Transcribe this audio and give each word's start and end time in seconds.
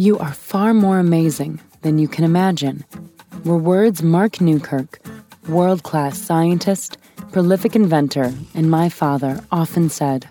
You 0.00 0.18
are 0.18 0.32
far 0.32 0.72
more 0.72 0.98
amazing 0.98 1.60
than 1.82 1.98
you 1.98 2.08
can 2.08 2.24
imagine 2.24 2.86
were 3.44 3.58
words 3.58 4.02
Marc 4.02 4.40
Newkirk, 4.40 4.98
world 5.46 5.82
class 5.82 6.18
scientist, 6.18 6.96
prolific 7.32 7.76
inventor, 7.76 8.32
and 8.54 8.70
my 8.70 8.88
father 8.88 9.44
often 9.52 9.90
said. 9.90 10.26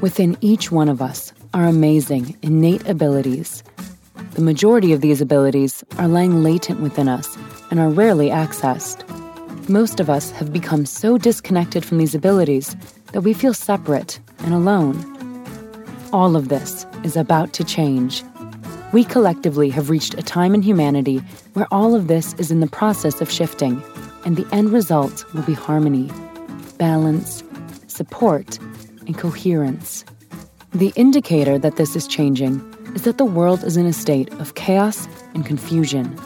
Within 0.00 0.36
each 0.40 0.70
one 0.70 0.88
of 0.88 1.02
us 1.02 1.32
are 1.52 1.64
amazing, 1.64 2.36
innate 2.42 2.86
abilities. 2.86 3.64
The 4.34 4.40
majority 4.40 4.92
of 4.92 5.00
these 5.00 5.20
abilities 5.20 5.82
are 5.98 6.06
lying 6.06 6.44
latent 6.44 6.78
within 6.78 7.08
us 7.08 7.36
and 7.72 7.80
are 7.80 7.90
rarely 7.90 8.28
accessed. 8.28 9.02
Most 9.68 9.98
of 9.98 10.08
us 10.08 10.30
have 10.30 10.52
become 10.52 10.86
so 10.86 11.18
disconnected 11.18 11.84
from 11.84 11.98
these 11.98 12.14
abilities 12.14 12.76
that 13.10 13.22
we 13.22 13.34
feel 13.34 13.52
separate 13.52 14.20
and 14.44 14.54
alone. 14.54 14.94
All 16.12 16.36
of 16.36 16.50
this 16.50 16.86
is 17.02 17.16
about 17.16 17.52
to 17.54 17.64
change 17.64 18.22
we 18.92 19.04
collectively 19.04 19.68
have 19.68 19.90
reached 19.90 20.14
a 20.14 20.22
time 20.22 20.54
in 20.54 20.62
humanity 20.62 21.18
where 21.52 21.66
all 21.70 21.94
of 21.94 22.08
this 22.08 22.32
is 22.34 22.50
in 22.50 22.60
the 22.60 22.66
process 22.66 23.20
of 23.20 23.30
shifting, 23.30 23.82
and 24.24 24.36
the 24.36 24.46
end 24.54 24.70
result 24.70 25.24
will 25.34 25.42
be 25.42 25.52
harmony, 25.52 26.10
balance, 26.78 27.42
support, 27.86 28.58
and 29.06 29.16
coherence. 29.18 30.04
The 30.72 30.92
indicator 30.96 31.58
that 31.58 31.76
this 31.76 31.96
is 31.96 32.06
changing 32.06 32.60
is 32.94 33.02
that 33.02 33.18
the 33.18 33.24
world 33.24 33.62
is 33.62 33.76
in 33.76 33.84
a 33.84 33.92
state 33.92 34.32
of 34.34 34.54
chaos 34.54 35.06
and 35.34 35.44
confusion. 35.44 36.18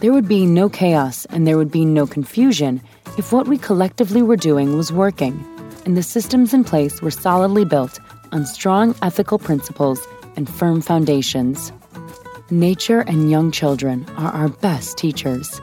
There 0.00 0.12
would 0.12 0.28
be 0.28 0.44
no 0.44 0.68
chaos 0.68 1.24
and 1.26 1.46
there 1.46 1.56
would 1.56 1.70
be 1.70 1.86
no 1.86 2.06
confusion 2.06 2.82
if 3.16 3.32
what 3.32 3.48
we 3.48 3.56
collectively 3.56 4.20
were 4.20 4.36
doing 4.36 4.76
was 4.76 4.92
working, 4.92 5.42
and 5.86 5.96
the 5.96 6.02
systems 6.02 6.52
in 6.52 6.64
place 6.64 7.00
were 7.00 7.10
solidly 7.10 7.64
built 7.64 7.98
on 8.32 8.44
strong 8.44 8.94
ethical 9.00 9.38
principles 9.38 10.06
and 10.36 10.50
firm 10.50 10.82
foundations. 10.82 11.72
Nature 12.50 13.00
and 13.00 13.30
young 13.30 13.50
children 13.50 14.04
are 14.18 14.30
our 14.30 14.48
best 14.48 14.98
teachers. 14.98 15.62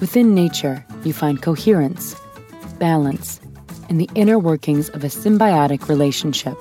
Within 0.00 0.34
nature, 0.34 0.82
you 1.04 1.12
find 1.12 1.42
coherence, 1.42 2.16
balance, 2.78 3.38
and 3.90 4.00
the 4.00 4.08
inner 4.14 4.38
workings 4.38 4.88
of 4.88 5.04
a 5.04 5.08
symbiotic 5.08 5.86
relationship. 5.86 6.56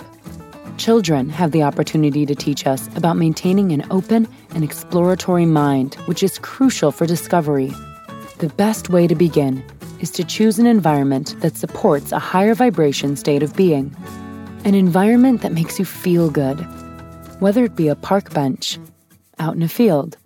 Children 0.75 1.29
have 1.29 1.53
the 1.53 1.63
opportunity 1.63 2.25
to 2.25 2.35
teach 2.35 2.67
us 2.67 2.89
about 2.97 3.15
maintaining 3.15 3.71
an 3.71 3.85
open 3.89 4.27
and 4.49 4.65
exploratory 4.65 5.45
mind, 5.45 5.95
which 6.07 6.23
is 6.23 6.39
crucial 6.39 6.91
for 6.91 7.05
discovery. 7.05 7.71
The 8.39 8.49
best 8.57 8.89
way 8.89 9.07
to 9.07 9.15
begin 9.15 9.63
is 10.01 10.11
to 10.11 10.25
choose 10.25 10.59
an 10.59 10.67
environment 10.67 11.39
that 11.39 11.55
supports 11.55 12.11
a 12.11 12.19
higher 12.19 12.53
vibration 12.53 13.15
state 13.15 13.43
of 13.43 13.55
being. 13.55 13.95
An 14.65 14.75
environment 14.75 15.41
that 15.41 15.53
makes 15.53 15.79
you 15.79 15.85
feel 15.85 16.29
good, 16.29 16.59
whether 17.39 17.63
it 17.63 17.77
be 17.77 17.87
a 17.87 17.95
park 17.95 18.33
bench, 18.33 18.77
out 19.39 19.55
in 19.55 19.63
a 19.63 19.67
field, 19.67 20.17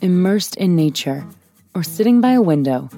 immersed 0.00 0.56
in 0.56 0.76
nature, 0.76 1.26
or 1.74 1.82
sitting 1.82 2.20
by 2.20 2.32
a 2.32 2.42
window, 2.42 2.88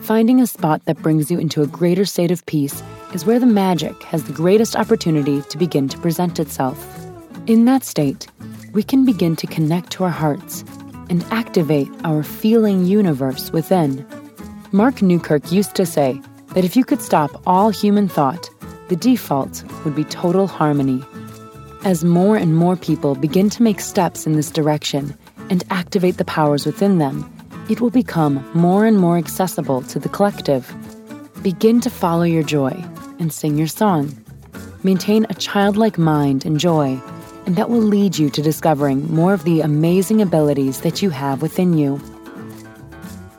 finding 0.00 0.40
a 0.40 0.46
spot 0.46 0.84
that 0.84 1.02
brings 1.02 1.30
you 1.30 1.38
into 1.38 1.62
a 1.62 1.66
greater 1.66 2.04
state 2.04 2.30
of 2.30 2.44
peace 2.46 2.82
is 3.12 3.24
where 3.24 3.38
the 3.38 3.46
magic 3.46 4.02
has 4.02 4.24
the 4.24 4.32
greatest 4.32 4.76
opportunity 4.76 5.42
to 5.42 5.58
begin 5.58 5.88
to 5.88 5.98
present 5.98 6.38
itself. 6.38 6.78
In 7.46 7.64
that 7.64 7.84
state, 7.84 8.26
we 8.72 8.82
can 8.82 9.04
begin 9.04 9.36
to 9.36 9.46
connect 9.46 9.90
to 9.92 10.04
our 10.04 10.10
hearts 10.10 10.64
and 11.08 11.24
activate 11.30 11.88
our 12.04 12.22
feeling 12.22 12.84
universe 12.84 13.52
within. 13.52 14.06
Marc 14.72 15.02
Newkirk 15.02 15.50
used 15.52 15.74
to 15.76 15.86
say 15.86 16.20
that 16.54 16.64
if 16.64 16.76
you 16.76 16.84
could 16.84 17.00
stop 17.00 17.42
all 17.46 17.70
human 17.70 18.08
thought, 18.08 18.50
the 18.88 18.96
default 18.96 19.64
would 19.84 19.94
be 19.94 20.04
total 20.04 20.46
harmony. 20.46 21.02
As 21.86 22.02
more 22.02 22.36
and 22.36 22.56
more 22.56 22.74
people 22.74 23.14
begin 23.14 23.48
to 23.48 23.62
make 23.62 23.78
steps 23.78 24.26
in 24.26 24.32
this 24.32 24.50
direction 24.50 25.16
and 25.50 25.62
activate 25.70 26.16
the 26.16 26.24
powers 26.24 26.66
within 26.66 26.98
them, 26.98 27.32
it 27.70 27.80
will 27.80 27.90
become 27.90 28.44
more 28.54 28.86
and 28.86 28.98
more 28.98 29.16
accessible 29.16 29.82
to 29.82 30.00
the 30.00 30.08
collective. 30.08 30.74
Begin 31.44 31.80
to 31.82 31.88
follow 31.88 32.24
your 32.24 32.42
joy 32.42 32.72
and 33.20 33.32
sing 33.32 33.56
your 33.56 33.68
song. 33.68 34.12
Maintain 34.82 35.26
a 35.30 35.34
childlike 35.34 35.96
mind 35.96 36.44
and 36.44 36.58
joy, 36.58 37.00
and 37.46 37.54
that 37.54 37.70
will 37.70 37.78
lead 37.78 38.18
you 38.18 38.30
to 38.30 38.42
discovering 38.42 39.08
more 39.14 39.32
of 39.32 39.44
the 39.44 39.60
amazing 39.60 40.20
abilities 40.20 40.80
that 40.80 41.02
you 41.02 41.10
have 41.10 41.40
within 41.40 41.78
you. 41.78 41.98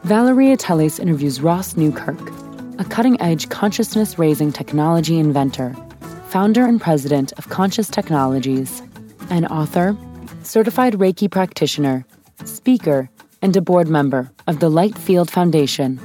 Valeria 0.03 0.55
Teles 0.55 1.01
interviews 1.01 1.41
Ross 1.41 1.75
Newkirk, 1.75 2.31
a 2.79 2.85
cutting 2.85 3.19
edge 3.19 3.49
consciousness 3.49 4.17
raising 4.17 4.53
technology 4.53 5.19
inventor 5.19 5.75
founder 6.37 6.65
and 6.65 6.79
president 6.79 7.33
of 7.39 7.49
Conscious 7.49 7.89
Technologies, 7.89 8.83
an 9.31 9.47
author, 9.47 9.97
certified 10.43 10.93
Reiki 10.93 11.27
practitioner, 11.31 12.05
speaker, 12.45 13.09
and 13.41 13.57
a 13.57 13.61
board 13.69 13.87
member 13.87 14.29
of 14.45 14.59
the 14.59 14.69
Light 14.69 14.95
Field 14.95 15.31
Foundation. 15.31 15.99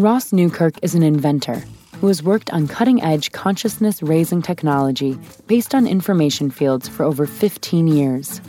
Ross 0.00 0.32
Newkirk 0.32 0.82
is 0.82 0.96
an 0.96 1.04
inventor 1.04 1.62
who 2.00 2.08
has 2.08 2.24
worked 2.24 2.50
on 2.52 2.66
cutting 2.66 3.00
edge 3.04 3.30
consciousness 3.30 4.02
raising 4.02 4.42
technology 4.42 5.16
based 5.46 5.76
on 5.76 5.86
information 5.86 6.50
fields 6.50 6.88
for 6.88 7.04
over 7.04 7.24
15 7.24 7.86
years. 7.86 8.40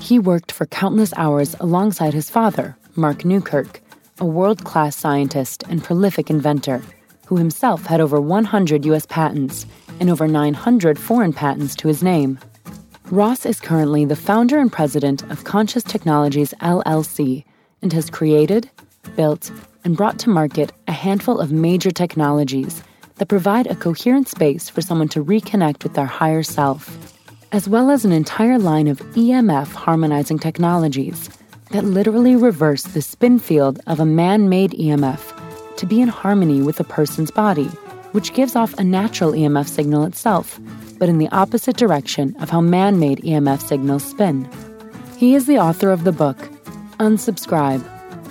He 0.00 0.18
worked 0.18 0.50
for 0.50 0.66
countless 0.66 1.14
hours 1.16 1.54
alongside 1.60 2.14
his 2.14 2.28
father, 2.28 2.76
Marc 2.96 3.24
Newkirk, 3.24 3.80
a 4.18 4.26
world 4.26 4.64
class 4.64 4.96
scientist 4.96 5.62
and 5.68 5.84
prolific 5.84 6.30
inventor 6.30 6.82
who 7.30 7.36
himself 7.36 7.86
had 7.86 8.00
over 8.00 8.20
100 8.20 8.84
U.S. 8.86 9.06
patents 9.06 9.64
and 10.00 10.10
over 10.10 10.26
900 10.26 10.98
foreign 10.98 11.32
patents 11.32 11.76
to 11.76 11.88
his 11.88 12.02
name. 12.02 12.38
Ross 13.10 13.44
is 13.44 13.60
currently 13.60 14.04
the 14.04 14.16
founder 14.16 14.58
and 14.58 14.72
president 14.72 15.22
of 15.30 15.44
Conscious 15.44 15.82
Technologies 15.82 16.54
LLC 16.60 17.44
and 17.82 17.92
has 17.92 18.08
created, 18.08 18.70
built, 19.16 19.52
and 19.84 19.96
brought 19.96 20.18
to 20.20 20.30
market 20.30 20.72
a 20.88 20.92
handful 20.92 21.38
of 21.40 21.52
major 21.52 21.90
technologies 21.90 22.82
that 23.16 23.28
provide 23.28 23.66
a 23.66 23.76
coherent 23.76 24.28
space 24.28 24.68
for 24.68 24.80
someone 24.80 25.08
to 25.08 25.24
reconnect 25.24 25.82
with 25.82 25.94
their 25.94 26.06
higher 26.06 26.42
self, 26.42 27.14
as 27.52 27.68
well 27.68 27.90
as 27.90 28.04
an 28.04 28.12
entire 28.12 28.58
line 28.58 28.88
of 28.88 29.00
EMF 29.12 29.72
harmonizing 29.72 30.38
technologies 30.38 31.28
that 31.70 31.84
literally 31.84 32.36
reverse 32.36 32.82
the 32.84 33.02
spin 33.02 33.38
field 33.38 33.80
of 33.86 34.00
a 34.00 34.06
man 34.06 34.48
made 34.48 34.72
EMF 34.72 35.76
to 35.76 35.86
be 35.86 36.00
in 36.00 36.08
harmony 36.08 36.62
with 36.62 36.78
a 36.80 36.84
person's 36.84 37.30
body 37.30 37.70
which 38.12 38.34
gives 38.34 38.56
off 38.56 38.74
a 38.74 38.84
natural 38.84 39.32
EMF 39.32 39.68
signal 39.68 40.04
itself, 40.04 40.58
but 40.98 41.08
in 41.08 41.18
the 41.18 41.28
opposite 41.28 41.76
direction 41.76 42.34
of 42.40 42.50
how 42.50 42.60
man 42.60 42.98
made 42.98 43.18
EMF 43.20 43.60
signals 43.60 44.04
spin. 44.04 44.48
He 45.16 45.34
is 45.34 45.46
the 45.46 45.58
author 45.58 45.90
of 45.90 46.04
the 46.04 46.12
book, 46.12 46.36
Unsubscribe, 46.98 47.84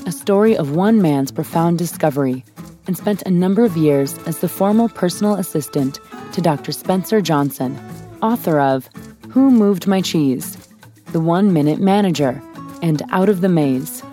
a 0.05 0.11
story 0.11 0.55
of 0.55 0.75
one 0.75 1.01
man's 1.01 1.31
profound 1.31 1.77
discovery, 1.77 2.43
and 2.87 2.97
spent 2.97 3.21
a 3.23 3.31
number 3.31 3.63
of 3.63 3.77
years 3.77 4.17
as 4.27 4.39
the 4.39 4.49
formal 4.49 4.89
personal 4.89 5.35
assistant 5.35 5.99
to 6.33 6.41
Dr. 6.41 6.71
Spencer 6.71 7.21
Johnson, 7.21 7.79
author 8.21 8.59
of 8.59 8.89
Who 9.29 9.51
Moved 9.51 9.87
My 9.87 10.01
Cheese, 10.01 10.57
The 11.11 11.19
One 11.19 11.53
Minute 11.53 11.79
Manager, 11.79 12.41
and 12.81 13.01
Out 13.11 13.29
of 13.29 13.41
the 13.41 13.49
Maze. 13.49 14.03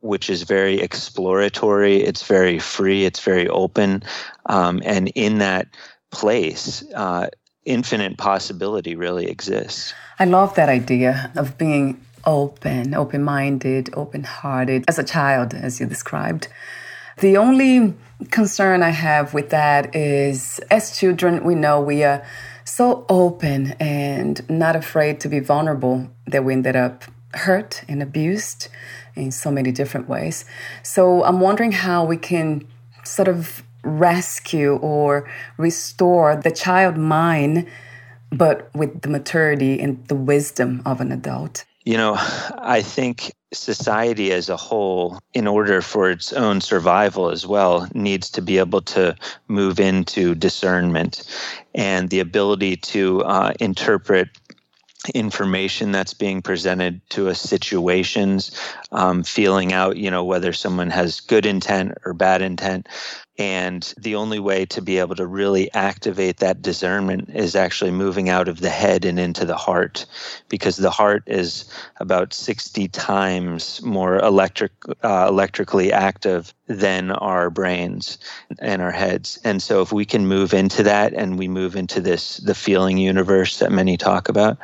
which 0.03 0.29
is 0.29 0.43
very 0.43 0.79
exploratory, 0.79 2.03
it's 2.03 2.23
very 2.23 2.59
free, 2.59 3.07
it's 3.07 3.21
very 3.21 3.49
open. 3.49 4.03
Um, 4.45 4.83
and 4.85 5.09
in 5.15 5.39
that 5.39 5.69
place, 6.11 6.85
uh, 6.95 7.29
infinite 7.65 8.19
possibility 8.19 8.95
really 8.97 9.27
exists. 9.27 9.95
I 10.19 10.25
love 10.25 10.55
that 10.55 10.69
idea 10.69 11.31
of 11.37 11.59
being 11.59 12.05
open, 12.25 12.95
open 12.95 13.23
minded, 13.23 13.91
open 13.95 14.25
hearted 14.25 14.85
as 14.89 14.99
a 14.99 15.05
child, 15.05 15.55
as 15.55 15.81
you 15.81 15.87
described. 15.87 16.49
The 17.19 17.37
only 17.37 17.95
concern 18.31 18.83
I 18.83 18.91
have 18.91 19.35
with 19.35 19.51
that 19.51 19.95
is 19.95 20.61
as 20.71 20.97
children, 20.97 21.45
we 21.45 21.55
know 21.55 21.81
we 21.81 22.05
are 22.05 22.25
so 22.65 23.05
open 23.09 23.73
and 23.81 24.49
not 24.49 24.77
afraid 24.77 25.21
to 25.21 25.29
be 25.29 25.41
vulnerable 25.41 26.09
that 26.27 26.45
we 26.45 26.53
ended 26.53 26.77
up 26.77 27.05
hurt 27.35 27.83
and 27.89 28.03
abused 28.03 28.69
in 29.15 29.31
so 29.31 29.51
many 29.51 29.73
different 29.73 30.09
ways. 30.09 30.45
So 30.83 31.25
I'm 31.25 31.41
wondering 31.41 31.73
how 31.73 32.05
we 32.05 32.17
can 32.17 32.67
sort 33.05 33.29
of 33.29 33.63
rescue 33.83 34.77
or 34.77 35.29
restore 35.59 36.37
the 36.37 36.51
child 36.51 36.97
mind, 36.97 37.67
but 38.31 38.71
with 38.75 39.03
the 39.03 39.09
maturity 39.09 39.81
and 39.81 40.07
the 40.07 40.15
wisdom 40.15 40.83
of 40.87 41.01
an 41.01 41.13
adult? 41.13 41.65
You 41.85 41.97
know, 41.97 42.15
I 42.19 42.81
think 42.83 43.33
society 43.53 44.33
as 44.33 44.49
a 44.49 44.57
whole, 44.57 45.19
in 45.35 45.47
order 45.47 45.83
for 45.83 46.11
its 46.11 46.33
own 46.33 46.61
survival 46.61 47.29
as 47.29 47.47
well, 47.47 47.89
needs 47.93 48.31
to 48.31 48.43
be 48.43 48.59
able 48.59 48.83
to 48.83 49.17
move 49.49 49.81
into 49.81 50.35
discernment 50.35 51.25
and 51.75 52.09
the 52.09 52.21
ability 52.21 52.77
to 52.77 53.23
uh, 53.25 53.53
interpret 53.61 54.29
information 55.15 55.91
that's 55.91 56.15
being 56.15 56.41
presented 56.41 57.01
to 57.11 57.29
us 57.29 57.41
situations 57.41 58.57
um, 58.93 59.25
feeling 59.25 59.73
out 59.73 59.97
you 59.97 60.09
know 60.09 60.23
whether 60.23 60.53
someone 60.53 60.91
has 60.91 61.19
good 61.19 61.45
intent 61.45 61.93
or 62.05 62.13
bad 62.13 62.41
intent 62.41 62.89
and 63.43 63.93
the 63.99 64.15
only 64.15 64.39
way 64.39 64.65
to 64.65 64.81
be 64.81 64.99
able 64.99 65.17
to 65.17 65.27
really 65.27 65.69
activate 65.75 66.37
that 66.37 66.63
discernment 66.63 67.29
is 67.35 67.57
actually 67.57 67.91
moving 67.91 68.29
out 68.29 68.47
of 68.47 68.61
the 68.61 68.71
head 68.71 69.05
and 69.05 69.19
into 69.19 69.45
the 69.45 69.57
heart, 69.57 70.07
because 70.49 70.77
the 70.77 70.93
heart 70.93 71.25
is 71.27 71.65
about 71.97 72.33
60 72.33 72.87
times 72.87 73.83
more 73.83 74.21
electric, 74.21 74.71
uh, 75.03 75.27
electrically 75.29 75.93
active 75.93 76.55
than 76.69 77.11
our 77.11 77.51
brains 77.51 78.17
and 78.61 78.81
our 78.81 78.93
heads. 78.93 79.41
And 79.43 79.61
so, 79.61 79.83
if 79.83 79.93
we 79.93 80.05
can 80.05 80.29
move 80.29 80.55
into 80.55 80.85
that 80.85 81.13
and 81.13 81.37
we 81.37 81.49
move 81.49 81.75
into 81.75 82.01
this, 82.01 82.37
the 82.37 82.55
feeling 82.55 82.97
universe 82.97 83.59
that 83.59 83.73
many 83.73 83.97
talk 83.97 84.29
about, 84.29 84.57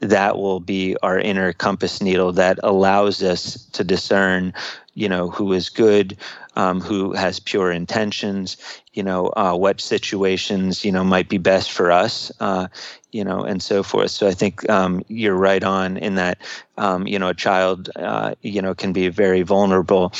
that 0.00 0.36
will 0.36 0.60
be 0.60 0.94
our 1.02 1.18
inner 1.18 1.54
compass 1.54 2.02
needle 2.02 2.32
that 2.32 2.60
allows 2.62 3.22
us 3.22 3.64
to 3.72 3.82
discern 3.82 4.52
you 4.96 5.10
know, 5.10 5.28
who 5.28 5.52
is 5.52 5.68
good, 5.68 6.16
um, 6.56 6.80
who 6.80 7.12
has 7.12 7.38
pure 7.38 7.70
intentions, 7.70 8.56
you 8.94 9.02
know, 9.02 9.32
uh, 9.36 9.54
what 9.54 9.80
situations, 9.80 10.84
you 10.84 10.90
know, 10.90 11.04
might 11.04 11.28
be 11.28 11.38
best 11.38 11.70
for 11.70 11.92
us, 11.92 12.32
uh, 12.40 12.66
you 13.12 13.22
know, 13.22 13.42
and 13.42 13.62
so 13.62 13.82
forth. 13.82 14.10
So 14.10 14.26
I 14.26 14.32
think 14.32 14.68
um, 14.68 15.02
you're 15.08 15.36
right 15.36 15.62
on 15.62 15.96
in 15.98 16.16
that, 16.16 16.38
um, 16.78 17.06
you 17.06 17.18
know, 17.18 17.28
a 17.28 17.34
child, 17.34 17.90
uh, 17.96 18.34
you 18.42 18.62
know, 18.62 18.74
can 18.74 18.92
be 18.92 19.08
very 19.08 19.42
vulnerable. 19.42 20.12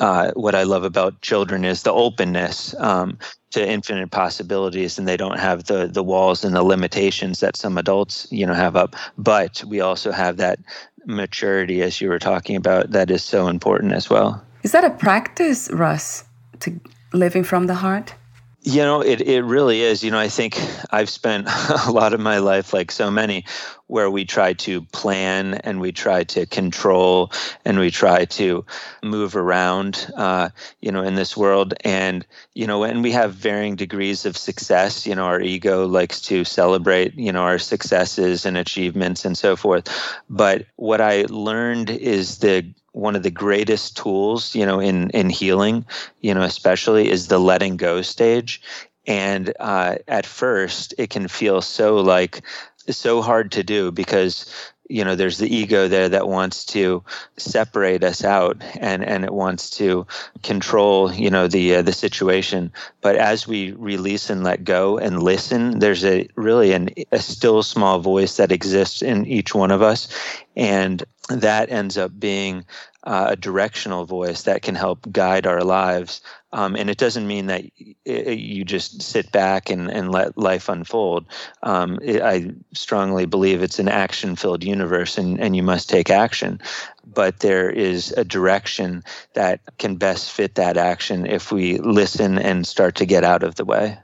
Uh, 0.00 0.32
what 0.32 0.56
I 0.56 0.64
love 0.64 0.82
about 0.82 1.22
children 1.22 1.64
is 1.64 1.84
the 1.84 1.92
openness 1.92 2.74
um, 2.78 3.18
to 3.52 3.66
infinite 3.66 4.10
possibilities, 4.10 4.98
and 4.98 5.06
they 5.06 5.16
don't 5.16 5.38
have 5.38 5.64
the 5.64 5.86
the 5.86 6.02
walls 6.02 6.44
and 6.44 6.56
the 6.56 6.64
limitations 6.64 7.38
that 7.38 7.56
some 7.56 7.78
adults, 7.78 8.26
you 8.32 8.44
know, 8.44 8.54
have 8.54 8.74
up. 8.74 8.96
But 9.16 9.62
we 9.64 9.80
also 9.80 10.10
have 10.10 10.38
that 10.38 10.58
maturity, 11.06 11.82
as 11.82 12.00
you 12.00 12.08
were 12.08 12.18
talking 12.18 12.56
about, 12.56 12.90
that 12.90 13.12
is 13.12 13.22
so 13.22 13.46
important 13.46 13.92
as 13.92 14.10
well. 14.10 14.42
Is 14.66 14.72
that 14.72 14.82
a 14.82 14.90
practice, 14.90 15.70
Russ, 15.70 16.24
to 16.58 16.80
living 17.12 17.44
from 17.44 17.68
the 17.68 17.76
heart? 17.76 18.16
You 18.62 18.82
know, 18.82 19.00
it, 19.00 19.20
it 19.20 19.42
really 19.42 19.82
is. 19.82 20.02
You 20.02 20.10
know, 20.10 20.18
I 20.18 20.26
think 20.26 20.60
I've 20.90 21.08
spent 21.08 21.46
a 21.86 21.92
lot 21.92 22.12
of 22.14 22.18
my 22.18 22.38
life, 22.38 22.72
like 22.72 22.90
so 22.90 23.08
many, 23.08 23.44
where 23.86 24.10
we 24.10 24.24
try 24.24 24.54
to 24.54 24.82
plan 24.86 25.54
and 25.54 25.78
we 25.78 25.92
try 25.92 26.24
to 26.24 26.46
control 26.46 27.30
and 27.64 27.78
we 27.78 27.92
try 27.92 28.24
to 28.24 28.66
move 29.04 29.36
around, 29.36 30.10
uh, 30.16 30.48
you 30.80 30.90
know, 30.90 31.04
in 31.04 31.14
this 31.14 31.36
world. 31.36 31.74
And, 31.84 32.26
you 32.54 32.66
know, 32.66 32.82
and 32.82 33.04
we 33.04 33.12
have 33.12 33.34
varying 33.34 33.76
degrees 33.76 34.26
of 34.26 34.36
success. 34.36 35.06
You 35.06 35.14
know, 35.14 35.26
our 35.26 35.40
ego 35.40 35.86
likes 35.86 36.20
to 36.22 36.42
celebrate, 36.42 37.14
you 37.14 37.30
know, 37.30 37.42
our 37.42 37.60
successes 37.60 38.44
and 38.44 38.56
achievements 38.56 39.24
and 39.24 39.38
so 39.38 39.54
forth. 39.54 39.88
But 40.28 40.66
what 40.74 41.00
I 41.00 41.26
learned 41.28 41.88
is 41.90 42.38
the 42.38 42.74
one 42.96 43.14
of 43.14 43.22
the 43.22 43.30
greatest 43.30 43.94
tools, 43.96 44.54
you 44.54 44.64
know, 44.64 44.80
in 44.80 45.10
in 45.10 45.28
healing, 45.28 45.84
you 46.20 46.32
know, 46.32 46.42
especially 46.42 47.10
is 47.10 47.28
the 47.28 47.38
letting 47.38 47.76
go 47.76 48.00
stage. 48.00 48.62
And 49.06 49.52
uh, 49.60 49.96
at 50.08 50.26
first, 50.26 50.94
it 50.98 51.10
can 51.10 51.28
feel 51.28 51.60
so 51.60 51.96
like 51.96 52.42
so 52.88 53.20
hard 53.20 53.52
to 53.52 53.62
do 53.62 53.92
because 53.92 54.46
you 54.88 55.04
know 55.04 55.14
there's 55.14 55.38
the 55.38 55.54
ego 55.54 55.88
there 55.88 56.08
that 56.08 56.28
wants 56.28 56.64
to 56.64 57.02
separate 57.36 58.04
us 58.04 58.24
out 58.24 58.62
and 58.80 59.04
and 59.04 59.24
it 59.24 59.32
wants 59.32 59.70
to 59.70 60.06
control 60.42 61.12
you 61.12 61.30
know 61.30 61.48
the 61.48 61.76
uh, 61.76 61.82
the 61.82 61.92
situation. 61.92 62.72
But 63.00 63.16
as 63.16 63.46
we 63.46 63.72
release 63.72 64.30
and 64.30 64.44
let 64.44 64.64
go 64.64 64.98
and 64.98 65.22
listen 65.22 65.78
there's 65.78 66.04
a 66.04 66.28
really 66.36 66.72
an, 66.72 66.90
a 67.12 67.18
still 67.18 67.62
small 67.62 67.98
voice 67.98 68.36
that 68.36 68.52
exists 68.52 69.02
in 69.02 69.26
each 69.26 69.54
one 69.54 69.70
of 69.70 69.82
us. 69.82 70.08
And 70.56 71.02
that 71.28 71.70
ends 71.70 71.98
up 71.98 72.18
being 72.18 72.64
uh, 73.06 73.28
a 73.30 73.36
directional 73.36 74.04
voice 74.04 74.42
that 74.42 74.62
can 74.62 74.74
help 74.74 75.10
guide 75.10 75.46
our 75.46 75.62
lives 75.62 76.20
um, 76.56 76.74
and 76.74 76.88
it 76.88 76.96
doesn't 76.96 77.26
mean 77.26 77.46
that 77.46 77.64
it, 78.06 78.38
you 78.38 78.64
just 78.64 79.02
sit 79.02 79.30
back 79.30 79.68
and, 79.68 79.90
and 79.90 80.10
let 80.10 80.38
life 80.38 80.70
unfold. 80.70 81.26
Um, 81.62 81.98
it, 82.00 82.22
I 82.22 82.50
strongly 82.72 83.26
believe 83.26 83.62
it's 83.62 83.78
an 83.78 83.88
action 83.88 84.36
filled 84.36 84.64
universe 84.64 85.18
and, 85.18 85.38
and 85.38 85.54
you 85.54 85.62
must 85.62 85.90
take 85.90 86.08
action. 86.08 86.58
But 87.04 87.40
there 87.40 87.68
is 87.68 88.12
a 88.12 88.24
direction 88.24 89.02
that 89.34 89.60
can 89.76 89.96
best 89.96 90.32
fit 90.32 90.54
that 90.54 90.78
action 90.78 91.26
if 91.26 91.52
we 91.52 91.76
listen 91.76 92.38
and 92.38 92.66
start 92.66 92.94
to 92.96 93.04
get 93.04 93.22
out 93.22 93.42
of 93.42 93.56
the 93.56 93.66
way. 93.66 93.98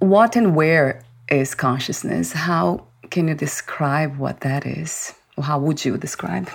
What 0.00 0.34
and 0.34 0.56
where 0.56 1.00
is 1.30 1.54
consciousness? 1.54 2.32
How 2.32 2.88
can 3.10 3.28
you 3.28 3.34
describe 3.34 4.16
what 4.16 4.40
that 4.40 4.66
is? 4.66 5.14
How 5.40 5.60
would 5.60 5.84
you 5.84 5.96
describe? 5.96 6.50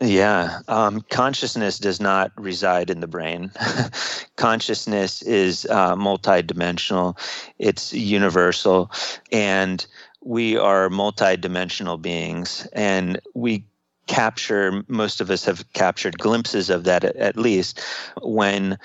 Yeah, 0.00 0.60
um, 0.68 1.02
consciousness 1.08 1.78
does 1.78 2.00
not 2.00 2.32
reside 2.36 2.90
in 2.90 3.00
the 3.00 3.06
brain. 3.06 3.52
consciousness 4.36 5.22
is 5.22 5.66
uh, 5.70 5.94
multidimensional, 5.94 7.16
it's 7.58 7.92
universal, 7.92 8.90
and 9.30 9.86
we 10.20 10.56
are 10.56 10.88
multidimensional 10.88 12.00
beings, 12.00 12.66
and 12.72 13.20
we 13.34 13.64
capture 14.06 14.84
most 14.88 15.20
of 15.20 15.30
us 15.30 15.44
have 15.44 15.70
captured 15.72 16.18
glimpses 16.18 16.68
of 16.70 16.84
that 16.84 17.04
at, 17.04 17.16
at 17.16 17.36
least 17.36 17.80
when 18.20 18.78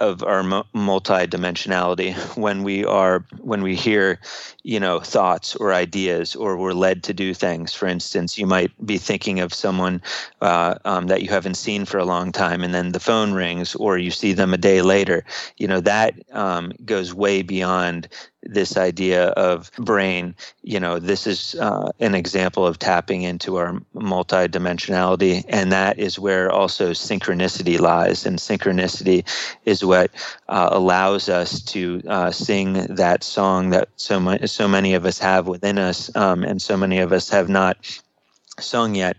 of 0.00 0.22
our 0.22 0.42
multidimensionality. 0.42 2.14
When 2.36 2.62
we 2.62 2.84
are 2.84 3.24
when 3.40 3.62
we 3.62 3.74
hear 3.74 4.20
you 4.62 4.78
know 4.78 5.00
thoughts 5.00 5.56
or 5.56 5.72
ideas 5.72 6.36
or 6.36 6.56
we're 6.56 6.72
led 6.72 7.02
to 7.04 7.14
do 7.14 7.34
things 7.34 7.74
for 7.74 7.86
instance 7.86 8.38
you 8.38 8.46
might 8.46 8.70
be 8.86 8.98
thinking 8.98 9.40
of 9.40 9.52
someone 9.54 10.00
uh, 10.40 10.74
um, 10.84 11.06
that 11.06 11.22
you 11.22 11.28
haven't 11.28 11.54
seen 11.54 11.84
for 11.84 11.98
a 11.98 12.04
long 12.04 12.32
time 12.32 12.62
and 12.62 12.74
then 12.74 12.92
the 12.92 13.00
phone 13.00 13.32
rings 13.32 13.74
or 13.74 13.98
you 13.98 14.10
see 14.10 14.32
them 14.32 14.54
a 14.54 14.58
day 14.58 14.82
later. 14.82 15.24
You 15.56 15.68
know 15.68 15.80
that 15.80 16.14
um, 16.32 16.72
goes 16.84 17.12
way 17.14 17.42
beyond 17.42 18.08
this 18.42 18.76
idea 18.76 19.28
of 19.30 19.70
brain 19.78 20.34
you 20.62 20.78
know 20.78 20.98
this 20.98 21.26
is 21.26 21.56
uh, 21.56 21.90
an 21.98 22.14
example 22.14 22.66
of 22.66 22.78
tapping 22.78 23.22
into 23.22 23.56
our 23.56 23.72
multidimensionality 23.94 25.44
and 25.48 25.72
that 25.72 25.98
is 25.98 26.18
where 26.18 26.50
also 26.50 26.90
synchronicity 26.90 27.80
lies 27.80 28.24
and 28.24 28.38
synchronicity 28.38 29.24
is 29.64 29.84
what 29.84 30.10
uh, 30.48 30.68
allows 30.70 31.28
us 31.28 31.60
to 31.60 32.00
uh, 32.06 32.30
sing 32.30 32.74
that 32.88 33.24
song 33.24 33.70
that 33.70 33.88
so 33.96 34.20
much 34.20 34.48
so 34.48 34.68
many 34.68 34.94
of 34.94 35.04
us 35.04 35.18
have 35.18 35.48
within 35.48 35.76
us 35.76 36.14
um, 36.16 36.44
and 36.44 36.62
so 36.62 36.76
many 36.76 36.98
of 36.98 37.12
us 37.12 37.28
have 37.28 37.48
not 37.48 37.76
sung 38.60 38.94
yet 38.94 39.16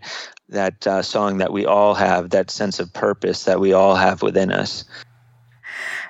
that 0.48 0.86
uh, 0.86 1.02
song 1.02 1.38
that 1.38 1.52
we 1.52 1.66
all 1.66 1.94
have 1.94 2.30
that 2.30 2.50
sense 2.50 2.80
of 2.80 2.92
purpose 2.92 3.44
that 3.44 3.60
we 3.60 3.72
all 3.72 3.94
have 3.94 4.22
within 4.22 4.50
us 4.50 4.84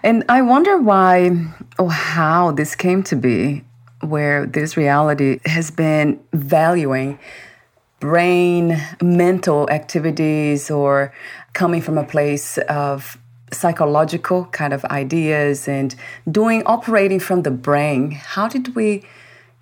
and 0.02 0.24
I 0.28 0.42
wonder 0.42 0.78
why 0.78 1.30
or 1.78 1.90
how 1.90 2.52
this 2.52 2.74
came 2.74 3.02
to 3.04 3.16
be, 3.16 3.64
where 4.00 4.46
this 4.46 4.76
reality 4.76 5.40
has 5.44 5.70
been 5.70 6.20
valuing 6.32 7.18
brain 8.00 8.80
mental 9.02 9.68
activities 9.70 10.70
or 10.70 11.12
coming 11.52 11.82
from 11.82 11.98
a 11.98 12.04
place 12.04 12.56
of 12.68 13.18
psychological 13.52 14.46
kind 14.46 14.72
of 14.72 14.84
ideas 14.86 15.68
and 15.68 15.94
doing 16.30 16.62
operating 16.64 17.20
from 17.20 17.42
the 17.42 17.50
brain. 17.50 18.12
How 18.12 18.48
did 18.48 18.74
we 18.74 19.04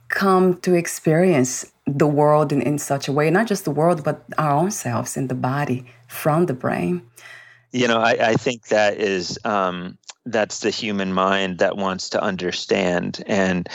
come 0.09 0.59
to 0.61 0.75
experience 0.75 1.73
the 1.87 2.07
world 2.07 2.53
in, 2.53 2.63
in 2.63 2.79
such 2.79 3.09
a 3.09 3.13
way? 3.13 3.31
Not 3.31 3.47
just 3.47 3.65
the 3.65 3.71
world, 3.71 4.05
but 4.05 4.25
our 4.37 4.53
own 4.53 4.71
selves 4.71 5.17
in 5.17 5.29
the 5.29 5.35
body 5.35 5.87
from 6.07 6.47
the 6.47 6.55
brain. 6.55 7.03
You 7.73 7.89
know, 7.89 7.99
I, 7.99 8.31
I 8.31 8.35
think 8.35 8.69
that 8.69 8.99
is 8.99 9.39
um, 9.45 9.98
that's 10.31 10.61
the 10.61 10.71
human 10.71 11.13
mind 11.13 11.59
that 11.59 11.77
wants 11.77 12.11
to 12.11 12.23
understand 12.23 13.23
and 13.27 13.69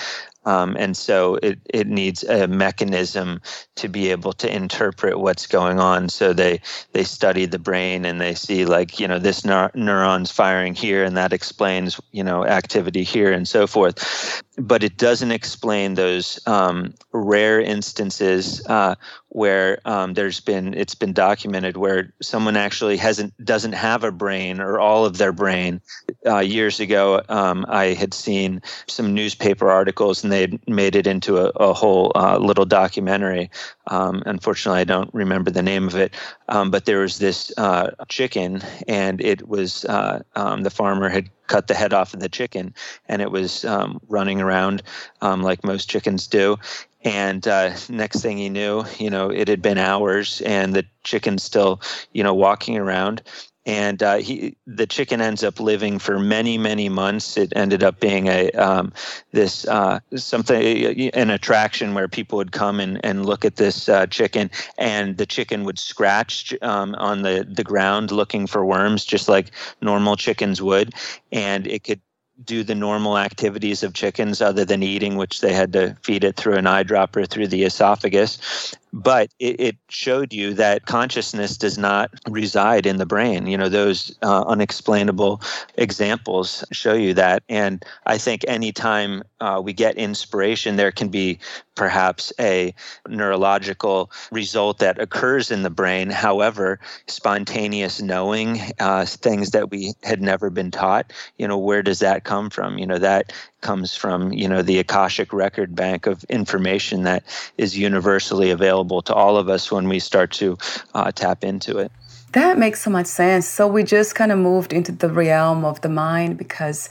um, 0.46 0.76
and 0.78 0.96
so 0.96 1.36
it, 1.42 1.60
it 1.74 1.88
needs 1.88 2.24
a 2.24 2.48
mechanism 2.48 3.42
to 3.76 3.88
be 3.88 4.12
able 4.12 4.34
to 4.34 4.54
interpret 4.54 5.20
what's 5.20 5.48
going 5.48 5.80
on. 5.80 6.10
So 6.10 6.34
they 6.34 6.62
they 6.92 7.04
study 7.04 7.46
the 7.46 7.60
brain 7.60 8.06
and 8.06 8.20
they 8.20 8.34
see 8.34 8.66
like 8.66 9.00
you 9.00 9.08
know 9.08 9.20
this 9.20 9.42
neur- 9.42 9.74
neuron's 9.74 10.32
firing 10.32 10.76
here 10.76 11.04
and 11.04 11.16
that 11.18 11.34
explains 11.34 12.00
you 12.12 12.24
know 12.24 12.46
activity 12.46 13.04
here 13.04 13.32
and 13.32 13.48
so 13.48 13.68
forth. 13.68 14.44
But 14.58 14.84
it 14.84 14.98
doesn't 14.98 15.32
explain 15.32 15.94
those 15.94 16.40
um, 16.46 16.94
rare 17.12 17.60
instances 17.62 18.66
uh, 18.68 18.96
where 19.34 19.80
um, 19.86 20.14
there's 20.14 20.40
been 20.40 20.76
it's 20.76 20.94
been 20.94 21.12
documented 21.12 21.76
where 21.76 22.14
someone 22.22 22.56
actually 22.56 22.98
hasn't 22.98 23.34
doesn't 23.44 23.72
have 23.72 24.04
a 24.04 24.12
brain 24.12 24.62
or 24.62 24.80
all 24.80 25.06
of 25.06 25.18
their 25.18 25.32
brain. 25.32 25.82
Uh, 26.26 26.38
years 26.38 26.80
ago, 26.80 27.20
um, 27.30 27.66
I 27.68 27.88
had 27.88 28.14
seen 28.14 28.62
some 28.88 29.16
newspaper 29.16 29.72
articles 29.72 30.24
and 30.24 30.32
they 30.32 30.42
had 30.42 30.68
made 30.68 30.96
it 30.96 31.08
into 31.08 31.38
a, 31.38 31.46
a 31.56 31.74
whole 31.74 32.12
uh, 32.16 32.38
little 32.38 32.66
documentary. 32.66 33.50
Um, 33.88 34.22
unfortunately, 34.28 34.82
I 34.82 34.86
don't 34.86 35.12
remember 35.14 35.50
the 35.50 35.64
name 35.64 35.88
of 35.88 35.96
it, 35.96 36.14
um, 36.48 36.70
but 36.70 36.86
there 36.86 37.00
was 37.00 37.18
this 37.18 37.52
uh, 37.58 37.90
chicken, 38.08 38.62
and 38.88 39.20
it 39.20 39.48
was 39.48 39.84
uh, 39.86 40.22
um, 40.36 40.62
the 40.62 40.70
farmer 40.70 41.10
had 41.10 41.30
cut 41.48 41.68
the 41.68 41.74
head 41.74 41.92
off 41.92 42.14
of 42.14 42.20
the 42.20 42.30
chicken, 42.30 42.74
and 43.10 43.22
it 43.22 43.32
was 43.32 43.66
um, 43.66 44.00
running 44.08 44.40
around 44.40 44.84
like 45.22 45.64
most 45.64 45.90
chickens 45.90 46.28
do 46.28 46.58
and 47.04 47.48
uh, 47.48 47.74
next 47.90 48.22
thing 48.22 48.38
he 48.38 48.50
knew 48.50 48.84
you 48.98 49.10
know 49.10 49.30
it 49.30 49.48
had 49.48 49.62
been 49.62 49.78
hours 49.78 50.42
and 50.42 50.74
the 50.74 50.86
chicken's 51.04 51.44
still 51.44 51.82
you 52.14 52.24
know 52.24 52.34
walking 52.34 52.78
around. 52.78 53.22
And 53.66 54.04
uh, 54.04 54.18
he 54.18 54.58
the 54.68 54.86
chicken 54.86 55.22
ends 55.22 55.42
up 55.42 55.58
living 55.58 55.98
for 55.98 56.20
many 56.20 56.58
many 56.58 56.90
months. 56.90 57.38
It 57.38 57.54
ended 57.56 57.82
up 57.82 58.02
being 58.02 58.28
a 58.28 58.52
um, 58.52 58.92
this 59.32 59.66
uh, 59.68 60.00
something 60.16 61.10
an 61.14 61.30
attraction 61.30 61.94
where 61.94 62.10
people 62.10 62.38
would 62.40 62.52
come 62.52 62.82
and, 62.82 63.00
and 63.06 63.26
look 63.26 63.46
at 63.46 63.56
this 63.56 63.88
uh, 63.88 64.06
chicken. 64.08 64.52
And 64.78 65.18
the 65.18 65.26
chicken 65.26 65.64
would 65.64 65.80
scratch 65.80 66.54
um, 66.62 66.94
on 66.96 67.22
the 67.22 67.48
the 67.50 67.64
ground 67.64 68.12
looking 68.12 68.48
for 68.48 68.66
worms 68.66 69.06
just 69.06 69.30
like 69.30 69.52
normal 69.82 70.18
chickens 70.18 70.62
would. 70.62 70.94
And 71.32 71.66
it 71.66 71.86
could 71.86 72.02
do 72.44 72.64
the 72.64 72.76
normal 72.76 73.18
activities 73.18 73.84
of 73.84 73.94
chickens 73.94 74.42
other 74.42 74.66
than 74.66 74.82
eating, 74.84 75.16
which 75.18 75.42
they 75.42 75.54
had 75.54 75.74
to 75.74 75.96
feed 76.02 76.24
it 76.24 76.36
through 76.36 76.56
an 76.56 76.66
eyedropper 76.66 77.28
through 77.28 77.48
the 77.48 77.64
esophagus 77.64 78.74
but 78.94 79.34
it, 79.40 79.60
it, 79.60 79.76
showed 79.90 80.34
you 80.34 80.54
that 80.56 80.86
consciousness 80.88 81.56
does 81.56 81.78
not 81.78 82.12
reside 82.28 82.86
in 82.86 82.98
the 82.98 83.06
brain. 83.06 83.46
You 83.46 83.58
know, 83.58 83.70
those 83.70 84.16
uh, 84.24 84.44
unexplainable 84.48 85.42
examples 85.76 86.64
show 86.72 86.94
you 86.94 87.14
that. 87.14 87.44
And 87.48 87.84
I 88.08 88.18
think 88.18 88.44
anytime 88.48 89.24
uh, 89.40 89.62
we 89.64 89.74
get 89.74 89.98
inspiration, 89.98 90.76
there 90.76 90.92
can 90.92 91.10
be 91.10 91.38
perhaps 91.76 92.34
a 92.40 92.74
neurological 93.08 94.12
result 94.32 94.80
that 94.80 95.00
occurs 95.00 95.52
in 95.52 95.64
the 95.64 95.70
brain. 95.70 96.10
However, 96.10 96.80
spontaneous 97.08 98.02
knowing, 98.02 98.62
uh, 98.80 99.06
things 99.06 99.52
that 99.52 99.72
we 99.72 99.94
had 100.04 100.22
never 100.22 100.50
been 100.50 100.72
taught, 100.72 101.12
you 101.38 101.48
know, 101.48 101.58
where 101.58 101.84
does 101.84 102.00
that 102.00 102.24
come 102.24 102.50
from? 102.50 102.78
You 102.78 102.88
know, 102.88 103.00
that 103.00 103.34
comes 103.64 103.96
from 103.96 104.32
you 104.32 104.48
know 104.48 104.62
the 104.62 104.78
akashic 104.78 105.34
record 105.34 105.74
bank 105.74 106.06
of 106.06 106.24
information 106.26 107.04
that 107.04 107.24
is 107.58 107.76
universally 107.76 108.52
available 108.52 109.02
to 109.02 109.14
all 109.14 109.38
of 109.38 109.50
us 109.50 109.72
when 109.72 109.90
we 109.90 110.00
start 110.00 110.32
to 110.34 110.58
uh, 110.94 111.12
tap 111.12 111.44
into 111.44 111.80
it. 111.80 111.92
That 112.34 112.58
makes 112.58 112.82
so 112.82 112.90
much 112.90 113.08
sense. 113.08 113.48
So 113.48 113.68
we 113.68 113.84
just 113.84 114.16
kind 114.16 114.32
of 114.32 114.38
moved 114.38 114.74
into 114.74 114.92
the 114.92 115.10
realm 115.10 115.66
of 115.66 115.82
the 115.82 115.90
mind 115.90 116.38
because 116.38 116.90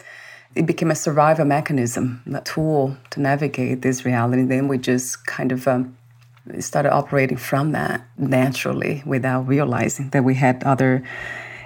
it 0.55 0.67
became 0.67 0.91
a 0.91 0.95
survival 0.95 1.45
mechanism 1.45 2.23
a 2.35 2.41
tool 2.41 2.97
to 3.11 3.21
navigate 3.21 3.83
this 3.83 4.05
reality. 4.05 4.43
Then 4.45 4.69
we 4.69 4.79
just 4.79 5.27
kind 5.27 5.53
of 5.53 5.67
um, 5.67 5.97
started 6.59 6.93
operating 6.93 7.39
from 7.39 7.73
that 7.73 8.03
naturally 8.19 9.03
without 9.07 9.49
realizing 9.49 10.11
that 10.11 10.25
we 10.25 10.35
had 10.35 10.63
other 10.65 11.03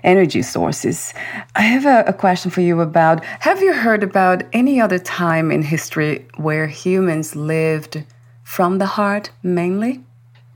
energy 0.06 0.40
sources. 0.40 1.12
I 1.54 1.62
have 1.62 1.84
a, 1.84 2.08
a, 2.08 2.12
question 2.14 2.50
for 2.50 2.62
you 2.62 2.80
about 2.80 3.24
have 3.40 3.60
you 3.60 3.74
heard 3.74 4.02
about 4.02 4.44
any 4.52 4.80
other 4.80 4.98
time 4.98 5.50
in 5.50 5.62
history 5.62 6.26
where 6.36 6.68
humans 6.68 7.36
lived 7.36 8.04
from 8.44 8.78
the 8.78 8.86
heart 8.86 9.30
mainly? 9.42 10.05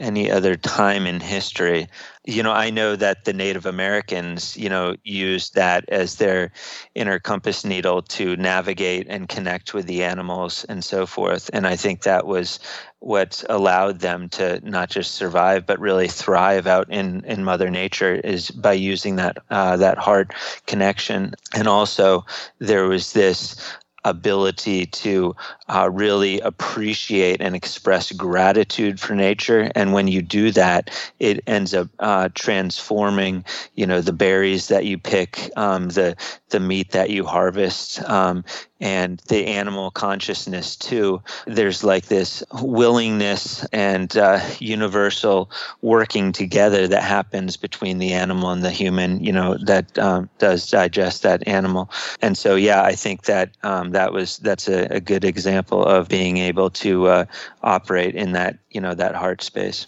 Any 0.01 0.31
other 0.31 0.57
time 0.57 1.07
in 1.07 1.21
history? 1.21 1.87
You 2.25 2.43
know, 2.43 2.53
I 2.53 2.71
know 2.71 2.97
that 2.97 3.25
the 3.25 3.33
Native 3.35 3.67
Americans, 3.67 4.57
you 4.57 4.69
know, 4.69 4.97
used 5.05 5.55
that 5.55 5.85
as 5.89 6.17
their 6.17 6.53
inner 6.95 7.19
compass 7.19 7.65
needle 7.65 8.03
to 8.03 8.35
navigate 8.37 9.07
and 9.11 9.29
connect 9.29 9.75
with 9.75 9.87
the 9.87 10.03
animals 10.03 10.65
and 10.71 10.83
so 10.83 11.07
forth. 11.07 11.51
And 11.53 11.67
I 11.67 11.77
think 11.77 12.03
that 12.03 12.27
was 12.27 12.59
what 13.01 13.45
allowed 13.49 14.01
them 14.01 14.29
to 14.31 14.61
not 14.69 14.91
just 14.91 15.15
survive 15.15 15.67
but 15.67 15.81
really 15.81 16.09
thrive 16.09 16.67
out 16.67 16.91
in 16.91 17.25
in 17.25 17.45
mother 17.45 17.71
nature 17.71 18.15
is 18.15 18.51
by 18.51 18.73
using 18.73 19.17
that 19.17 19.39
uh, 19.51 19.77
that 19.79 19.97
heart 19.99 20.35
connection 20.67 21.35
and 21.55 21.67
also 21.67 22.25
there 22.59 22.87
was 22.87 23.15
this 23.15 23.57
ability 24.05 24.87
to 24.87 25.35
uh, 25.69 25.89
really 25.93 26.41
appreciate 26.41 27.41
and 27.41 27.55
express 27.55 28.13
gratitude 28.13 28.99
for 28.99 29.15
nature. 29.15 29.71
And 29.75 29.93
when 29.93 30.09
you 30.09 30.23
do 30.23 30.51
that, 30.53 30.91
it 31.19 31.43
ends 31.47 31.75
up 31.75 31.89
uh, 31.99 32.29
transforming, 32.35 33.45
you 33.75 33.87
know, 33.87 34.01
the 34.01 34.13
berries 34.13 34.69
that 34.69 34.85
you 34.85 34.99
pick, 34.99 35.51
um, 35.57 35.89
the 35.89 36.17
the 36.51 36.61
meat 36.61 36.91
that 36.91 37.11
you 37.11 37.25
harvest, 37.25 38.03
um, 38.09 38.45
and 38.81 39.21
the 39.29 39.47
animal 39.47 39.91
consciousness 39.91 40.75
too. 40.75 41.23
There's 41.47 41.85
like 41.85 42.07
this 42.07 42.43
willingness 42.61 43.65
and 43.73 44.17
uh, 44.17 44.41
universal 44.59 45.51
working 45.83 46.33
together 46.33 46.89
that 46.89 47.03
happens 47.03 47.57
between 47.57 47.99
the 47.99 48.13
animal 48.13 48.51
and 48.51 48.65
the 48.65 48.71
human. 48.71 49.23
You 49.23 49.33
know, 49.33 49.59
that 49.59 49.97
um, 49.99 50.29
does 50.39 50.69
digest 50.69 51.23
that 51.23 51.47
animal. 51.47 51.91
And 52.21 52.37
so, 52.37 52.57
yeah, 52.57 52.83
I 52.83 52.93
think 52.93 53.25
that 53.25 53.51
um, 53.63 53.90
that 53.93 54.13
was 54.13 54.39
that's 54.39 54.69
a, 54.69 54.87
a, 54.91 55.01
good 55.01 55.25
example 55.25 55.85
of 55.85 56.09
being 56.09 56.37
able 56.39 56.71
to 56.71 57.07
uh, 57.07 57.25
operate 57.63 58.15
in 58.15 58.33
that 58.33 58.59
you 58.71 58.81
know 58.81 58.95
that 58.95 59.15
heart 59.15 59.43
space. 59.43 59.87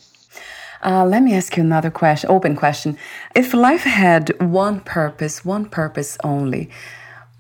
Uh, 0.85 1.05
let 1.05 1.23
me 1.23 1.33
ask 1.33 1.57
you 1.57 1.63
another 1.63 1.91
question, 1.91 2.29
open 2.31 2.57
question. 2.57 2.99
If 3.37 3.55
life 3.55 3.83
had 3.85 4.31
one 4.41 4.81
purpose, 4.81 5.45
one 5.45 5.67
purpose 5.67 6.19
only, 6.25 6.71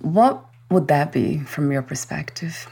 what 0.00 0.45
would 0.71 0.87
that 0.88 1.11
be 1.11 1.38
from 1.40 1.73
your 1.73 1.83
perspective? 1.83 2.69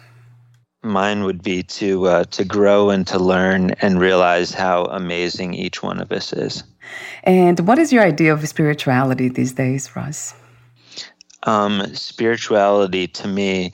Mine 0.82 1.24
would 1.24 1.42
be 1.42 1.62
to 1.64 2.06
uh, 2.06 2.24
to 2.24 2.44
grow 2.44 2.90
and 2.90 3.06
to 3.08 3.18
learn 3.18 3.72
and 3.82 4.00
realize 4.00 4.54
how 4.54 4.84
amazing 4.84 5.54
each 5.54 5.82
one 5.82 6.00
of 6.00 6.10
us 6.12 6.32
is. 6.32 6.64
And 7.24 7.60
what 7.60 7.78
is 7.78 7.92
your 7.92 8.02
idea 8.02 8.32
of 8.32 8.46
spirituality 8.48 9.28
these 9.28 9.52
days, 9.52 9.94
Russ? 9.94 10.34
Um, 11.44 11.94
spirituality 11.94 13.06
to 13.08 13.28
me 13.28 13.72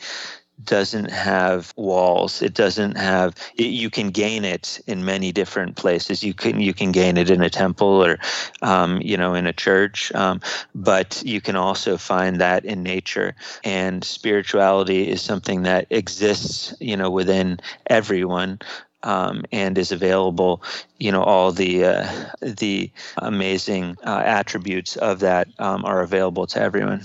doesn't 0.65 1.11
have 1.11 1.73
walls 1.77 2.41
it 2.41 2.55
doesn't 2.55 2.97
have 2.97 3.35
it, 3.57 3.67
you 3.67 3.91
can 3.91 4.09
gain 4.11 4.45
it 4.45 4.81
in 4.87 5.05
many 5.05 5.31
different 5.31 5.77
places 5.77 6.25
you 6.25 6.33
can 6.33 6.61
you 6.61 6.73
can 6.73 6.93
gain 6.93 7.19
it 7.19 7.31
in 7.31 7.43
a 7.43 7.51
temple 7.51 8.03
or 8.05 8.19
um, 8.63 9.01
you 9.03 9.17
know 9.19 9.35
in 9.35 9.47
a 9.47 9.53
church 9.53 10.11
um, 10.15 10.41
but 10.75 11.23
you 11.27 11.41
can 11.41 11.57
also 11.57 11.97
find 11.99 12.41
that 12.41 12.65
in 12.65 12.83
nature 12.83 13.35
and 13.65 14.03
spirituality 14.03 15.09
is 15.09 15.21
something 15.21 15.63
that 15.63 15.87
exists 15.91 16.75
you 16.81 16.97
know 16.97 17.11
within 17.11 17.61
everyone 17.87 18.59
um, 19.03 19.45
and 19.53 19.79
is 19.79 19.93
available. 19.93 20.63
You 20.99 21.13
know, 21.13 21.23
all 21.23 21.53
the 21.53 21.85
uh, 21.85 22.11
the 22.41 22.91
amazing 23.19 23.97
uh, 24.05 24.23
attributes 24.25 24.97
of 24.97 25.21
that 25.21 25.49
um, 25.61 25.85
are 25.85 26.01
available 26.03 26.47
to 26.49 26.61
everyone. 26.61 27.05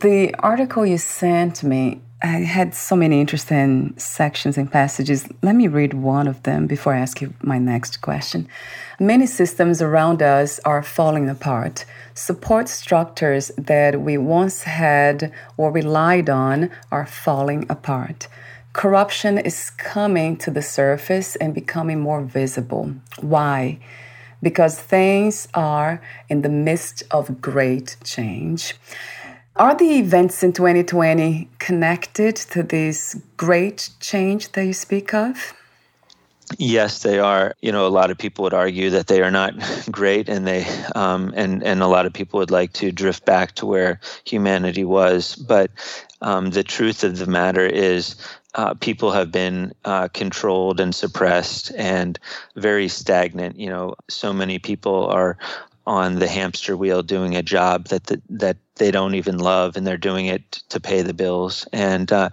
The 0.00 0.34
article 0.36 0.84
you 0.86 0.98
sent 0.98 1.62
me 1.62 2.00
I 2.20 2.40
had 2.40 2.74
so 2.74 2.96
many 2.96 3.20
interesting 3.20 3.94
sections 3.96 4.58
and 4.58 4.70
passages. 4.70 5.28
Let 5.40 5.54
me 5.54 5.68
read 5.68 5.94
one 5.94 6.26
of 6.26 6.42
them 6.42 6.66
before 6.66 6.92
I 6.92 6.98
ask 6.98 7.20
you 7.20 7.32
my 7.42 7.58
next 7.58 8.00
question. 8.00 8.48
Many 8.98 9.26
systems 9.26 9.80
around 9.80 10.20
us 10.20 10.58
are 10.64 10.82
falling 10.82 11.28
apart. 11.28 11.84
Support 12.14 12.68
structures 12.68 13.52
that 13.56 14.00
we 14.00 14.18
once 14.18 14.64
had 14.64 15.32
or 15.56 15.70
relied 15.70 16.28
on 16.28 16.70
are 16.90 17.06
falling 17.06 17.66
apart. 17.70 18.26
Corruption 18.72 19.38
is 19.38 19.70
coming 19.70 20.36
to 20.38 20.50
the 20.50 20.62
surface 20.62 21.36
and 21.36 21.54
becoming 21.54 22.00
more 22.00 22.22
visible. 22.22 22.94
Why? 23.20 23.78
Because 24.42 24.76
things 24.76 25.46
are 25.54 26.02
in 26.28 26.42
the 26.42 26.48
midst 26.48 27.04
of 27.12 27.40
great 27.40 27.96
change. 28.02 28.74
Are 29.58 29.74
the 29.74 29.98
events 29.98 30.44
in 30.44 30.52
2020 30.52 31.48
connected 31.58 32.36
to 32.36 32.62
this 32.62 33.20
great 33.36 33.90
change 33.98 34.52
that 34.52 34.64
you 34.64 34.72
speak 34.72 35.12
of? 35.12 35.52
Yes, 36.58 37.02
they 37.02 37.18
are. 37.18 37.54
You 37.60 37.72
know, 37.72 37.84
a 37.84 37.88
lot 37.88 38.12
of 38.12 38.18
people 38.18 38.44
would 38.44 38.54
argue 38.54 38.88
that 38.90 39.08
they 39.08 39.20
are 39.20 39.32
not 39.32 39.54
great, 39.90 40.28
and 40.28 40.46
they 40.46 40.64
um, 40.94 41.34
and 41.36 41.64
and 41.64 41.82
a 41.82 41.88
lot 41.88 42.06
of 42.06 42.12
people 42.12 42.38
would 42.38 42.52
like 42.52 42.72
to 42.74 42.92
drift 42.92 43.24
back 43.24 43.56
to 43.56 43.66
where 43.66 43.98
humanity 44.24 44.84
was. 44.84 45.34
But 45.34 45.72
um, 46.22 46.50
the 46.50 46.62
truth 46.62 47.02
of 47.02 47.18
the 47.18 47.26
matter 47.26 47.66
is, 47.66 48.14
uh, 48.54 48.74
people 48.74 49.10
have 49.10 49.32
been 49.32 49.72
uh, 49.84 50.06
controlled 50.14 50.78
and 50.78 50.94
suppressed 50.94 51.72
and 51.76 52.16
very 52.54 52.86
stagnant. 52.86 53.58
You 53.58 53.70
know, 53.70 53.96
so 54.08 54.32
many 54.32 54.60
people 54.60 55.06
are 55.08 55.36
on 55.88 56.16
the 56.16 56.28
hamster 56.28 56.76
wheel 56.76 57.02
doing 57.02 57.34
a 57.34 57.42
job 57.42 57.86
that 57.88 58.04
the, 58.04 58.20
that 58.28 58.58
they 58.78 58.90
don't 58.90 59.14
even 59.14 59.38
love 59.38 59.76
and 59.76 59.86
they're 59.86 59.96
doing 59.96 60.26
it 60.26 60.50
to 60.68 60.80
pay 60.80 61.02
the 61.02 61.14
bills 61.14 61.66
and 61.72 62.12
uh, 62.12 62.30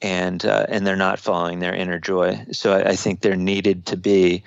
and 0.00 0.44
uh, 0.44 0.66
and 0.68 0.86
they're 0.86 0.96
not 0.96 1.18
following 1.18 1.58
their 1.58 1.74
inner 1.74 1.98
joy 1.98 2.44
so 2.52 2.72
I, 2.72 2.90
I 2.90 2.96
think 2.96 3.20
there 3.20 3.36
needed 3.36 3.86
to 3.86 3.96
be 3.96 4.44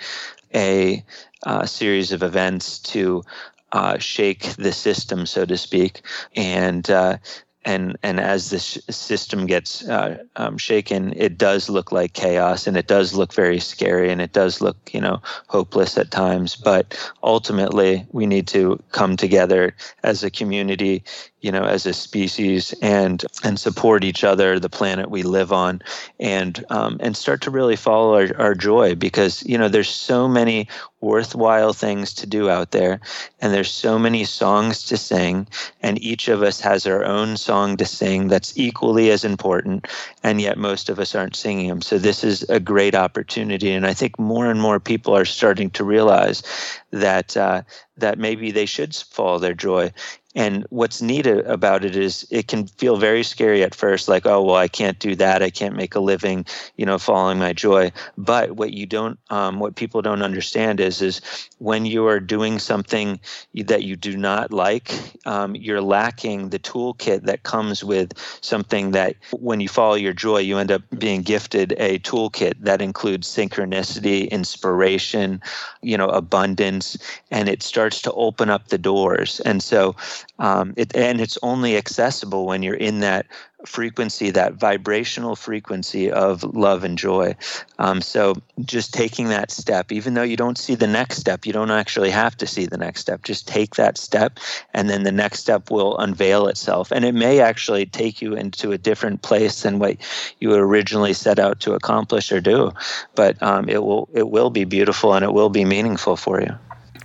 a 0.53 1.03
uh, 1.43 1.65
series 1.65 2.11
of 2.11 2.23
events 2.23 2.79
to 2.79 3.23
uh, 3.71 3.97
shake 3.97 4.55
the 4.55 4.71
system 4.71 5.25
so 5.25 5.45
to 5.45 5.57
speak 5.57 6.01
and 6.35 6.89
uh, 6.89 7.17
and 7.63 7.97
and 8.01 8.19
as 8.19 8.49
this 8.49 8.79
system 8.89 9.45
gets 9.45 9.87
uh, 9.87 10.23
um, 10.35 10.57
shaken, 10.57 11.13
it 11.15 11.37
does 11.37 11.69
look 11.69 11.91
like 11.91 12.13
chaos, 12.13 12.65
and 12.65 12.75
it 12.75 12.87
does 12.87 13.13
look 13.13 13.33
very 13.33 13.59
scary, 13.59 14.11
and 14.11 14.21
it 14.21 14.33
does 14.33 14.61
look 14.61 14.77
you 14.93 15.01
know 15.01 15.21
hopeless 15.47 15.97
at 15.97 16.11
times. 16.11 16.55
But 16.55 16.97
ultimately, 17.21 18.05
we 18.11 18.25
need 18.25 18.47
to 18.47 18.81
come 18.91 19.15
together 19.15 19.75
as 20.03 20.23
a 20.23 20.31
community 20.31 21.03
you 21.41 21.51
know, 21.51 21.63
as 21.63 21.85
a 21.85 21.93
species 21.93 22.73
and 22.81 23.25
and 23.43 23.59
support 23.59 24.03
each 24.03 24.23
other, 24.23 24.59
the 24.59 24.69
planet 24.69 25.09
we 25.09 25.23
live 25.23 25.51
on, 25.51 25.81
and 26.19 26.63
um, 26.69 26.97
and 26.99 27.17
start 27.17 27.41
to 27.41 27.51
really 27.51 27.75
follow 27.75 28.13
our, 28.15 28.29
our 28.37 28.55
joy 28.55 28.93
because 28.93 29.43
you 29.45 29.57
know 29.57 29.67
there's 29.67 29.89
so 29.89 30.27
many 30.27 30.67
worthwhile 31.01 31.73
things 31.73 32.13
to 32.13 32.27
do 32.27 32.47
out 32.47 32.71
there, 32.71 32.99
and 33.41 33.51
there's 33.51 33.71
so 33.71 33.97
many 33.97 34.23
songs 34.23 34.83
to 34.83 34.97
sing, 34.97 35.47
and 35.81 36.01
each 36.03 36.27
of 36.27 36.43
us 36.43 36.61
has 36.61 36.85
our 36.85 37.03
own 37.03 37.35
song 37.35 37.75
to 37.75 37.85
sing 37.85 38.27
that's 38.27 38.55
equally 38.55 39.09
as 39.09 39.25
important, 39.25 39.87
and 40.23 40.39
yet 40.39 40.59
most 40.59 40.89
of 40.89 40.99
us 40.99 41.15
aren't 41.15 41.35
singing 41.35 41.69
them. 41.69 41.81
So 41.81 41.97
this 41.97 42.23
is 42.23 42.43
a 42.49 42.59
great 42.59 42.93
opportunity, 42.93 43.71
and 43.71 43.87
I 43.87 43.95
think 43.95 44.19
more 44.19 44.45
and 44.45 44.61
more 44.61 44.79
people 44.79 45.17
are 45.17 45.25
starting 45.25 45.71
to 45.71 45.83
realize 45.83 46.43
that 46.91 47.35
uh, 47.35 47.63
that 47.97 48.19
maybe 48.19 48.51
they 48.51 48.65
should 48.67 48.95
follow 48.95 49.39
their 49.39 49.55
joy 49.55 49.91
and 50.33 50.65
what's 50.69 51.01
neat 51.01 51.27
about 51.27 51.83
it 51.83 51.95
is 51.95 52.25
it 52.31 52.47
can 52.47 52.67
feel 52.67 52.95
very 52.95 53.23
scary 53.23 53.63
at 53.63 53.75
first, 53.75 54.07
like, 54.07 54.25
oh, 54.25 54.41
well, 54.41 54.55
I 54.55 54.69
can't 54.69 54.97
do 54.97 55.15
that. 55.15 55.43
I 55.43 55.49
can't 55.49 55.75
make 55.75 55.95
a 55.95 55.99
living, 55.99 56.45
you 56.77 56.85
know, 56.85 56.97
following 56.97 57.37
my 57.37 57.51
joy. 57.51 57.91
But 58.17 58.51
what 58.53 58.71
you 58.71 58.85
don't, 58.85 59.19
um, 59.29 59.59
what 59.59 59.75
people 59.75 60.01
don't 60.01 60.21
understand 60.21 60.79
is, 60.79 61.01
is 61.01 61.21
when 61.57 61.85
you 61.85 62.07
are 62.07 62.19
doing 62.19 62.59
something 62.59 63.19
that 63.55 63.83
you 63.83 63.95
do 63.97 64.15
not 64.15 64.53
like, 64.53 64.93
um, 65.25 65.53
you're 65.55 65.81
lacking 65.81 66.49
the 66.49 66.59
toolkit 66.59 67.23
that 67.23 67.43
comes 67.43 67.83
with 67.83 68.13
something 68.41 68.91
that 68.91 69.15
when 69.31 69.59
you 69.59 69.67
follow 69.67 69.95
your 69.95 70.13
joy, 70.13 70.37
you 70.37 70.57
end 70.57 70.71
up 70.71 70.81
being 70.97 71.23
gifted 71.23 71.73
a 71.77 71.99
toolkit 71.99 72.53
that 72.59 72.81
includes 72.81 73.27
synchronicity, 73.27 74.29
inspiration, 74.31 75.41
you 75.81 75.97
know, 75.97 76.07
abundance, 76.07 76.97
and 77.31 77.49
it 77.49 77.61
starts 77.61 78.01
to 78.01 78.11
open 78.13 78.49
up 78.49 78.69
the 78.69 78.77
doors. 78.77 79.41
And 79.41 79.61
so, 79.61 79.95
um, 80.39 80.73
it, 80.75 80.95
and 80.95 81.21
it's 81.21 81.37
only 81.43 81.77
accessible 81.77 82.45
when 82.45 82.63
you're 82.63 82.73
in 82.73 82.99
that 83.01 83.27
frequency, 83.65 84.31
that 84.31 84.53
vibrational 84.53 85.35
frequency 85.35 86.11
of 86.11 86.43
love 86.43 86.83
and 86.83 86.97
joy. 86.97 87.35
Um, 87.77 88.01
so 88.01 88.35
just 88.65 88.93
taking 88.93 89.29
that 89.29 89.51
step, 89.51 89.91
even 89.91 90.13
though 90.13 90.23
you 90.23 90.37
don't 90.37 90.57
see 90.57 90.75
the 90.75 90.87
next 90.87 91.17
step, 91.17 91.45
you 91.45 91.53
don't 91.53 91.71
actually 91.71 92.09
have 92.09 92.35
to 92.37 92.47
see 92.47 92.65
the 92.65 92.77
next 92.77 93.01
step. 93.01 93.23
Just 93.23 93.47
take 93.47 93.75
that 93.75 93.97
step, 93.97 94.39
and 94.73 94.89
then 94.89 95.03
the 95.03 95.11
next 95.11 95.39
step 95.39 95.69
will 95.69 95.97
unveil 95.97 96.47
itself. 96.47 96.91
And 96.91 97.05
it 97.05 97.13
may 97.13 97.39
actually 97.39 97.85
take 97.85 98.21
you 98.21 98.33
into 98.33 98.71
a 98.71 98.77
different 98.77 99.21
place 99.21 99.61
than 99.61 99.79
what 99.79 99.97
you 100.39 100.53
originally 100.53 101.13
set 101.13 101.39
out 101.39 101.59
to 101.61 101.73
accomplish 101.73 102.31
or 102.31 102.41
do. 102.41 102.71
But 103.15 103.41
um, 103.43 103.69
it 103.69 103.83
will 103.83 104.09
it 104.13 104.29
will 104.29 104.49
be 104.49 104.63
beautiful 104.63 105.13
and 105.13 105.23
it 105.23 105.33
will 105.33 105.49
be 105.49 105.65
meaningful 105.65 106.15
for 106.15 106.41
you. 106.41 106.57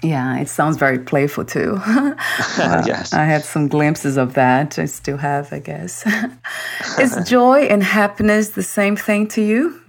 Yeah, 0.02 0.38
it 0.38 0.48
sounds 0.48 0.76
very 0.76 0.98
playful 0.98 1.44
too. 1.44 1.78
uh, 1.86 2.82
yes. 2.86 3.12
I 3.12 3.24
had 3.24 3.44
some 3.44 3.68
glimpses 3.68 4.16
of 4.16 4.34
that. 4.34 4.78
I 4.78 4.84
still 4.86 5.16
have, 5.16 5.52
I 5.52 5.60
guess. 5.60 6.04
Is 6.98 7.16
joy 7.28 7.62
and 7.62 7.82
happiness 7.82 8.50
the 8.50 8.62
same 8.62 8.96
thing 8.96 9.26
to 9.28 9.42
you? 9.42 9.80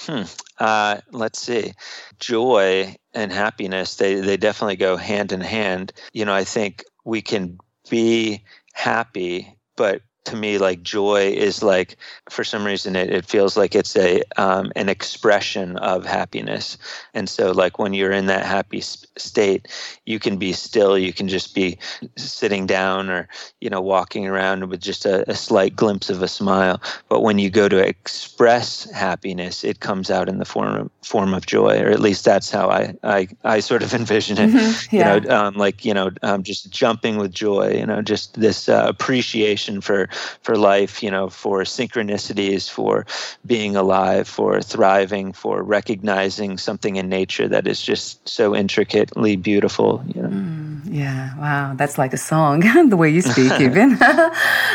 Hmm. 0.00 0.22
Uh, 0.58 0.98
let's 1.12 1.40
see. 1.40 1.72
Joy 2.20 2.96
and 3.14 3.32
happiness, 3.32 3.96
they, 3.96 4.16
they 4.16 4.36
definitely 4.36 4.76
go 4.76 4.96
hand 4.96 5.32
in 5.32 5.40
hand. 5.40 5.92
You 6.12 6.24
know, 6.24 6.34
I 6.34 6.44
think 6.44 6.84
we 7.04 7.22
can 7.22 7.58
be 7.90 8.44
happy, 8.74 9.56
but 9.76 10.02
to 10.28 10.36
me 10.36 10.58
like 10.58 10.82
joy 10.82 11.32
is 11.32 11.62
like 11.62 11.96
for 12.28 12.44
some 12.44 12.64
reason 12.64 12.94
it, 12.94 13.10
it 13.10 13.24
feels 13.24 13.56
like 13.56 13.74
it's 13.74 13.96
a 13.96 14.22
um, 14.36 14.70
an 14.76 14.88
expression 14.88 15.76
of 15.78 16.04
happiness 16.04 16.76
and 17.14 17.28
so 17.28 17.50
like 17.50 17.78
when 17.78 17.94
you're 17.94 18.12
in 18.12 18.26
that 18.26 18.44
happy 18.44 18.80
state 18.80 19.66
you 20.04 20.18
can 20.18 20.36
be 20.36 20.52
still 20.52 20.98
you 20.98 21.12
can 21.12 21.28
just 21.28 21.54
be 21.54 21.78
sitting 22.16 22.66
down 22.66 23.08
or 23.08 23.26
you 23.60 23.70
know 23.70 23.80
walking 23.80 24.26
around 24.26 24.68
with 24.68 24.80
just 24.80 25.06
a, 25.06 25.28
a 25.30 25.34
slight 25.34 25.74
glimpse 25.74 26.10
of 26.10 26.22
a 26.22 26.28
smile 26.28 26.80
but 27.08 27.22
when 27.22 27.38
you 27.38 27.48
go 27.48 27.68
to 27.68 27.78
express 27.78 28.90
happiness 28.90 29.64
it 29.64 29.80
comes 29.80 30.10
out 30.10 30.28
in 30.28 30.38
the 30.38 30.44
form 30.44 30.74
of, 30.74 30.90
form 31.02 31.32
of 31.32 31.46
joy 31.46 31.80
or 31.80 31.88
at 31.88 32.00
least 32.00 32.24
that's 32.24 32.50
how 32.50 32.68
i 32.68 32.94
i, 33.02 33.26
I 33.44 33.60
sort 33.60 33.82
of 33.82 33.94
envision 34.00 34.36
it 34.36 34.50
mm-hmm. 34.50 34.96
yeah. 34.96 35.14
you 35.14 35.20
know 35.20 35.38
um, 35.38 35.54
like 35.54 35.86
you 35.86 35.94
know 35.94 36.10
um, 36.22 36.42
just 36.42 36.70
jumping 36.70 37.16
with 37.16 37.32
joy 37.32 37.72
you 37.72 37.86
know 37.86 38.02
just 38.02 38.38
this 38.38 38.68
uh, 38.68 38.84
appreciation 38.86 39.80
for 39.80 40.08
for 40.42 40.56
life 40.56 41.02
you 41.02 41.10
know 41.10 41.28
for 41.28 41.62
synchronicities 41.62 42.70
for 42.70 43.06
being 43.46 43.76
alive 43.76 44.28
for 44.28 44.60
thriving 44.60 45.32
for 45.32 45.62
recognizing 45.62 46.58
something 46.58 46.96
in 46.96 47.08
nature 47.08 47.48
that 47.48 47.66
is 47.66 47.80
just 47.82 48.26
so 48.28 48.54
intricately 48.54 49.36
beautiful 49.36 50.02
you 50.14 50.22
know. 50.22 50.28
Mm, 50.28 50.80
yeah 50.84 51.36
wow 51.38 51.74
that's 51.74 51.98
like 51.98 52.12
a 52.12 52.18
song 52.18 52.60
the 52.88 52.96
way 52.96 53.10
you 53.10 53.22
speak 53.22 53.52
even. 53.60 53.98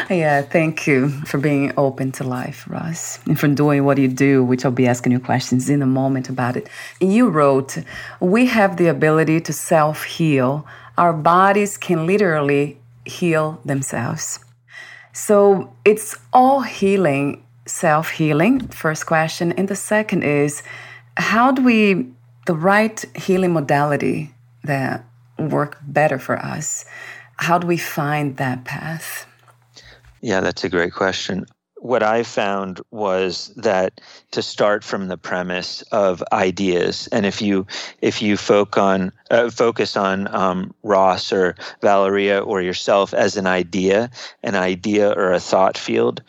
Yeah 0.09 0.41
thank 0.41 0.85
you 0.85 1.09
for 1.25 1.37
being 1.37 1.71
open 1.77 2.11
to 2.13 2.23
life 2.23 2.65
russ 2.67 3.19
and 3.25 3.39
for 3.39 3.47
doing 3.47 3.85
what 3.85 3.97
you 3.97 4.07
do 4.07 4.43
which 4.43 4.65
i'll 4.65 4.71
be 4.71 4.87
asking 4.87 5.11
you 5.11 5.19
questions 5.19 5.69
in 5.69 5.81
a 5.81 5.85
moment 5.85 6.29
about 6.29 6.57
it. 6.57 6.67
You 6.99 7.29
wrote 7.29 7.77
we 8.19 8.45
have 8.47 8.77
the 8.77 8.87
ability 8.87 9.41
to 9.41 9.53
self-heal. 9.53 10.65
Our 10.97 11.13
bodies 11.13 11.77
can 11.77 12.05
literally 12.05 12.77
heal 13.05 13.59
themselves. 13.65 14.39
So 15.13 15.73
it's 15.85 16.15
all 16.33 16.61
healing, 16.61 17.43
self 17.65 18.09
healing, 18.09 18.67
first 18.67 19.05
question. 19.05 19.51
And 19.53 19.67
the 19.67 19.75
second 19.75 20.23
is 20.23 20.63
how 21.17 21.51
do 21.51 21.63
we, 21.63 22.07
the 22.47 22.55
right 22.55 23.03
healing 23.15 23.53
modality 23.53 24.33
that 24.63 25.05
work 25.37 25.77
better 25.83 26.19
for 26.19 26.37
us, 26.37 26.85
how 27.37 27.57
do 27.57 27.67
we 27.67 27.77
find 27.77 28.37
that 28.37 28.65
path? 28.65 29.25
Yeah, 30.21 30.39
that's 30.41 30.63
a 30.63 30.69
great 30.69 30.93
question 30.93 31.45
what 31.83 32.01
I 32.01 32.23
found 32.23 32.79
was 32.91 33.51
that 33.57 33.99
to 34.31 34.41
start 34.41 34.85
from 34.85 35.09
the 35.09 35.17
premise 35.17 35.81
of 35.91 36.23
ideas, 36.31 37.09
and 37.11 37.25
if 37.25 37.41
you 37.41 37.67
if 38.01 38.21
you 38.21 38.37
focus 38.37 38.81
on 38.81 39.11
uh, 39.29 39.49
focus 39.49 39.97
on 39.97 40.33
um, 40.33 40.73
Ross 40.81 41.33
or 41.33 41.55
Valeria 41.81 42.39
or 42.39 42.61
yourself 42.61 43.13
as 43.13 43.35
an 43.35 43.47
idea, 43.47 44.09
an 44.43 44.55
idea 44.55 45.09
or 45.11 45.33
a 45.33 45.41
thought 45.41 45.77
field, 45.77 46.23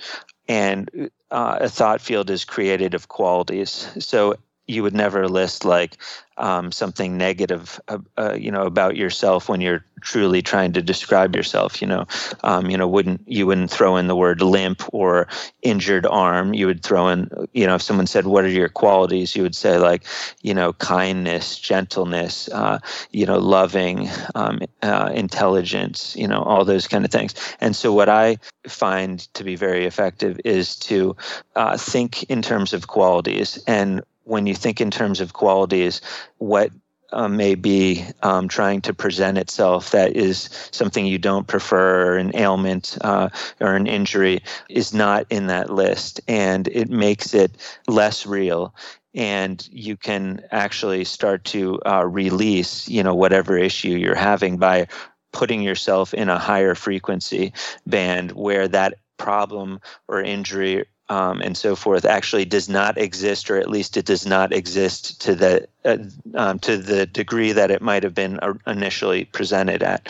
and 0.49 0.91
uh, 1.31 1.59
a 1.61 1.69
thought 1.69 2.01
field 2.01 2.31
is 2.31 2.45
created 2.45 2.95
of 2.95 3.07
qualities. 3.07 3.89
So 4.01 4.35
you 4.67 4.83
would 4.83 4.95
never 4.95 5.29
list 5.29 5.65
like 5.65 5.97
um, 6.37 6.73
something 6.73 7.17
negative, 7.17 7.81
uh, 7.89 7.99
uh, 8.19 8.35
you 8.35 8.51
know, 8.51 8.63
about 8.63 8.97
yourself 8.97 9.49
when 9.49 9.61
you're 9.61 9.85
truly 10.01 10.43
trying 10.43 10.73
to 10.73 10.83
describe 10.83 11.37
yourself. 11.37 11.81
You 11.81 11.89
know, 11.89 12.07
um, 12.43 12.69
you 12.71 12.77
know, 12.77 12.89
wouldn't 12.89 13.21
you 13.27 13.47
wouldn't 13.47 13.71
throw 13.71 13.97
in 13.97 14.09
the 14.09 14.17
word 14.17 14.43
limp 14.43 14.83
or 14.93 15.29
injured 15.63 16.07
arm? 16.07 16.53
You 16.55 16.67
would 16.67 16.83
throw 16.83 17.09
in, 17.09 17.31
you 17.53 17.67
know, 17.67 17.77
if 17.77 17.83
someone 17.83 18.07
said, 18.07 18.27
"What 18.27 18.45
are 18.45 18.49
your 18.49 18.69
qualities?" 18.69 19.37
You 19.37 19.43
would 19.43 19.55
say 19.55 19.79
like, 19.79 20.05
you 20.43 20.55
know, 20.55 20.73
kindness, 20.73 21.59
gentleness, 21.59 22.49
uh, 22.49 22.79
you 23.13 23.27
know, 23.27 23.39
loving, 23.39 24.09
um, 24.35 24.61
uh, 24.83 25.11
intelligence, 25.15 26.17
you 26.17 26.27
know, 26.27 26.43
all 26.43 26.65
those 26.65 26.89
kind 26.89 27.05
of 27.05 27.13
things. 27.13 27.35
And 27.61 27.77
so, 27.77 27.93
what 27.93 28.09
I 28.09 28.39
find 28.67 29.21
to 29.35 29.45
be 29.45 29.57
very 29.57 29.87
effective 29.87 30.41
is 30.45 30.75
to 30.77 31.17
uh, 31.55 31.77
think 31.77 32.25
in 32.25 32.43
terms 32.43 32.73
of 32.73 32.89
qualities 32.89 33.63
and 33.67 34.03
when 34.25 34.47
you 34.47 34.55
think 34.55 34.81
in 34.81 34.91
terms 34.91 35.21
of 35.21 35.33
qualities, 35.33 36.01
what 36.39 36.71
uh, 37.13 37.29
may 37.29 37.55
be 37.55 38.05
um, 38.23 38.49
trying 38.49 38.81
to 38.81 38.93
present 38.93 39.39
itself 39.39 39.93
that 39.93 40.17
is 40.17 40.49
something 40.73 41.07
you 41.07 41.19
don't 41.19 41.47
prefer, 41.47 42.19
an 42.19 42.35
ailment 42.35 42.99
uh, 43.03 43.29
or 43.61 43.77
an 43.77 43.87
injury, 43.87 44.43
is 44.69 44.93
not 44.93 45.27
in 45.31 45.47
that 45.47 45.71
list. 45.71 46.21
And 46.27 46.67
it 46.69 46.91
makes 46.91 47.33
it 47.33 47.53
less 47.87 48.27
real. 48.27 48.75
And 49.15 49.67
you 49.71 49.97
can 49.97 50.43
actually 50.51 51.05
start 51.05 51.45
to 51.45 51.81
uh, 51.87 52.05
release, 52.05 52.89
you 52.89 53.03
know, 53.03 53.15
whatever 53.15 53.57
issue 53.57 53.91
you're 53.91 54.17
having 54.17 54.57
by 54.57 54.89
putting 55.33 55.63
yourself 55.63 56.15
in 56.15 56.29
a 56.29 56.39
higher 56.39 56.75
frequency 56.75 57.53
band 57.87 58.33
where 58.33 58.67
that 58.69 58.95
problem 59.19 59.81
or 60.09 60.21
injury 60.21 60.85
um, 61.09 61.43
and 61.43 61.57
so 61.57 61.77
forth 61.77 62.05
actually 62.05 62.45
does 62.45 62.69
not 62.69 62.97
exist, 62.97 63.51
or 63.51 63.59
at 63.59 63.69
least 63.69 63.97
it 63.97 64.07
does 64.07 64.27
not 64.27 64.53
exist 64.53 65.21
to 65.23 65.35
the 65.35 65.69
uh, 65.85 65.99
um, 66.35 66.59
to 66.61 66.79
the 66.79 67.05
degree 67.05 67.53
that 67.53 67.71
it 67.71 67.83
might 67.83 68.03
have 68.03 68.15
been 68.15 68.41
uh, 68.41 68.55
initially 68.67 69.27
presented 69.27 69.83
at. 69.83 70.07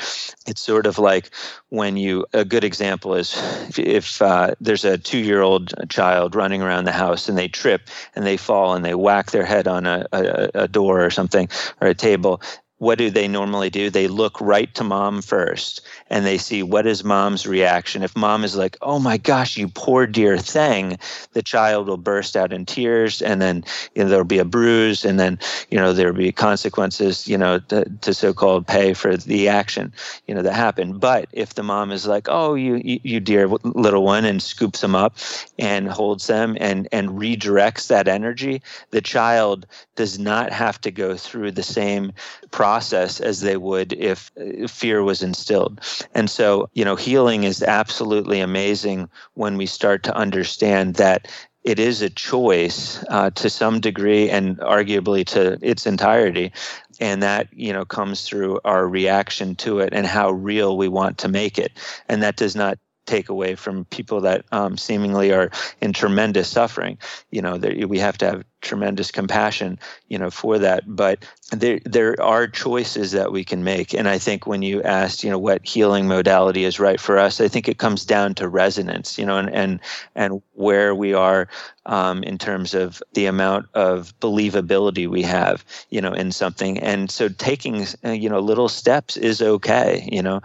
It's 0.47 0.61
sort 0.61 0.87
of 0.87 0.99
like 0.99 1.31
when 1.71 1.97
you. 1.97 2.27
A 2.33 2.45
good 2.45 2.65
example 2.65 3.15
is 3.15 3.35
if, 3.69 3.79
if 3.79 4.23
uh, 4.23 4.55
there's 4.61 4.85
a 4.85 4.97
two-year-old 4.97 5.73
child 5.89 6.35
running 6.35 6.63
around 6.63 6.85
the 6.85 6.93
house 6.93 7.29
and 7.29 7.37
they 7.37 7.49
trip 7.49 7.89
and 8.15 8.25
they 8.25 8.37
fall 8.37 8.75
and 8.75 8.85
they 8.85 8.95
whack 8.95 9.33
their 9.33 9.45
head 9.45 9.67
on 9.67 9.87
a, 9.87 10.07
a, 10.13 10.51
a 10.55 10.69
door 10.69 11.05
or 11.05 11.11
something 11.11 11.49
or 11.81 11.89
a 11.89 11.95
table 11.95 12.41
what 12.79 12.99
do 12.99 13.09
they 13.09 13.29
normally 13.29 13.71
do? 13.71 13.89
They 13.89 14.09
look 14.09 14.41
right 14.41 14.73
to 14.75 14.85
mom 14.85 15.23
first 15.23 15.81
and 16.11 16.27
they 16.27 16.39
see 16.39 16.63
what 16.63 16.87
is 16.87 17.05
mom's 17.05 17.47
reaction. 17.47 18.03
If 18.03 18.17
mom 18.17 18.43
is 18.43 18.57
like, 18.57 18.77
oh 18.83 18.99
my 18.99 19.17
gosh, 19.17 19.57
you 19.57 19.69
poor 19.69 20.07
dear 20.07 20.37
thing, 20.39 20.99
the 21.35 21.43
child 21.43 21.87
will 21.87 21.97
burst 21.97 22.37
out 22.37 22.53
in 22.53 22.67
tears 22.67 23.23
and 23.23 23.41
then 23.41 23.65
you 23.95 24.03
know, 24.03 24.09
there'll 24.09 24.25
be 24.25 24.39
a 24.39 24.45
bruise 24.45 25.05
and 25.05 25.21
then, 25.21 25.39
you 25.71 25.79
know, 25.79 25.93
there'll 25.93 26.15
be 26.15 26.33
consequences, 26.33 27.29
you 27.29 27.39
know, 27.39 27.61
to, 27.61 27.85
to 28.01 28.13
so-called 28.13 28.67
pay 28.67 28.93
for 28.93 29.17
the 29.17 29.49
action, 29.49 29.93
you 30.27 30.35
know, 30.35 30.43
that 30.43 30.55
happened. 30.55 30.99
But 30.99 31.29
if 31.33 31.55
the 31.55 31.63
mom 31.63 31.93
is 31.93 32.07
like, 32.07 32.27
oh, 32.29 32.55
you, 32.55 32.81
you, 32.85 33.21
dear 33.21 33.47
little 33.47 34.03
one 34.03 34.25
and 34.25 34.43
scoops 34.43 34.81
them 34.81 34.97
up 34.97 35.17
and 35.61 35.89
holds 35.89 36.27
them 36.27 36.57
and, 36.61 36.89
and 36.91 37.11
redirects 37.11 37.87
that 37.87 38.09
energy, 38.09 38.63
the 38.91 39.01
child 39.01 39.65
does 39.95 40.19
not 40.19 40.53
have 40.53 40.81
to 40.81 40.91
go 40.91 41.17
through 41.17 41.53
the 41.53 41.63
same 41.63 42.13
process 42.51 42.64
as 42.65 43.41
they 43.41 43.57
would 43.57 43.93
if 43.93 44.33
fear 44.69 45.03
was 45.03 45.23
instilled. 45.23 45.81
And 46.15 46.31
so, 46.31 46.69
you 46.75 46.85
know, 46.85 46.97
healing 46.97 47.45
is 47.45 47.63
absolutely 47.63 48.41
amazing 48.41 49.09
when 49.35 49.57
we 49.57 49.67
start 49.67 50.03
to 50.05 50.17
understand 50.17 50.95
that 50.97 51.29
it 51.65 51.79
is 51.79 52.03
a 52.03 52.11
choice 52.11 53.03
uh, 53.09 53.31
to 53.31 53.49
some 53.49 53.81
degree 53.81 54.31
and 54.31 54.59
arguably 54.59 55.25
to 55.27 55.59
its 55.63 55.87
entirety 55.87 56.53
and 57.01 57.23
that 57.23 57.49
you 57.53 57.73
know 57.73 57.85
comes 57.85 58.23
through 58.23 58.61
our 58.65 58.87
reaction 58.87 59.57
to 59.57 59.81
it 59.81 59.93
and 59.93 60.07
how 60.07 60.31
real 60.31 60.77
we 60.77 60.89
want 60.89 61.19
to 61.19 61.29
make 61.29 61.59
it 61.59 61.73
and 62.09 62.23
that 62.23 62.37
does 62.37 62.55
not 62.55 62.79
take 63.07 63.29
away 63.29 63.55
from 63.55 63.85
people 63.87 64.21
that 64.23 64.45
um, 64.53 64.77
seemingly 64.77 65.33
are 65.33 65.51
in 65.81 65.93
tremendous 65.93 66.49
suffering. 66.49 66.99
You 67.31 67.43
know, 67.43 67.57
we 67.57 67.99
have 67.99 68.19
to 68.19 68.27
have 68.27 68.45
tremendous 68.61 69.11
compassion, 69.11 69.79
you 70.09 70.19
know, 70.19 70.31
for 70.31 70.59
that. 70.59 70.83
But 70.87 71.25
there 71.53 71.79
there 71.85 72.21
are 72.21 72.49
choices 72.49 73.13
that 73.13 73.31
we 73.31 73.45
can 73.45 73.63
make, 73.63 73.95
and 73.95 74.09
I 74.09 74.19
think 74.19 74.47
when 74.47 74.63
you 74.63 74.83
asked, 74.83 75.23
you 75.23 75.31
know, 75.31 75.39
what 75.39 75.67
healing 75.67 76.09
modality 76.09 76.65
is 76.65 76.81
right 76.81 77.01
for 77.01 77.19
us, 77.19 77.41
I 77.41 77.49
think 77.49 77.69
it 77.69 77.79
comes 77.79 78.05
down 78.05 78.35
to 78.37 78.49
resonance, 78.49 79.19
you 79.19 79.27
know, 79.27 79.37
and 79.39 79.51
and 79.51 79.81
and 80.15 80.43
where 80.55 80.95
we 80.95 81.13
are 81.13 81.49
um, 81.87 82.23
in 82.23 82.39
terms 82.39 82.75
of 82.75 83.03
the 83.13 83.27
amount 83.27 83.67
of 83.75 84.19
believability 84.21 85.09
we 85.09 85.23
have, 85.23 85.65
you 85.91 86.01
know, 86.01 86.13
in 86.13 86.33
something. 86.33 86.79
And 86.79 87.11
so 87.11 87.29
taking, 87.29 87.87
uh, 88.05 88.11
you 88.11 88.29
know, 88.31 88.41
little 88.41 88.69
steps 88.69 89.17
is 89.17 89.43
okay, 89.43 90.09
you 90.11 90.23
know 90.23 90.41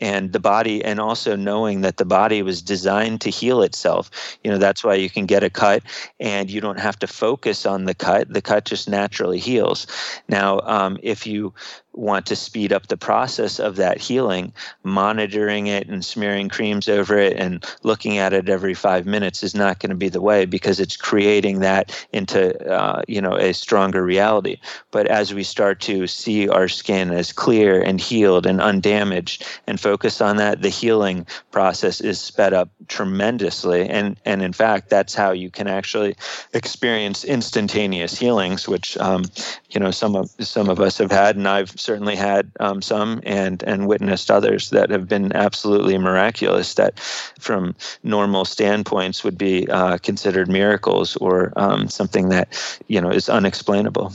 and 0.00 0.32
the 0.32 0.40
body 0.40 0.84
and 0.84 1.00
also 1.00 1.36
knowing 1.36 1.82
that 1.82 1.98
the 1.98 2.04
body 2.04 2.42
was 2.42 2.62
designed 2.62 3.20
to 3.20 3.30
heal 3.30 3.62
itself. 3.62 4.10
You 4.42 4.50
know 4.50 4.58
that's 4.58 4.82
why 4.82 4.94
you 4.94 5.08
can 5.08 5.26
get 5.26 5.44
a 5.44 5.50
cut 5.50 5.82
and 6.18 6.50
you 6.50 6.60
don't 6.60 6.80
have 6.80 6.98
to 7.00 7.06
focus 7.06 7.64
on 7.64 7.84
the 7.84 7.94
cut. 7.94 8.32
The 8.32 8.42
cut 8.42 8.64
just 8.64 8.88
naturally 8.88 9.38
heals. 9.38 9.86
Now 10.28 10.60
um, 10.60 10.98
if 11.02 11.26
you 11.26 11.54
want 11.92 12.26
to 12.26 12.34
speed 12.34 12.72
up 12.72 12.88
the 12.88 12.96
process 12.96 13.60
of 13.60 13.76
that 13.76 14.00
healing, 14.00 14.52
monitoring 14.82 15.68
it 15.68 15.88
and 15.88 16.04
smearing 16.04 16.48
creams 16.48 16.88
over 16.88 17.16
it 17.16 17.36
and 17.36 17.64
looking 17.84 18.18
at 18.18 18.32
it 18.32 18.48
every 18.48 18.74
five 18.74 19.06
minutes 19.06 19.42
is 19.42 19.54
not 19.54 19.78
going 19.78 19.90
to 19.90 19.96
be 19.96 20.08
the 20.08 20.20
way 20.20 20.44
because 20.44 20.80
it's 20.80 20.96
creating 20.96 21.60
that 21.60 22.06
into 22.12 22.52
uh, 22.68 23.02
you 23.06 23.20
know 23.20 23.36
a 23.36 23.54
stronger 23.54 24.04
reality. 24.04 24.58
But 24.90 25.06
as 25.06 25.32
we 25.32 25.44
start 25.44 25.80
to 25.82 26.06
see 26.06 26.48
our 26.48 26.68
skin 26.68 27.10
as 27.10 27.32
clear 27.32 27.80
and 27.80 28.00
healed 28.00 28.46
and 28.46 28.60
undamaged 28.60 29.46
and 29.66 29.80
on 30.20 30.36
that, 30.36 30.62
the 30.62 30.68
healing 30.68 31.26
process 31.50 32.00
is 32.00 32.20
sped 32.20 32.52
up 32.52 32.68
tremendously. 32.88 33.88
And 33.88 34.18
and 34.24 34.42
in 34.42 34.52
fact, 34.52 34.90
that's 34.90 35.14
how 35.14 35.32
you 35.32 35.50
can 35.50 35.66
actually 35.66 36.16
experience 36.52 37.24
instantaneous 37.24 38.18
healings, 38.18 38.68
which 38.68 38.96
um, 38.98 39.24
you 39.70 39.80
know 39.80 39.90
some 39.90 40.16
of 40.16 40.30
some 40.38 40.68
of 40.68 40.80
us 40.80 40.98
have 40.98 41.10
had, 41.10 41.36
and 41.36 41.48
I've 41.48 41.78
certainly 41.78 42.16
had 42.16 42.50
um, 42.60 42.82
some 42.82 43.20
and 43.24 43.62
and 43.62 43.86
witnessed 43.86 44.30
others 44.30 44.70
that 44.70 44.90
have 44.90 45.08
been 45.08 45.32
absolutely 45.34 45.98
miraculous 45.98 46.74
that 46.74 46.98
from 47.38 47.74
normal 48.02 48.44
standpoints 48.44 49.24
would 49.24 49.38
be 49.38 49.68
uh, 49.68 49.98
considered 49.98 50.48
miracles 50.48 51.16
or 51.16 51.52
um, 51.56 51.88
something 51.88 52.28
that 52.28 52.48
you 52.88 53.00
know 53.00 53.10
is 53.10 53.28
unexplainable 53.28 54.12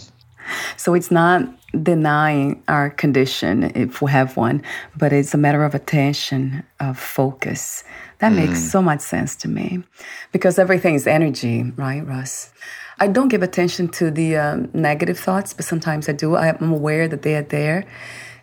so 0.78 0.94
it's 0.94 1.12
not 1.12 1.59
denying 1.72 2.64
our 2.68 2.90
condition 2.90 3.72
if 3.76 4.02
we 4.02 4.12
have 4.12 4.38
one, 4.38 4.64
but 4.98 5.14
it's 5.14 5.34
a 5.34 5.38
matter 5.38 5.64
of 5.64 5.76
attention, 5.76 6.64
of 6.80 6.98
focus. 6.98 7.84
That 8.20 8.32
mm. 8.32 8.48
makes 8.48 8.72
so 8.72 8.82
much 8.82 9.02
sense 9.02 9.36
to 9.38 9.48
me 9.48 9.84
because 10.32 10.60
everything 10.60 10.96
is 10.96 11.08
energy, 11.08 11.72
right, 11.76 12.06
Russ? 12.06 12.52
I 13.00 13.08
don't 13.08 13.30
give 13.30 13.44
attention 13.44 13.88
to 13.90 14.12
the 14.12 14.36
um, 14.36 14.70
negative 14.74 15.18
thoughts, 15.18 15.54
but 15.54 15.64
sometimes 15.64 16.10
I 16.10 16.12
do. 16.12 16.36
I'm 16.36 16.72
aware 16.72 17.08
that 17.08 17.22
they 17.22 17.36
are 17.36 17.44
there. 17.44 17.86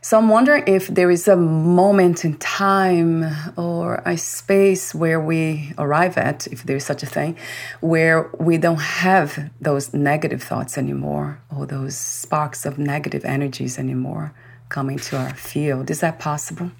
So 0.07 0.17
I'm 0.17 0.29
wondering 0.29 0.63
if 0.69 0.87
there 0.87 1.11
is 1.11 1.27
a 1.27 1.35
moment 1.35 2.25
in 2.25 2.37
time 2.37 3.27
or 3.57 4.03
a 4.07 4.17
space 4.17 4.95
where 4.95 5.21
we 5.21 5.73
arrive 5.79 6.17
at, 6.17 6.47
if 6.47 6.63
there's 6.63 6.85
such 6.85 7.03
a 7.03 7.07
thing, 7.07 7.37
where 7.81 8.31
we 8.39 8.57
don't 8.57 8.81
have 8.81 9.51
those 9.61 9.93
negative 9.93 10.45
thoughts 10.45 10.79
anymore 10.79 11.41
or 11.51 11.67
those 11.67 11.97
sparks 11.97 12.65
of 12.65 12.79
negative 12.79 13.25
energies 13.25 13.81
anymore 13.81 14.33
coming 14.69 14.97
to 14.99 15.17
our 15.17 15.35
field. 15.35 15.91
Is 15.91 16.03
that 16.03 16.21
possible? 16.21 16.71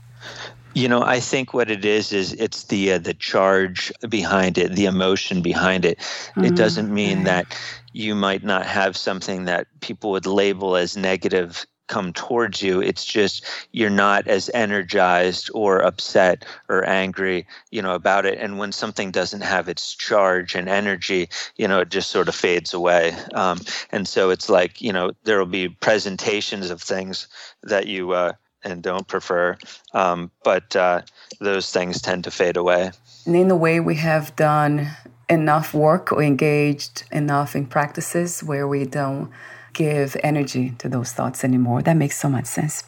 You 0.75 0.87
know, 0.87 1.03
I 1.03 1.19
think 1.19 1.53
what 1.53 1.69
it 1.69 1.85
is 1.85 2.13
is 2.13 2.33
it's 2.35 2.63
the 2.65 2.93
uh, 2.93 2.99
the 2.99 3.15
charge 3.15 3.93
behind 4.09 4.57
it, 4.57 4.71
the 4.77 4.85
emotion 4.85 5.43
behind 5.43 5.85
it. 5.85 5.99
Mm-hmm. 5.99 6.45
It 6.45 6.55
doesn't 6.55 6.95
mean 6.95 7.25
that 7.25 7.59
you 7.93 8.15
might 8.15 8.45
not 8.45 8.67
have 8.67 8.97
something 8.97 9.47
that 9.47 9.67
people 9.81 10.13
would 10.13 10.27
label 10.27 10.77
as 10.77 10.97
negative 10.97 11.67
come 11.89 12.13
towards 12.13 12.63
you 12.63 12.81
it's 12.81 13.05
just 13.05 13.45
you're 13.73 13.91
not 13.91 14.27
as 14.27 14.51
energized 14.55 15.51
or 15.55 15.79
upset 15.79 16.45
or 16.69 16.85
angry 16.89 17.47
you 17.71 17.81
know 17.81 17.95
about 17.95 18.27
it 18.27 18.39
and 18.39 18.59
when 18.59 18.73
something 18.73 19.11
doesn't 19.11 19.43
have 19.43 19.69
its 19.69 19.95
charge 19.95 20.55
and 20.55 20.69
energy 20.69 21.29
you 21.57 21.69
know 21.69 21.81
it 21.81 21.89
just 21.89 22.11
sort 22.11 22.29
of 22.29 22.35
fades 22.35 22.75
away 22.75 23.15
um, 23.35 23.61
and 23.93 24.09
so 24.09 24.31
it's 24.31 24.49
like 24.49 24.81
you 24.81 24.93
know 24.93 25.13
there 25.25 25.39
will 25.39 25.47
be 25.47 25.69
presentations 25.69 26.71
of 26.71 26.83
things 26.83 27.29
that 27.63 27.87
you 27.87 28.13
uh, 28.13 28.33
and 28.67 28.83
don't 28.83 29.07
prefer. 29.07 29.57
Um, 29.95 30.31
but 30.45 30.75
uh, 30.77 31.03
those 31.41 31.71
things 31.71 32.03
tend 32.03 32.25
to 32.25 32.31
fade 32.31 32.57
away. 32.57 32.91
And 33.25 33.37
in 33.37 33.51
a 33.51 33.57
way, 33.57 33.81
we 33.81 33.95
have 33.97 34.35
done 34.37 34.91
enough 35.29 35.75
work 35.75 36.13
or 36.13 36.23
engaged 36.23 37.05
enough 37.11 37.57
in 37.57 37.67
practices 37.67 38.43
where 38.43 38.69
we 38.69 38.85
don't 38.85 39.31
give 39.77 40.17
energy 40.23 40.75
to 40.79 40.89
those 40.89 41.13
thoughts 41.13 41.45
anymore. 41.45 41.83
That 41.83 41.97
makes 41.97 42.19
so 42.19 42.29
much 42.29 42.47
sense. 42.47 42.83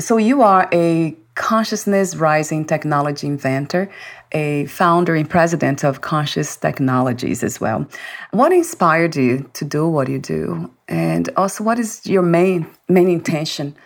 So, 0.00 0.16
you 0.16 0.42
are 0.42 0.68
a 0.72 1.16
consciousness 1.34 2.16
rising 2.16 2.64
technology 2.64 3.26
inventor, 3.26 3.90
a 4.32 4.66
founder 4.66 5.14
and 5.14 5.28
president 5.28 5.84
of 5.84 6.00
Conscious 6.00 6.56
Technologies 6.56 7.42
as 7.42 7.60
well. 7.60 7.86
What 8.32 8.52
inspired 8.52 9.14
you 9.16 9.50
to 9.54 9.64
do 9.64 9.88
what 9.88 10.08
you 10.08 10.18
do? 10.18 10.70
And 10.88 11.28
also, 11.36 11.62
what 11.64 11.78
is 11.78 12.04
your 12.06 12.22
main 12.22 12.66
main 12.88 13.08
intention 13.08 13.76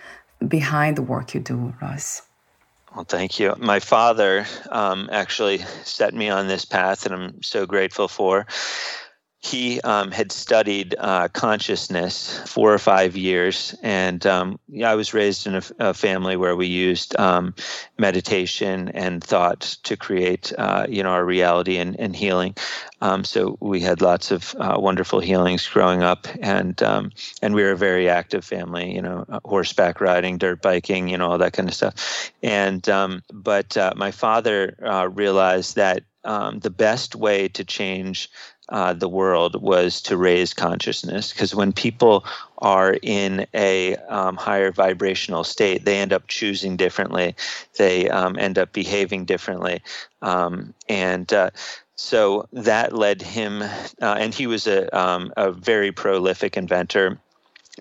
behind 0.47 0.97
the 0.97 1.03
work 1.03 1.35
you 1.35 1.41
do, 1.41 1.75
Russ. 1.81 2.23
Well, 2.95 3.05
thank 3.05 3.39
you. 3.39 3.55
My 3.59 3.81
father 3.81 4.47
um, 4.71 5.09
actually 5.13 5.59
set 5.85 6.15
me 6.15 6.31
on 6.31 6.49
this 6.49 6.65
path, 6.65 7.05
and 7.05 7.15
I'm 7.15 7.43
so 7.43 7.67
grateful 7.67 8.09
for 8.09 8.47
he 9.41 9.81
um, 9.83 10.11
had 10.11 10.33
studied 10.33 10.95
uh, 10.99 11.29
consciousness 11.29 12.41
four 12.47 12.73
or 12.73 12.79
five 12.79 13.17
years, 13.17 13.75
and 13.83 14.27
um, 14.27 14.59
I 14.83 14.95
was 14.95 15.15
raised 15.15 15.47
in 15.47 15.57
a, 15.57 15.63
a, 15.79 15.95
family 15.95 16.37
where 16.37 16.57
we 16.57 16.67
used 16.67 17.19
um, 17.19 17.55
meditation 17.99 18.89
and 18.89 19.23
thought 19.23 19.61
to 19.85 19.97
create, 19.97 20.53
uh, 20.59 20.87
you 20.89 21.03
know, 21.03 21.11
our 21.11 21.25
reality 21.25 21.77
and, 21.77 21.99
and 22.01 22.17
healing. 22.17 22.57
Um, 23.03 23.25
so 23.25 23.57
we 23.61 23.81
had 23.81 24.01
lots 24.01 24.31
of 24.31 24.55
uh, 24.59 24.77
wonderful 24.79 25.21
healings 25.21 25.69
growing 25.69 26.03
up, 26.03 26.27
and 26.41 26.83
um, 26.83 27.13
and 27.43 27.55
we 27.55 27.63
were 27.63 27.73
a 27.73 27.77
very 27.77 28.09
active 28.09 28.45
family. 28.45 28.95
You 28.95 29.03
know, 29.03 29.27
uh, 29.29 29.41
horseback 29.45 30.01
riding, 30.01 30.39
dirt 30.39 30.63
biking, 30.63 31.09
you 31.09 31.19
know, 31.19 31.31
all 31.31 31.39
that 31.39 31.53
kind 31.53 31.69
of 31.69 31.75
stuff. 31.75 32.33
And 32.43 32.89
um, 32.89 33.23
but 33.33 33.77
uh, 33.77 33.93
my 33.97 34.11
father 34.11 34.77
uh, 34.83 35.09
realized 35.09 35.77
that 35.77 36.03
the 36.59 36.71
best 36.71 37.15
way 37.15 37.49
to 37.49 37.65
change 37.65 38.29
uh, 38.69 38.93
the 38.93 39.09
world 39.09 39.63
was 39.63 40.03
to 40.03 40.17
raise 40.17 40.53
consciousness 40.53 41.33
because 41.33 41.55
when 41.55 41.73
people 41.73 42.25
are 42.59 42.97
in 43.03 43.47
a 43.55 43.95
um, 44.09 44.37
higher 44.37 44.73
vibrational 44.73 45.45
state 45.45 45.85
they 45.85 45.99
end 45.99 46.13
up 46.13 46.27
choosing 46.27 46.77
differently. 46.77 47.35
They 47.79 48.09
um, 48.09 48.37
end 48.39 48.59
up 48.59 48.73
behaving 48.73 49.25
differently. 49.27 49.83
Um, 50.21 50.75
and 50.89 51.33
uh, 51.33 51.51
so 51.95 52.49
that 52.53 52.93
led 52.93 53.23
him 53.23 53.63
uh, 53.63 53.69
and 54.01 54.35
he 54.35 54.47
was 54.47 54.67
a, 54.67 54.95
um, 54.99 55.33
a 55.37 55.53
very 55.53 55.93
prolific 55.93 56.57
inventor 56.57 57.19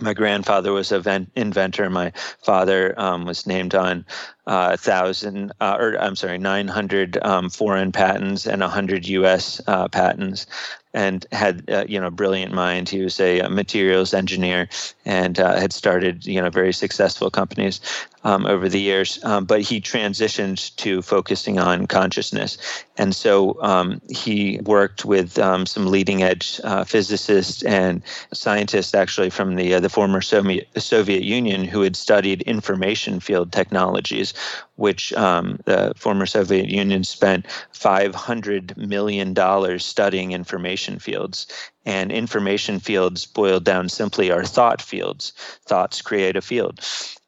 my 0.02 0.14
grandfather 0.14 0.74
was 0.74 0.92
an 0.92 1.28
inventor. 1.36 1.90
My 1.90 2.12
father 2.44 2.94
um, 3.00 3.26
was 3.26 3.48
named 3.48 3.76
on 3.76 4.06
uh, 4.48 4.78
thousand, 4.78 5.54
uh, 5.62 5.78
or 5.80 6.00
I'm 6.00 6.16
sorry, 6.16 6.38
900 6.38 7.18
um, 7.24 7.50
foreign 7.50 7.92
patents 7.92 8.46
and 8.46 8.62
100 8.62 9.08
U.S. 9.08 9.62
Uh, 9.68 9.88
patents, 9.88 10.46
and 10.94 11.26
had 11.32 11.70
uh, 11.70 11.86
you 11.88 12.00
know 12.00 12.10
brilliant 12.10 12.54
mind. 12.54 12.90
He 12.90 13.02
was 13.02 13.20
a, 13.20 13.40
a 13.40 13.50
materials 13.50 14.14
engineer 14.14 14.70
and 15.06 15.40
uh, 15.40 15.60
had 15.60 15.72
started 15.74 16.26
you 16.26 16.42
know 16.42 16.50
very 16.50 16.74
successful 16.74 17.30
companies 17.30 17.80
um, 18.24 18.46
over 18.46 18.68
the 18.68 18.80
years. 18.80 19.24
Um, 19.24 19.46
but 19.46 19.62
he 19.62 19.80
transitioned 19.80 20.76
to 20.78 21.02
focusing 21.02 21.60
on 21.60 21.88
consciousness, 21.88 22.58
and 22.98 23.16
so 23.16 23.62
um, 23.62 24.02
he 24.10 24.60
worked 24.64 25.06
with 25.06 25.38
um, 25.40 25.66
some 25.66 25.88
leading 25.88 26.24
edge 26.24 26.60
uh, 26.64 26.84
physicists 26.84 27.64
and 27.64 28.02
scientists 28.34 28.94
actually 28.94 29.30
from 29.30 29.56
the 29.56 29.80
the 29.80 29.90
former 29.90 30.22
Soviet 30.22 30.68
Soviet 30.82 31.24
Union 31.24 31.64
who 31.66 31.82
had 31.82 31.96
studied 31.96 32.42
information 32.44 33.20
field 33.20 33.52
technologies 33.52 34.34
which 34.76 35.14
um, 35.14 35.60
the 35.66 35.94
former 35.96 36.26
Soviet 36.26 36.70
Union 36.70 37.04
spent 37.04 37.46
$500 37.74 38.76
million 38.78 39.80
studying 39.80 40.32
information 40.32 41.00
fields. 41.00 41.48
And 41.86 42.12
information 42.12 42.80
fields, 42.80 43.26
boiled 43.26 43.64
down 43.64 43.90
simply, 43.90 44.32
are 44.32 44.44
thought 44.44 44.82
fields. 44.82 45.34
Thoughts 45.66 46.02
create 46.02 46.36
a 46.36 46.42
field. 46.42 46.80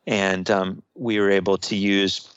And 0.07 0.49
um, 0.49 0.83
we 0.95 1.19
were 1.19 1.31
able 1.31 1.57
to 1.59 1.75
use 1.75 2.27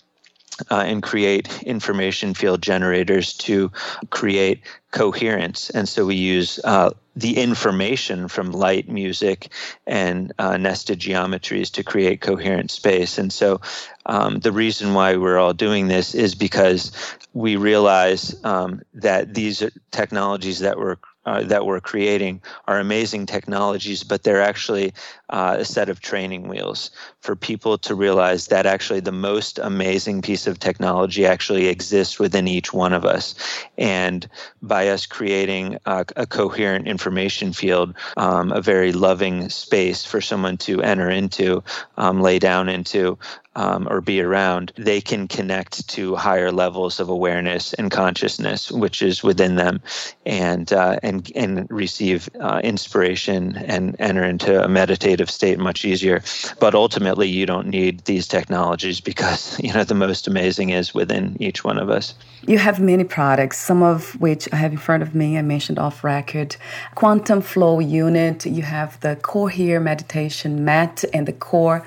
uh, 0.70 0.82
and 0.86 1.02
create 1.02 1.62
information 1.62 2.34
field 2.34 2.62
generators 2.62 3.34
to 3.34 3.70
create 4.10 4.62
coherence. 4.90 5.70
And 5.70 5.88
so 5.88 6.04
we 6.04 6.16
use 6.16 6.60
uh, 6.64 6.90
the 7.16 7.36
information 7.36 8.28
from 8.28 8.52
light, 8.52 8.88
music, 8.88 9.52
and 9.86 10.32
uh, 10.38 10.56
nested 10.56 10.98
geometries 10.98 11.70
to 11.72 11.82
create 11.82 12.20
coherent 12.20 12.70
space. 12.70 13.18
And 13.18 13.32
so 13.32 13.60
um, 14.06 14.40
the 14.40 14.52
reason 14.52 14.94
why 14.94 15.16
we're 15.16 15.38
all 15.38 15.54
doing 15.54 15.88
this 15.88 16.14
is 16.14 16.34
because 16.34 16.92
we 17.32 17.56
realize 17.56 18.34
um, 18.44 18.82
that 18.94 19.34
these 19.34 19.62
technologies 19.90 20.60
that 20.60 20.78
we're 20.78 20.96
uh, 21.26 21.42
that 21.44 21.66
we're 21.66 21.80
creating 21.80 22.40
are 22.66 22.78
amazing 22.78 23.26
technologies, 23.26 24.02
but 24.02 24.22
they're 24.22 24.42
actually 24.42 24.92
uh, 25.28 25.56
a 25.58 25.64
set 25.64 25.88
of 25.88 26.00
training 26.00 26.48
wheels 26.48 26.90
for 27.20 27.36
people 27.36 27.78
to 27.78 27.94
realize 27.94 28.46
that 28.46 28.66
actually 28.66 29.00
the 29.00 29.12
most 29.12 29.58
amazing 29.58 30.22
piece 30.22 30.46
of 30.46 30.58
technology 30.58 31.26
actually 31.26 31.66
exists 31.66 32.18
within 32.18 32.48
each 32.48 32.72
one 32.72 32.92
of 32.92 33.04
us. 33.04 33.34
And 33.76 34.28
by 34.62 34.88
us 34.88 35.06
creating 35.06 35.78
a, 35.86 36.04
a 36.16 36.26
coherent 36.26 36.88
information 36.88 37.52
field, 37.52 37.94
um, 38.16 38.52
a 38.52 38.60
very 38.60 38.92
loving 38.92 39.48
space 39.50 40.04
for 40.04 40.20
someone 40.20 40.56
to 40.58 40.82
enter 40.82 41.10
into, 41.10 41.62
um, 41.96 42.20
lay 42.20 42.38
down 42.38 42.68
into, 42.68 43.18
um, 43.56 43.88
or 43.90 44.00
be 44.00 44.20
around, 44.20 44.72
they 44.76 45.00
can 45.00 45.26
connect 45.26 45.88
to 45.88 46.14
higher 46.14 46.52
levels 46.52 47.00
of 47.00 47.08
awareness 47.08 47.72
and 47.74 47.90
consciousness, 47.90 48.70
which 48.70 49.02
is 49.02 49.22
within 49.22 49.56
them, 49.56 49.80
and 50.24 50.72
uh, 50.72 50.98
and 51.02 51.30
and 51.34 51.68
receive 51.70 52.28
uh, 52.40 52.60
inspiration 52.62 53.56
and 53.56 53.96
enter 53.98 54.22
into 54.22 54.62
a 54.62 54.68
meditative 54.68 55.28
state 55.28 55.58
much 55.58 55.84
easier. 55.84 56.22
But 56.60 56.74
ultimately, 56.74 57.28
you 57.28 57.44
don't 57.44 57.66
need 57.66 58.04
these 58.04 58.28
technologies 58.28 59.00
because 59.00 59.58
you 59.64 59.72
know 59.72 59.82
the 59.82 59.94
most 59.94 60.28
amazing 60.28 60.70
is 60.70 60.94
within 60.94 61.36
each 61.40 61.64
one 61.64 61.78
of 61.78 61.90
us. 61.90 62.14
You 62.46 62.58
have 62.58 62.78
many 62.80 63.04
products, 63.04 63.58
some 63.58 63.82
of 63.82 64.18
which 64.20 64.48
I 64.52 64.56
have 64.56 64.72
in 64.72 64.78
front 64.78 65.02
of 65.02 65.14
me. 65.14 65.36
I 65.36 65.42
mentioned 65.42 65.78
off 65.78 66.04
record, 66.04 66.56
Quantum 66.94 67.42
Flow 67.42 67.80
Unit. 67.80 68.46
You 68.46 68.62
have 68.62 68.98
the 69.00 69.16
Cohere 69.16 69.80
Meditation 69.80 70.64
Mat 70.64 71.04
and 71.12 71.26
the 71.26 71.32
Core 71.32 71.84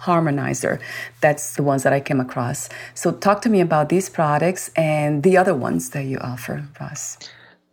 harmonizer. 0.00 0.80
That's 1.20 1.56
the 1.56 1.62
ones 1.62 1.82
that 1.82 1.92
I 1.92 2.00
came 2.00 2.20
across. 2.20 2.68
So, 2.94 3.12
talk 3.12 3.42
to 3.42 3.48
me 3.48 3.60
about 3.60 3.88
these 3.88 4.08
products 4.08 4.70
and 4.76 5.22
the 5.22 5.36
other 5.36 5.54
ones 5.54 5.90
that 5.90 6.04
you 6.04 6.18
offer, 6.18 6.66
Russ. 6.80 7.18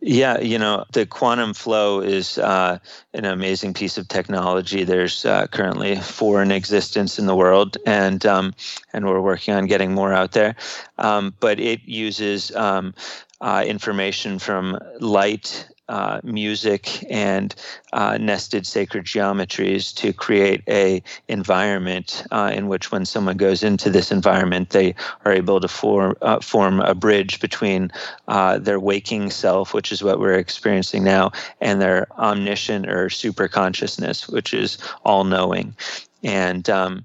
Yeah, 0.00 0.38
you 0.38 0.58
know, 0.60 0.84
the 0.92 1.06
quantum 1.06 1.54
flow 1.54 2.00
is 2.00 2.38
uh, 2.38 2.78
an 3.14 3.24
amazing 3.24 3.74
piece 3.74 3.98
of 3.98 4.06
technology. 4.06 4.84
There's 4.84 5.26
uh, 5.26 5.48
currently 5.48 5.96
four 5.96 6.40
in 6.40 6.52
existence 6.52 7.18
in 7.18 7.26
the 7.26 7.34
world, 7.34 7.76
and 7.84 8.24
um, 8.24 8.54
and 8.92 9.06
we're 9.06 9.20
working 9.20 9.54
on 9.54 9.66
getting 9.66 9.92
more 9.92 10.12
out 10.12 10.32
there. 10.32 10.54
Um, 10.98 11.34
but 11.40 11.58
it 11.58 11.80
uses 11.84 12.54
um, 12.54 12.94
uh, 13.40 13.64
information 13.66 14.38
from 14.38 14.78
light 15.00 15.68
uh, 15.88 16.20
music 16.22 17.04
and 17.10 17.54
uh, 17.92 18.18
nested 18.18 18.66
sacred 18.66 19.04
geometries 19.04 19.94
to 19.94 20.12
create 20.12 20.62
a 20.68 21.02
environment 21.28 22.24
uh, 22.30 22.50
in 22.54 22.68
which 22.68 22.92
when 22.92 23.04
someone 23.04 23.36
goes 23.36 23.62
into 23.62 23.90
this 23.90 24.12
environment 24.12 24.70
they 24.70 24.94
are 25.24 25.32
able 25.32 25.60
to 25.60 25.68
form 25.68 26.14
uh, 26.22 26.40
form 26.40 26.80
a 26.80 26.94
bridge 26.94 27.40
between 27.40 27.90
uh, 28.28 28.58
their 28.58 28.80
waking 28.80 29.30
self 29.30 29.72
which 29.72 29.90
is 29.90 30.02
what 30.02 30.20
we're 30.20 30.34
experiencing 30.34 31.02
now 31.04 31.30
and 31.60 31.80
their 31.80 32.06
omniscient 32.18 32.88
or 32.88 33.08
super 33.08 33.48
consciousness 33.48 34.28
which 34.28 34.52
is 34.52 34.78
all 35.04 35.24
knowing 35.24 35.74
and 36.22 36.68
um, 36.68 37.04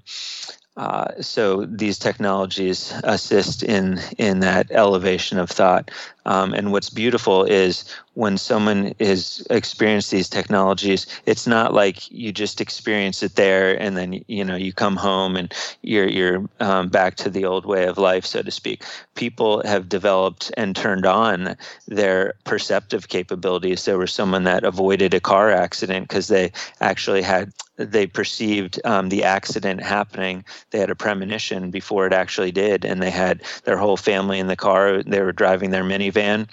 uh, 0.76 1.06
so 1.20 1.64
these 1.66 1.98
technologies 1.98 2.92
assist 3.04 3.62
in 3.62 4.00
in 4.18 4.40
that 4.40 4.70
elevation 4.72 5.38
of 5.38 5.48
thought. 5.48 5.90
Um, 6.26 6.52
and 6.52 6.72
what's 6.72 6.90
beautiful 6.90 7.44
is 7.44 7.84
when 8.14 8.38
someone 8.38 8.94
has 9.00 9.46
experienced 9.50 10.10
these 10.10 10.28
technologies, 10.28 11.06
it's 11.26 11.46
not 11.46 11.74
like 11.74 12.10
you 12.10 12.32
just 12.32 12.60
experience 12.60 13.22
it 13.22 13.34
there 13.34 13.80
and 13.80 13.96
then 13.96 14.24
you 14.28 14.44
know 14.44 14.56
you 14.56 14.72
come 14.72 14.96
home 14.96 15.36
and 15.36 15.52
you're 15.82 16.08
you're 16.08 16.48
um, 16.60 16.88
back 16.88 17.16
to 17.16 17.30
the 17.30 17.44
old 17.44 17.66
way 17.66 17.86
of 17.86 17.98
life, 17.98 18.24
so 18.24 18.42
to 18.42 18.50
speak. 18.50 18.84
People 19.14 19.62
have 19.66 19.88
developed 19.88 20.52
and 20.56 20.74
turned 20.74 21.06
on 21.06 21.56
their 21.88 22.34
perceptive 22.44 23.08
capabilities. 23.08 23.84
There 23.84 23.98
was 23.98 24.12
someone 24.12 24.44
that 24.44 24.64
avoided 24.64 25.12
a 25.14 25.20
car 25.20 25.50
accident 25.50 26.08
because 26.08 26.28
they 26.28 26.52
actually 26.80 27.22
had 27.22 27.52
they 27.76 28.06
perceived 28.06 28.80
um, 28.84 29.08
the 29.08 29.24
accident 29.24 29.82
happening. 29.82 30.44
They 30.70 30.78
had 30.78 30.90
a 30.90 30.94
premonition 30.94 31.72
before 31.72 32.06
it 32.06 32.12
actually 32.12 32.52
did, 32.52 32.84
and 32.84 33.02
they 33.02 33.10
had 33.10 33.42
their 33.64 33.76
whole 33.76 33.96
family 33.96 34.38
in 34.38 34.46
the 34.46 34.54
car. 34.56 35.02
They 35.02 35.20
were 35.20 35.32
driving 35.32 35.70
their 35.70 35.82
minivan 35.82 36.48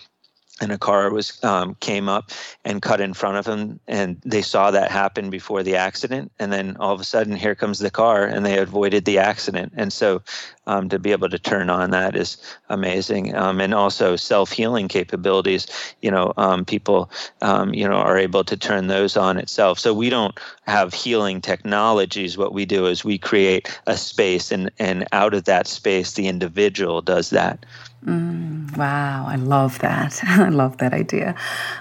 and 0.62 0.72
a 0.72 0.78
car 0.78 1.12
was 1.12 1.44
um, 1.44 1.76
came 1.80 2.08
up 2.08 2.32
and 2.64 2.82
cut 2.82 3.02
in 3.02 3.14
front 3.14 3.38
of 3.38 3.46
them 3.46 3.80
and 3.88 4.22
they 4.24 4.42
saw 4.42 4.72
that 4.72 4.92
happen 4.92 5.30
before 5.30 5.64
the 5.64 5.76
accident 5.76 6.32
and 6.40 6.54
then 6.54 6.78
all 6.78 6.94
of 6.94 7.02
a 7.02 7.04
sudden 7.04 7.36
here 7.36 7.56
comes 7.56 7.80
the 7.80 7.90
car 7.90 8.24
and 8.24 8.46
they 8.46 8.58
avoided 8.58 9.06
the 9.06 9.18
accident. 9.18 9.74
And 9.76 9.92
so 9.92 10.22
um, 10.68 10.90
to 10.90 11.00
be 11.00 11.12
able 11.12 11.30
to 11.30 11.40
turn 11.40 11.70
on 11.70 11.92
that 11.92 12.16
is 12.16 12.38
amazing 12.70 13.36
um, 13.36 13.60
and 13.60 13.74
also 13.74 14.16
self-healing 14.16 14.88
capabilities 14.88 15.68
you 16.02 16.12
know 16.12 16.34
um, 16.38 16.66
people 16.66 17.10
um, 17.42 17.74
you 17.74 17.88
know 17.88 17.96
are 17.96 18.18
able 18.18 18.44
to 18.44 18.58
turn 18.58 18.88
those 18.88 19.18
on 19.18 19.38
itself 19.38 19.80
so 19.80 19.94
we 19.94 20.10
don't 20.10 20.40
have 20.66 20.94
healing 20.94 21.42
technologies 21.42 22.38
what 22.38 22.54
we 22.54 22.66
do 22.66 22.86
is 22.86 23.04
we 23.04 23.18
create 23.18 23.80
a 23.88 23.98
space 23.98 24.52
and 24.52 24.72
and 24.80 25.08
out 25.12 25.34
of 25.34 25.46
that 25.46 25.68
space 25.68 26.14
the 26.14 26.28
individual 26.28 27.02
does 27.02 27.30
that 27.30 27.66
Mm, 28.06 28.76
wow, 28.78 29.26
I 29.28 29.36
love 29.36 29.78
that. 29.80 30.20
I 30.24 30.50
love 30.50 30.78
that 30.78 30.94
idea. 30.94 31.36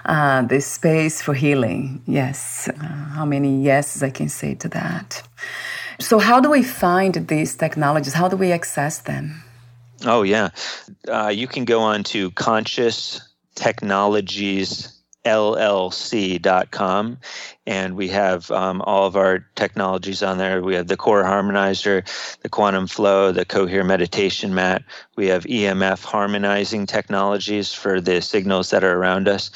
Uh, 0.05 0.43
the 0.43 0.61
space 0.61 1.21
for 1.21 1.33
healing. 1.33 2.01
Yes. 2.05 2.69
Uh, 2.69 2.85
how 3.15 3.25
many 3.25 3.61
yeses 3.61 4.03
I 4.03 4.11
can 4.11 4.29
say 4.29 4.53
to 4.55 4.69
that? 4.69 5.23
So, 6.01 6.19
how 6.19 6.39
do 6.39 6.49
we 6.49 6.63
find 6.63 7.13
these 7.27 7.55
technologies? 7.55 8.13
How 8.13 8.27
do 8.27 8.35
we 8.35 8.51
access 8.51 8.99
them? 9.01 9.43
Oh, 10.03 10.23
yeah. 10.23 10.49
Uh, 11.07 11.27
you 11.27 11.47
can 11.47 11.63
go 11.65 11.81
on 11.81 12.03
to 12.05 12.31
Conscious 12.31 13.21
Technologies 13.53 15.00
llc.com 15.25 17.17
and 17.67 17.95
we 17.95 18.07
have 18.09 18.49
um, 18.51 18.81
all 18.81 19.05
of 19.05 19.15
our 19.15 19.45
technologies 19.55 20.23
on 20.23 20.39
there. 20.39 20.63
We 20.63 20.73
have 20.75 20.87
the 20.87 20.97
core 20.97 21.23
harmonizer 21.23 22.03
the 22.41 22.49
quantum 22.49 22.87
flow 22.87 23.31
the 23.31 23.45
cohere 23.45 23.83
meditation 23.83 24.55
mat. 24.55 24.83
We 25.15 25.27
have 25.27 25.43
emf 25.45 26.03
harmonizing 26.03 26.87
technologies 26.87 27.73
for 27.73 28.01
the 28.01 28.21
signals 28.21 28.71
that 28.71 28.83
are 28.83 28.97
around 28.97 29.27
us. 29.27 29.51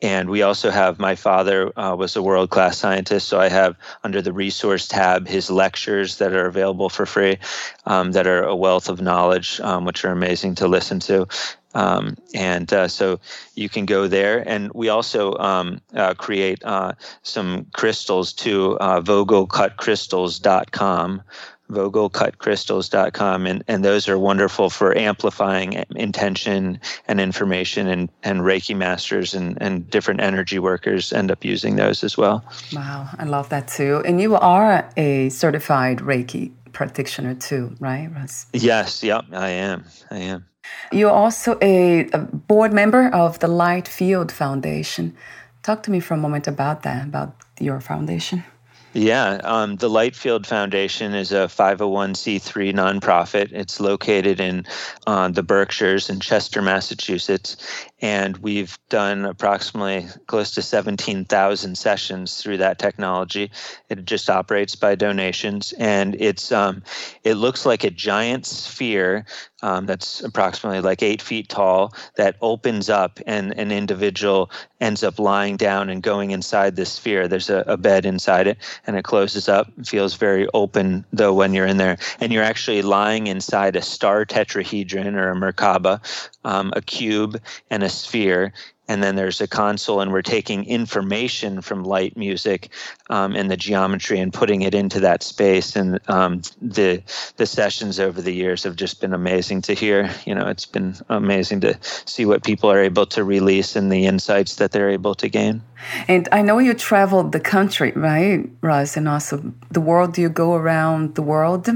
And 0.00 0.30
we 0.30 0.42
also 0.42 0.70
have 0.70 0.98
my 0.98 1.14
father 1.14 1.76
uh, 1.78 1.96
was 1.96 2.16
a 2.16 2.22
world 2.22 2.50
class 2.50 2.78
scientist 2.78 3.28
so 3.28 3.40
i 3.40 3.48
have 3.48 3.76
under 4.04 4.22
the 4.22 4.32
resource 4.32 4.88
tab 4.88 5.26
his 5.26 5.50
lectures 5.50 6.18
that 6.18 6.32
are 6.32 6.46
available 6.46 6.88
for 6.88 7.06
free 7.06 7.38
um, 7.86 8.12
that 8.12 8.26
are 8.26 8.42
a 8.42 8.56
wealth 8.56 8.88
of 8.88 9.00
knowledge 9.00 9.60
um, 9.60 9.84
which 9.84 10.04
are 10.04 10.12
amazing 10.12 10.54
to 10.54 10.68
listen 10.68 11.00
to 11.00 11.26
um, 11.74 12.16
and 12.34 12.72
uh, 12.72 12.88
so 12.88 13.20
you 13.54 13.68
can 13.68 13.86
go 13.86 14.08
there. 14.08 14.42
And 14.48 14.72
we 14.72 14.88
also 14.88 15.36
um, 15.38 15.80
uh, 15.94 16.14
create 16.14 16.64
uh, 16.64 16.94
some 17.22 17.66
crystals 17.72 18.32
to 18.34 18.78
uh, 18.78 19.00
vogelcutcrystals.com 19.00 21.22
vogelcutcrystals.com 21.70 23.46
and, 23.46 23.64
and 23.68 23.84
those 23.84 24.08
are 24.08 24.18
wonderful 24.18 24.70
for 24.70 24.96
amplifying 24.96 25.84
intention 25.94 26.80
and 27.06 27.20
information 27.20 27.86
and, 27.86 28.10
and 28.22 28.40
reiki 28.40 28.76
masters 28.76 29.34
and, 29.34 29.56
and 29.60 29.88
different 29.88 30.20
energy 30.20 30.58
workers 30.58 31.12
end 31.12 31.30
up 31.30 31.44
using 31.44 31.76
those 31.76 32.02
as 32.02 32.16
well. 32.16 32.44
Wow 32.74 33.08
i 33.18 33.24
love 33.24 33.48
that 33.50 33.68
too. 33.68 34.02
And 34.04 34.20
you 34.20 34.34
are 34.34 34.90
a 34.96 35.28
certified 35.28 35.98
reiki 35.98 36.52
practitioner 36.72 37.34
too 37.34 37.74
right 37.80 38.08
russ 38.14 38.46
yes 38.52 39.02
yep 39.02 39.24
i 39.32 39.48
am 39.48 39.84
i 40.10 40.18
am 40.18 40.46
you're 40.92 41.10
also 41.10 41.58
a, 41.62 42.08
a, 42.10 42.18
board 42.18 42.72
member 42.72 43.08
of 43.08 43.38
the 43.38 43.48
Light 43.48 43.88
Field 43.88 44.30
Foundation. 44.30 45.16
Talk 45.62 45.82
to 45.84 45.90
me 45.90 46.00
for 46.00 46.14
a 46.14 46.16
moment 46.16 46.46
about 46.46 46.82
that, 46.82 47.06
about 47.06 47.34
your 47.58 47.80
foundation. 47.80 48.44
Yeah, 48.92 49.40
um, 49.44 49.76
the 49.76 49.88
Lightfield 49.88 50.46
Foundation 50.46 51.14
is 51.14 51.30
a 51.30 51.46
501c3 51.46 52.74
nonprofit. 52.74 53.52
It's 53.52 53.78
located 53.78 54.40
in 54.40 54.66
uh, 55.06 55.28
the 55.28 55.44
Berkshires 55.44 56.10
in 56.10 56.18
Chester, 56.18 56.60
Massachusetts, 56.60 57.56
and 58.02 58.36
we've 58.38 58.76
done 58.88 59.26
approximately 59.26 60.08
close 60.26 60.50
to 60.52 60.62
17,000 60.62 61.78
sessions 61.78 62.42
through 62.42 62.56
that 62.56 62.80
technology. 62.80 63.52
It 63.88 64.04
just 64.06 64.28
operates 64.28 64.74
by 64.74 64.96
donations, 64.96 65.72
and 65.78 66.16
it's 66.18 66.50
um, 66.50 66.82
it 67.22 67.34
looks 67.34 67.64
like 67.64 67.84
a 67.84 67.90
giant 67.90 68.44
sphere 68.44 69.24
um, 69.62 69.86
that's 69.86 70.22
approximately 70.22 70.80
like 70.80 71.02
eight 71.02 71.22
feet 71.22 71.48
tall 71.48 71.94
that 72.16 72.36
opens 72.40 72.88
up, 72.88 73.20
and 73.26 73.52
an 73.58 73.70
individual 73.70 74.50
ends 74.80 75.02
up 75.02 75.18
lying 75.18 75.56
down 75.56 75.90
and 75.90 76.02
going 76.02 76.30
inside 76.30 76.76
this 76.76 76.92
sphere. 76.92 77.28
There's 77.28 77.50
a, 77.50 77.64
a 77.66 77.76
bed 77.76 78.06
inside 78.06 78.46
it, 78.46 78.58
and 78.86 78.96
it 78.96 79.04
closes 79.04 79.48
up. 79.48 79.70
Feels 79.84 80.14
very 80.14 80.48
open 80.54 81.04
though 81.12 81.34
when 81.34 81.54
you're 81.54 81.66
in 81.66 81.76
there, 81.76 81.98
and 82.20 82.32
you're 82.32 82.42
actually 82.44 82.82
lying 82.82 83.26
inside 83.26 83.76
a 83.76 83.82
star 83.82 84.24
tetrahedron 84.24 85.14
or 85.14 85.30
a 85.30 85.34
Merkaba, 85.34 86.00
um, 86.44 86.72
a 86.74 86.82
cube, 86.82 87.40
and 87.70 87.82
a 87.82 87.88
sphere 87.88 88.52
and 88.90 89.04
then 89.04 89.14
there's 89.14 89.40
a 89.40 89.46
console 89.46 90.00
and 90.00 90.10
we're 90.10 90.20
taking 90.20 90.64
information 90.64 91.60
from 91.60 91.84
light 91.84 92.16
music 92.16 92.70
um, 93.08 93.36
and 93.36 93.48
the 93.48 93.56
geometry 93.56 94.18
and 94.18 94.32
putting 94.32 94.62
it 94.62 94.74
into 94.74 94.98
that 94.98 95.22
space. 95.22 95.76
And 95.76 96.00
um, 96.08 96.42
the 96.60 97.00
the 97.36 97.46
sessions 97.46 98.00
over 98.00 98.20
the 98.20 98.34
years 98.34 98.64
have 98.64 98.74
just 98.74 99.00
been 99.00 99.14
amazing 99.14 99.62
to 99.62 99.74
hear. 99.74 100.10
You 100.26 100.34
know 100.34 100.48
it's 100.48 100.66
been 100.66 100.96
amazing 101.08 101.60
to 101.60 101.78
see 102.04 102.26
what 102.26 102.42
people 102.42 102.68
are 102.68 102.80
able 102.80 103.06
to 103.06 103.22
release 103.22 103.76
and 103.76 103.92
the 103.92 104.06
insights 104.06 104.56
that 104.56 104.72
they're 104.72 104.90
able 104.90 105.14
to 105.14 105.28
gain. 105.28 105.62
And 106.08 106.28
I 106.32 106.42
know 106.42 106.58
you 106.58 106.74
traveled 106.74 107.30
the 107.30 107.40
country, 107.40 107.92
right, 107.92 108.50
Russ, 108.60 108.96
and 108.96 109.08
also 109.08 109.52
the 109.70 109.80
world. 109.80 110.14
Do 110.14 110.20
you 110.20 110.28
go 110.28 110.54
around 110.54 111.14
the 111.14 111.22
world 111.22 111.70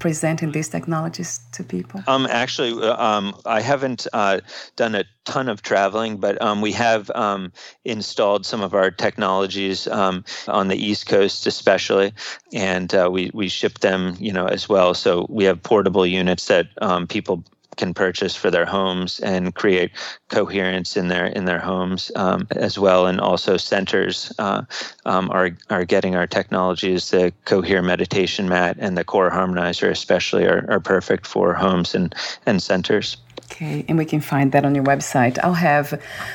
presenting 0.00 0.50
these 0.50 0.68
technologies 0.68 1.40
to 1.52 1.62
people? 1.62 2.02
Um, 2.08 2.26
actually, 2.28 2.72
uh, 2.82 3.00
um, 3.00 3.38
I 3.46 3.60
haven't 3.60 4.08
uh, 4.12 4.40
done 4.74 4.96
a 4.96 5.04
ton 5.24 5.48
of 5.48 5.62
traveling, 5.62 6.16
but 6.16 6.40
um, 6.42 6.60
we 6.60 6.72
have 6.72 7.10
um, 7.14 7.52
installed 7.84 8.44
some 8.44 8.62
of 8.62 8.74
our 8.74 8.90
technologies 8.90 9.86
um, 9.86 10.24
on 10.48 10.66
the 10.66 10.76
East 10.76 11.06
Coast, 11.06 11.46
especially, 11.46 12.12
and 12.52 12.92
uh, 12.92 13.08
we 13.12 13.30
we 13.32 13.48
ship 13.48 13.78
them, 13.78 14.16
you 14.18 14.32
know, 14.32 14.46
as 14.46 14.68
well. 14.68 14.94
So 14.94 15.26
we 15.28 15.44
have 15.44 15.62
portable 15.62 16.06
units 16.06 16.46
that 16.46 16.66
um, 16.82 17.06
people 17.06 17.44
can 17.80 17.94
purchase 17.94 18.36
for 18.36 18.50
their 18.50 18.66
homes 18.66 19.20
and 19.20 19.54
create 19.54 19.90
coherence 20.28 20.96
in 20.96 21.08
their 21.08 21.26
in 21.26 21.46
their 21.46 21.58
homes 21.58 22.12
um, 22.14 22.46
as 22.50 22.78
well. 22.78 23.06
And 23.06 23.20
also 23.20 23.56
centers 23.56 24.32
uh, 24.38 24.62
um, 25.06 25.30
are 25.30 25.50
are 25.70 25.84
getting 25.84 26.14
our 26.14 26.26
technologies. 26.26 27.10
The 27.10 27.32
Cohere 27.46 27.82
meditation 27.82 28.48
mat 28.48 28.76
and 28.78 28.96
the 28.96 29.04
Core 29.04 29.30
Harmonizer, 29.30 29.90
especially, 29.90 30.44
are, 30.46 30.64
are 30.68 30.80
perfect 30.80 31.26
for 31.26 31.54
homes 31.54 31.94
and 31.94 32.14
and 32.46 32.62
centers. 32.62 33.16
Okay, 33.44 33.84
and 33.88 33.98
we 33.98 34.04
can 34.04 34.20
find 34.20 34.52
that 34.52 34.64
on 34.64 34.74
your 34.76 34.84
website. 34.84 35.38
I'll 35.42 35.54
have 35.54 35.90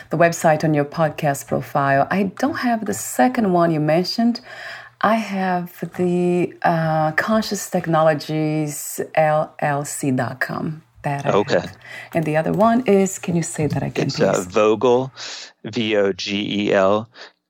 the 0.09 0.17
website 0.17 0.63
on 0.65 0.73
your 0.73 0.83
podcast 0.83 1.47
profile. 1.47 2.07
I 2.11 2.23
don't 2.41 2.59
have 2.69 2.85
the 2.85 2.93
second 2.93 3.53
one 3.53 3.71
you 3.71 3.79
mentioned. 3.79 4.41
I 5.01 5.15
have 5.15 5.67
the 5.97 6.53
uh, 6.63 7.11
Conscious 7.13 7.69
Technologies 7.69 8.99
LLC.com. 9.15 10.84
That 11.05 11.25
I 11.25 11.31
okay. 11.41 11.61
Have. 11.61 11.77
And 12.15 12.25
the 12.25 12.35
other 12.35 12.51
one 12.51 12.83
is, 12.87 13.19
can 13.19 13.35
you 13.35 13.43
say 13.43 13.67
that 13.67 13.83
again, 13.83 14.07
it's, 14.07 14.19
uh, 14.19 14.33
please? 14.33 14.47
Uh, 14.47 14.49
Vogel, 14.49 15.11
V 15.63 15.95
O 15.97 16.11
G 16.13 16.27
E 16.61 16.73
L, 16.73 17.07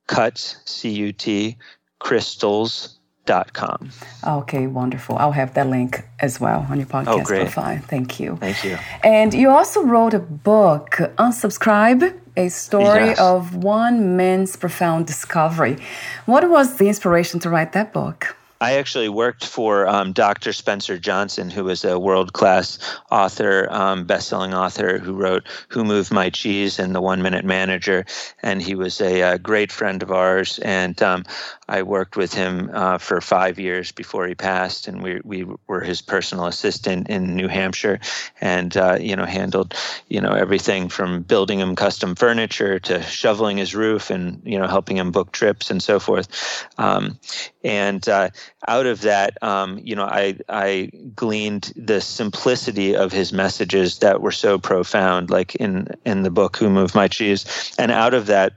cut, 0.07 0.37
C 0.65 0.89
U 1.07 1.13
T, 1.13 1.57
crystals, 1.99 2.99
dot 3.25 3.53
com. 3.53 3.89
Okay, 4.23 4.67
wonderful. 4.67 5.17
I'll 5.17 5.31
have 5.31 5.53
that 5.55 5.67
link 5.67 6.03
as 6.19 6.39
well 6.39 6.67
on 6.69 6.77
your 6.77 6.87
podcast 6.87 7.21
oh, 7.21 7.23
great. 7.23 7.41
profile. 7.41 7.79
Thank 7.87 8.19
you. 8.19 8.37
Thank 8.37 8.63
you. 8.63 8.77
And 9.03 9.33
you 9.33 9.49
also 9.49 9.81
wrote 9.83 10.13
a 10.13 10.19
book, 10.19 10.99
Unsubscribe, 11.17 12.13
a 12.37 12.49
story 12.49 13.07
yes. 13.07 13.19
of 13.19 13.55
one 13.63 14.15
man's 14.15 14.55
profound 14.57 15.07
discovery. 15.07 15.77
What 16.25 16.47
was 16.49 16.77
the 16.77 16.87
inspiration 16.87 17.39
to 17.39 17.49
write 17.49 17.71
that 17.71 17.93
book? 17.93 18.35
I 18.65 18.77
actually 18.77 19.09
worked 19.09 19.45
for 19.45 19.87
um, 19.87 20.11
Dr. 20.11 20.51
Spencer 20.51 20.97
Johnson, 20.97 21.51
who 21.51 21.65
was 21.65 21.85
a 21.85 21.99
world 21.99 22.33
class 22.33 22.79
author, 23.11 23.67
um, 23.69 24.05
best 24.05 24.27
selling 24.27 24.55
author, 24.55 24.97
who 24.97 25.13
wrote 25.13 25.43
Who 25.67 25.83
Moved 25.83 26.11
My 26.11 26.31
Cheese 26.31 26.79
and 26.79 26.95
The 26.95 26.99
One 26.99 27.21
Minute 27.21 27.45
Manager. 27.45 28.07
And 28.41 28.59
he 28.59 28.73
was 28.73 28.99
a, 29.01 29.21
a 29.21 29.37
great 29.37 29.71
friend 29.71 30.01
of 30.01 30.11
ours. 30.11 30.57
And 30.63 30.99
um, 31.03 31.25
I 31.69 31.83
worked 31.83 32.17
with 32.17 32.33
him 32.33 32.71
uh, 32.73 32.97
for 32.97 33.21
five 33.21 33.59
years 33.59 33.91
before 33.91 34.25
he 34.25 34.33
passed. 34.33 34.87
And 34.87 35.03
we, 35.03 35.21
we 35.23 35.45
were 35.67 35.81
his 35.81 36.01
personal 36.01 36.47
assistant 36.47 37.07
in 37.07 37.35
New 37.35 37.47
Hampshire 37.47 37.99
and, 38.41 38.75
uh, 38.75 38.97
you 38.99 39.15
know, 39.15 39.25
handled, 39.25 39.75
you 40.07 40.19
know, 40.19 40.33
everything 40.33 40.89
from 40.89 41.21
building 41.21 41.59
him 41.59 41.75
custom 41.75 42.15
furniture 42.15 42.79
to 42.79 43.03
shoveling 43.03 43.57
his 43.57 43.75
roof 43.75 44.09
and, 44.09 44.41
you 44.43 44.57
know, 44.57 44.67
helping 44.67 44.97
him 44.97 45.11
book 45.11 45.31
trips 45.31 45.69
and 45.69 45.83
so 45.83 45.99
forth. 45.99 46.65
Um, 46.79 47.19
and, 47.63 48.07
uh, 48.09 48.31
out 48.67 48.85
of 48.85 49.01
that, 49.01 49.41
um, 49.43 49.79
you 49.83 49.95
know, 49.95 50.05
I 50.05 50.37
I 50.49 50.89
gleaned 51.15 51.73
the 51.75 52.01
simplicity 52.01 52.95
of 52.95 53.11
his 53.11 53.31
messages 53.31 53.99
that 53.99 54.21
were 54.21 54.31
so 54.31 54.57
profound, 54.57 55.29
like 55.29 55.55
in 55.55 55.87
in 56.05 56.23
the 56.23 56.31
book 56.31 56.57
"Who 56.57 56.69
Moved 56.69 56.95
My 56.95 57.07
Cheese," 57.07 57.73
and 57.77 57.91
out 57.91 58.13
of 58.13 58.27
that, 58.27 58.53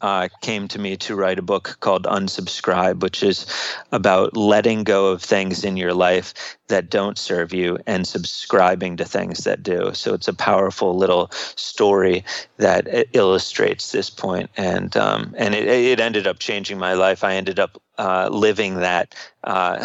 uh, 0.00 0.28
came 0.42 0.68
to 0.68 0.78
me 0.78 0.96
to 0.96 1.14
write 1.14 1.38
a 1.38 1.42
book 1.42 1.76
called 1.80 2.04
Unsubscribe, 2.04 3.00
which 3.00 3.22
is 3.22 3.46
about 3.92 4.36
letting 4.36 4.84
go 4.84 5.06
of 5.06 5.22
things 5.22 5.64
in 5.64 5.76
your 5.76 5.94
life 5.94 6.58
that 6.68 6.90
don't 6.90 7.18
serve 7.18 7.52
you 7.52 7.78
and 7.86 8.06
subscribing 8.06 8.96
to 8.96 9.04
things 9.04 9.44
that 9.44 9.62
do. 9.62 9.92
So 9.94 10.14
it's 10.14 10.28
a 10.28 10.34
powerful 10.34 10.96
little 10.96 11.30
story 11.32 12.24
that 12.56 13.08
illustrates 13.12 13.92
this 13.92 14.10
point, 14.10 14.50
and 14.56 14.96
um, 14.96 15.34
and 15.36 15.54
it, 15.54 15.66
it 15.66 16.00
ended 16.00 16.26
up 16.26 16.38
changing 16.38 16.78
my 16.78 16.94
life. 16.94 17.24
I 17.24 17.34
ended 17.34 17.58
up 17.58 17.80
uh, 17.98 18.28
living 18.30 18.76
that, 18.76 19.14
uh, 19.44 19.78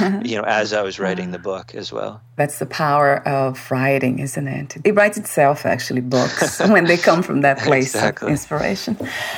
you 0.24 0.36
know, 0.36 0.44
as 0.44 0.72
I 0.72 0.82
was 0.82 0.98
writing 0.98 1.30
the 1.30 1.38
book 1.38 1.74
as 1.74 1.92
well. 1.92 2.20
That's 2.36 2.58
the 2.58 2.66
power 2.66 3.26
of 3.26 3.70
writing, 3.70 4.18
isn't 4.18 4.48
it? 4.48 4.76
It 4.84 4.94
writes 4.94 5.18
itself, 5.18 5.66
actually, 5.66 6.00
books, 6.00 6.60
when 6.68 6.84
they 6.84 6.96
come 6.96 7.22
from 7.22 7.40
that 7.42 7.58
place 7.58 7.94
exactly. 7.94 8.26
of 8.26 8.30
inspiration. 8.30 8.96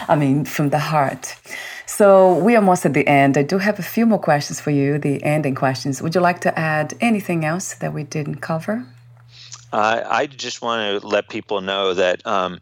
I 0.09 0.17
mean, 0.17 0.45
from 0.45 0.71
the 0.71 0.79
heart. 0.79 1.37
So 1.87 2.39
we 2.39 2.55
are 2.55 2.59
almost 2.59 2.87
at 2.87 2.95
the 2.95 3.07
end. 3.07 3.37
I 3.37 3.43
do 3.43 3.59
have 3.59 3.79
a 3.79 3.83
few 3.83 4.07
more 4.07 4.19
questions 4.19 4.61
for 4.61 4.71
you, 4.71 4.99
the 4.99 5.23
ending 5.23 5.55
questions. 5.55 6.01
Would 6.01 6.15
you 6.15 6.21
like 6.21 6.41
to 6.41 6.59
add 6.59 6.95
anything 7.01 7.45
else 7.45 7.75
that 7.75 7.93
we 7.93 8.05
didn't 8.05 8.37
cover? 8.37 8.87
Uh, 9.73 10.03
I 10.07 10.27
just 10.27 10.61
want 10.63 11.03
to 11.03 11.07
let 11.07 11.29
people 11.29 11.61
know 11.61 11.95
that. 11.95 12.27
Um, 12.27 12.61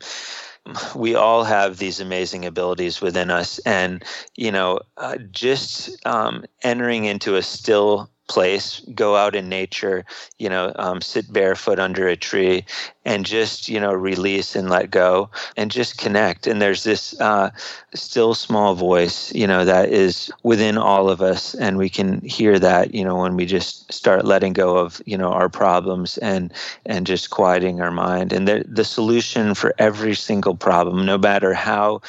we 0.95 1.15
all 1.15 1.45
have 1.45 1.77
these 1.79 2.01
amazing 2.01 2.45
abilities 2.45 3.01
within 3.01 3.31
us. 3.31 3.59
And 3.61 4.05
you 4.37 4.53
know 4.53 4.81
uh, 4.97 5.19
just 5.31 6.05
um, 6.07 6.45
entering 6.63 7.05
into 7.05 7.37
a 7.37 7.43
still 7.43 8.11
place, 8.31 8.81
go 8.95 9.17
out 9.17 9.35
in 9.35 9.49
nature, 9.49 10.05
you 10.39 10.49
know, 10.49 10.73
um, 10.77 11.01
sit 11.01 11.31
barefoot 11.33 11.81
under 11.81 12.07
a 12.07 12.17
tree 12.17 12.65
and 13.05 13.25
just, 13.25 13.69
you 13.69 13.81
know, 13.81 13.93
release 13.93 14.55
and 14.55 14.69
let 14.69 14.91
go 14.91 15.31
and 15.57 15.71
just 15.71 15.97
connect. 15.97 16.47
And 16.47 16.61
there's 16.61 16.85
this 16.85 17.19
uh, 17.21 17.51
still 17.95 18.35
small 18.35 18.75
voice, 18.75 19.35
you 19.35 19.47
know, 19.47 19.65
that 19.65 19.89
is 19.89 20.31
within 20.43 20.77
all 20.77 21.09
of 21.09 21.23
us. 21.23 21.55
And 21.55 21.79
we 21.79 21.89
can 21.89 22.21
hear 22.21 22.59
that, 22.59 22.95
you 22.95 23.05
know, 23.05 23.17
when 23.17 23.37
we 23.37 23.47
just 23.47 23.91
start 23.93 24.25
letting 24.25 24.53
go 24.53 24.77
of, 24.77 25.01
you 25.07 25.17
know, 25.17 25.33
our 25.33 25.49
problems 25.49 26.19
and, 26.19 26.53
and 26.85 27.07
just 27.07 27.31
quieting 27.31 27.81
our 27.81 27.91
mind. 27.91 28.33
And 28.33 28.47
the, 28.47 28.65
the 28.69 28.85
solution 28.85 29.55
for 29.55 29.75
every 29.79 30.15
single 30.15 30.55
problem, 30.55 31.07
no 31.07 31.17
matter 31.17 31.55
how 31.55 32.03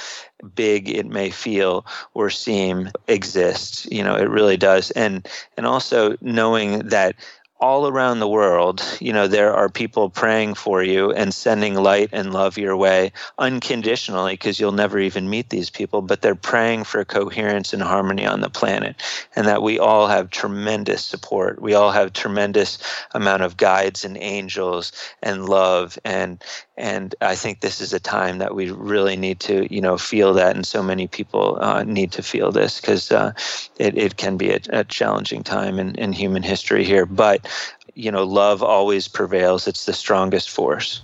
big 0.56 0.90
it 0.90 1.06
may 1.06 1.30
feel 1.30 1.86
or 2.14 2.30
seem 2.30 2.90
exists 3.08 3.88
you 3.92 4.04
know 4.04 4.16
it 4.16 4.30
really 4.30 4.58
does 4.58 4.90
and 4.92 5.28
and 5.56 5.66
also 5.66 6.16
knowing 6.22 6.80
that 6.80 7.16
all 7.62 7.88
around 7.88 8.20
the 8.20 8.28
world, 8.28 8.84
you 9.00 9.14
know, 9.14 9.28
there 9.28 9.54
are 9.54 9.70
people 9.70 10.10
praying 10.10 10.56
for 10.56 10.82
you 10.82 11.12
and 11.12 11.32
sending 11.32 11.76
light 11.76 12.10
and 12.12 12.34
love 12.34 12.58
your 12.58 12.76
way 12.76 13.14
unconditionally 13.38 14.34
because 14.34 14.60
you'll 14.60 14.72
never 14.72 15.00
even 15.00 15.30
meet 15.30 15.50
these 15.50 15.70
people, 15.70 16.02
but 16.02 16.22
they're 16.22 16.34
praying 16.34 16.84
for 16.84 17.06
coherence 17.06 17.72
and 17.72 17.84
harmony 17.84 18.26
on 18.26 18.42
the 18.42 18.50
planet 18.50 18.96
and 19.36 19.48
that 19.48 19.62
we 19.62 19.78
all 19.78 20.08
have 20.08 20.32
tremendous 20.32 21.06
support. 21.06 21.62
We 21.62 21.76
all 21.76 21.92
have 21.92 22.14
tremendous 22.14 22.80
amount 23.12 23.44
of 23.44 23.58
guides 23.58 24.04
and 24.04 24.18
angels 24.18 24.92
and 25.22 25.48
love 25.48 26.00
and 26.04 26.44
and 26.82 27.14
I 27.22 27.36
think 27.36 27.60
this 27.60 27.80
is 27.80 27.94
a 27.94 28.00
time 28.00 28.40
that 28.40 28.56
we 28.56 28.72
really 28.72 29.16
need 29.16 29.40
to, 29.42 29.72
you 29.74 29.80
know, 29.80 29.98
feel 29.98 30.34
that 30.34 30.56
and 30.56 30.66
so 30.66 30.82
many 30.82 31.08
people 31.08 31.60
uh, 31.62 31.84
need 31.84 32.12
to 32.14 32.24
feel 32.24 32.52
this 32.52 32.82
because 32.82 33.12
uh, 33.12 33.34
it, 33.78 33.96
it 33.96 34.18
can 34.18 34.36
be 34.36 34.50
a, 34.50 34.60
a 34.72 34.84
challenging 34.84 35.44
time 35.44 35.78
in, 35.78 35.94
in 35.96 36.12
human 36.12 36.42
history 36.42 36.84
here. 36.84 37.06
But 37.06 37.48
you 37.94 38.12
know, 38.12 38.24
love 38.24 38.64
always 38.64 39.08
prevails. 39.08 39.68
It's 39.68 39.86
the 39.86 39.94
strongest 39.94 40.50
force. 40.50 41.04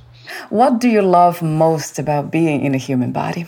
What 0.49 0.79
do 0.79 0.89
you 0.89 1.03
love 1.03 1.43
most 1.43 1.99
about 1.99 2.31
being 2.31 2.65
in 2.65 2.73
a 2.73 2.79
human 2.79 3.11
body? 3.11 3.45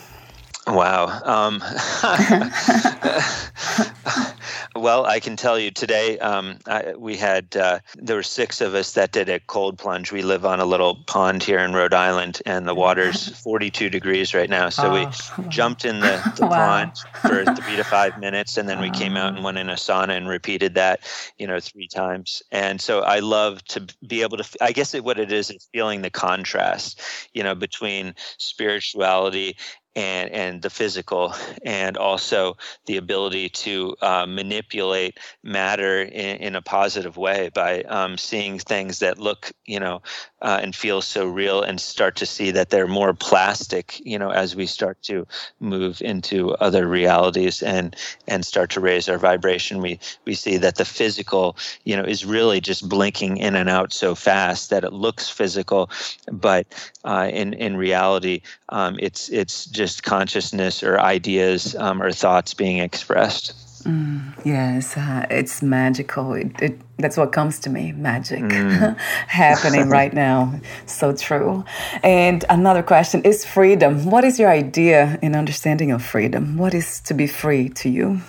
Wow. 0.68 1.08
Um, 1.26 1.64
well, 4.80 5.06
I 5.06 5.20
can 5.20 5.36
tell 5.36 5.60
you 5.60 5.72
today 5.72 6.18
um, 6.20 6.60
I, 6.66 6.94
we 6.98 7.18
had 7.18 7.56
uh, 7.56 7.80
there 7.96 8.16
were 8.16 8.24
six 8.24 8.62
of 8.62 8.74
us 8.74 8.94
that 8.94 9.12
did 9.12 9.30
a 9.30 9.40
cold 9.40 9.78
plunge. 9.78 10.12
We 10.12 10.22
live 10.22 10.46
on 10.46 10.60
a 10.60 10.66
little 10.66 10.96
pond 10.96 11.44
here 11.44 11.60
in 11.60 11.74
Rhode 11.74 11.94
Island, 11.94 12.42
and 12.46 12.68
the 12.68 12.74
water's 12.76 13.30
42 13.40 13.90
degrees 13.90 14.34
right 14.34 14.50
now. 14.50 14.70
So 14.70 14.90
oh, 14.90 14.94
we 15.38 15.48
jumped 15.50 15.86
in 15.86 16.00
the, 16.00 16.34
the 16.38 16.48
wow. 16.48 16.50
pond 16.50 16.98
for 17.22 17.46
three 17.56 17.76
to 17.76 17.84
five 17.84 18.20
minutes, 18.20 18.58
and 18.58 18.68
then 18.68 18.80
we 18.80 18.90
came 18.90 19.18
out 19.18 19.36
and 19.36 19.44
went 19.44 19.58
in 19.58 19.70
a 19.70 19.74
sauna 19.76 20.16
and 20.18 20.28
repeated 20.28 20.76
that, 20.76 21.02
you 21.38 21.48
know, 21.48 21.60
three 21.60 21.88
times. 21.88 22.42
And 22.52 22.80
so 22.80 23.02
I 23.02 23.20
love 23.20 23.64
to 23.66 23.86
be 24.08 24.22
able 24.22 24.38
to. 24.38 24.58
I 24.62 24.72
guess 24.72 24.94
it, 24.94 25.04
what 25.04 25.20
it 25.20 25.32
is 25.32 25.50
is 25.50 25.68
feeling 25.74 26.02
the 26.02 26.10
contrast, 26.10 27.02
you 27.34 27.44
know, 27.44 27.56
between 27.56 28.16
spirituality 28.38 29.58
and 29.96 30.30
and 30.32 30.62
the 30.62 30.70
physical, 30.70 31.34
and 31.64 31.98
also 31.98 32.58
the 32.86 32.98
ability 32.98 33.50
to 33.50 33.96
uh, 34.02 34.26
manipulate 34.28 35.20
matter 35.44 36.02
in, 36.02 36.38
in, 36.38 36.56
a 36.56 36.62
positive 36.62 37.18
way 37.18 37.50
by 37.54 37.82
um, 37.84 38.18
seeing 38.18 38.60
things 38.60 39.00
that 39.00 39.18
look, 39.18 39.52
you 39.66 39.80
know, 39.80 40.02
uh, 40.42 40.60
and 40.62 40.76
feel 40.76 41.02
so 41.02 41.28
real, 41.28 41.62
and 41.62 41.82
start 41.82 42.16
to 42.18 42.26
see 42.26 42.52
that 42.52 42.70
they're 42.70 42.88
more 42.88 43.14
plastic, 43.14 44.00
you 44.06 44.20
know, 44.20 44.30
as 44.30 44.56
we 44.56 44.66
start 44.66 45.02
to 45.02 45.26
move 45.60 46.02
into 46.02 46.52
other 46.56 46.88
realities 46.88 47.64
and 47.64 47.96
and 48.28 48.46
start 48.46 48.70
to 48.70 48.80
raise 48.80 49.10
our 49.10 49.18
vibration. 49.18 49.82
We 49.82 50.00
we 50.26 50.36
see 50.36 50.58
that 50.58 50.76
the 50.76 50.86
physical, 50.86 51.58
you 51.84 51.98
know, 51.98 52.04
is 52.04 52.26
really 52.26 52.62
just 52.62 52.88
blinking 52.88 53.38
in 53.38 53.56
and 53.56 53.70
out 53.70 53.92
so 53.92 54.14
fast 54.14 54.70
that 54.70 54.84
it 54.84 54.94
looks 54.94 55.30
physical, 55.30 55.90
but 56.32 56.68
uh, 57.04 57.30
in 57.32 57.54
in 57.54 57.76
reality, 57.76 58.42
um, 58.70 58.98
it's 59.00 59.30
it's 59.30 59.66
just 59.80 60.04
consciousness 60.04 60.84
or 60.84 61.00
ideas 61.00 61.74
um, 61.76 62.02
or 62.02 62.12
thoughts 62.12 62.54
being 62.54 62.80
expressed. 62.80 63.54
Mm, 63.86 64.34
yes, 64.44 64.98
uh, 64.98 65.26
it's 65.30 65.62
magical. 65.62 66.34
It, 66.34 66.52
it, 66.62 66.82
that's 66.98 67.16
what 67.16 67.32
comes 67.32 67.60
to 67.60 67.70
me 67.70 67.94
magic 67.94 68.44
mm. 68.44 68.98
happening 69.28 69.88
right 70.00 70.14
now. 70.14 70.60
So 70.86 71.16
true. 71.16 71.64
And 72.04 72.44
another 72.50 72.84
question 72.84 73.22
is 73.24 73.46
freedom. 73.46 74.06
What 74.14 74.26
is 74.26 74.38
your 74.38 74.50
idea 74.50 75.18
and 75.22 75.34
understanding 75.34 75.92
of 75.92 76.04
freedom? 76.04 76.58
What 76.58 76.74
is 76.74 77.00
to 77.08 77.14
be 77.14 77.26
free 77.26 77.70
to 77.82 77.88
you? 77.88 78.20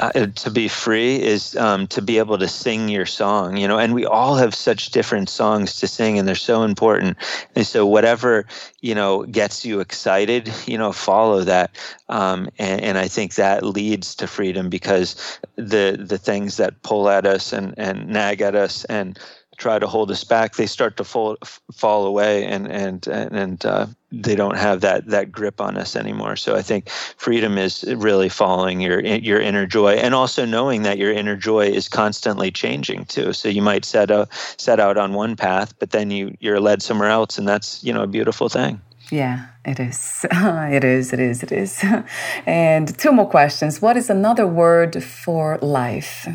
Uh, 0.00 0.26
to 0.26 0.50
be 0.50 0.66
free 0.66 1.22
is 1.22 1.54
um, 1.56 1.86
to 1.88 2.00
be 2.00 2.16
able 2.16 2.38
to 2.38 2.48
sing 2.48 2.88
your 2.88 3.04
song, 3.04 3.56
you 3.58 3.68
know, 3.68 3.78
and 3.78 3.94
we 3.94 4.06
all 4.06 4.34
have 4.34 4.54
such 4.54 4.90
different 4.90 5.28
songs 5.28 5.76
to 5.76 5.86
sing 5.86 6.18
and 6.18 6.26
they're 6.26 6.34
so 6.34 6.62
important. 6.62 7.18
And 7.54 7.66
so, 7.66 7.86
whatever, 7.86 8.46
you 8.80 8.94
know, 8.94 9.24
gets 9.24 9.64
you 9.64 9.80
excited, 9.80 10.50
you 10.66 10.78
know, 10.78 10.92
follow 10.92 11.44
that. 11.44 11.76
Um, 12.08 12.48
and, 12.58 12.80
and, 12.80 12.98
I 12.98 13.08
think 13.08 13.34
that 13.34 13.62
leads 13.62 14.14
to 14.16 14.26
freedom 14.26 14.70
because 14.70 15.38
the, 15.56 15.96
the 16.00 16.18
things 16.18 16.56
that 16.56 16.82
pull 16.82 17.08
at 17.08 17.26
us 17.26 17.52
and, 17.52 17.74
and 17.76 18.08
nag 18.08 18.40
at 18.40 18.56
us 18.56 18.84
and 18.86 19.18
try 19.60 19.78
to 19.78 19.86
hold 19.86 20.10
us 20.10 20.24
back, 20.24 20.56
they 20.56 20.66
start 20.66 20.96
to 20.96 21.04
fall 21.04 21.36
fall 21.72 22.06
away, 22.06 22.44
and 22.44 22.66
and 22.66 23.06
and 23.06 23.64
uh, 23.64 23.86
they 24.10 24.34
don't 24.34 24.56
have 24.56 24.80
that 24.80 25.06
that 25.06 25.30
grip 25.30 25.60
on 25.60 25.76
us 25.76 25.94
anymore. 25.94 26.34
So 26.36 26.56
I 26.56 26.62
think 26.62 26.88
freedom 26.88 27.58
is 27.58 27.84
really 27.84 28.28
following 28.28 28.80
your 28.80 29.00
your 29.00 29.40
inner 29.40 29.66
joy, 29.66 29.92
and 29.92 30.14
also 30.14 30.44
knowing 30.44 30.82
that 30.82 30.98
your 30.98 31.12
inner 31.12 31.36
joy 31.36 31.66
is 31.66 31.88
constantly 31.88 32.50
changing 32.50 33.04
too. 33.04 33.32
So 33.32 33.48
you 33.48 33.62
might 33.62 33.84
set 33.84 34.10
a 34.10 34.26
set 34.56 34.80
out 34.80 34.96
on 34.96 35.12
one 35.12 35.36
path, 35.36 35.78
but 35.78 35.90
then 35.90 36.10
you 36.10 36.36
you're 36.40 36.60
led 36.60 36.82
somewhere 36.82 37.10
else, 37.10 37.38
and 37.38 37.46
that's 37.46 37.84
you 37.84 37.92
know 37.92 38.02
a 38.02 38.08
beautiful 38.08 38.48
thing. 38.48 38.80
Yeah, 39.10 39.46
it 39.64 39.80
is. 39.80 40.24
it 40.32 40.84
is, 40.84 41.12
it 41.12 41.20
is, 41.20 41.42
it 41.42 41.52
is. 41.52 41.84
And 42.46 42.96
two 42.96 43.12
more 43.12 43.28
questions. 43.28 43.82
What 43.82 43.96
is 43.96 44.08
another 44.08 44.46
word 44.46 45.02
for 45.02 45.58
life? 45.58 46.28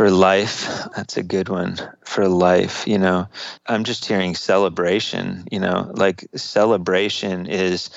For 0.00 0.10
life, 0.10 0.66
that's 0.96 1.18
a 1.18 1.22
good 1.22 1.50
one. 1.50 1.76
For 2.06 2.26
life, 2.26 2.86
you 2.88 2.96
know, 2.96 3.28
I'm 3.66 3.84
just 3.84 4.06
hearing 4.06 4.34
celebration, 4.34 5.44
you 5.52 5.60
know, 5.60 5.92
like 5.94 6.26
celebration 6.34 7.44
is 7.44 7.90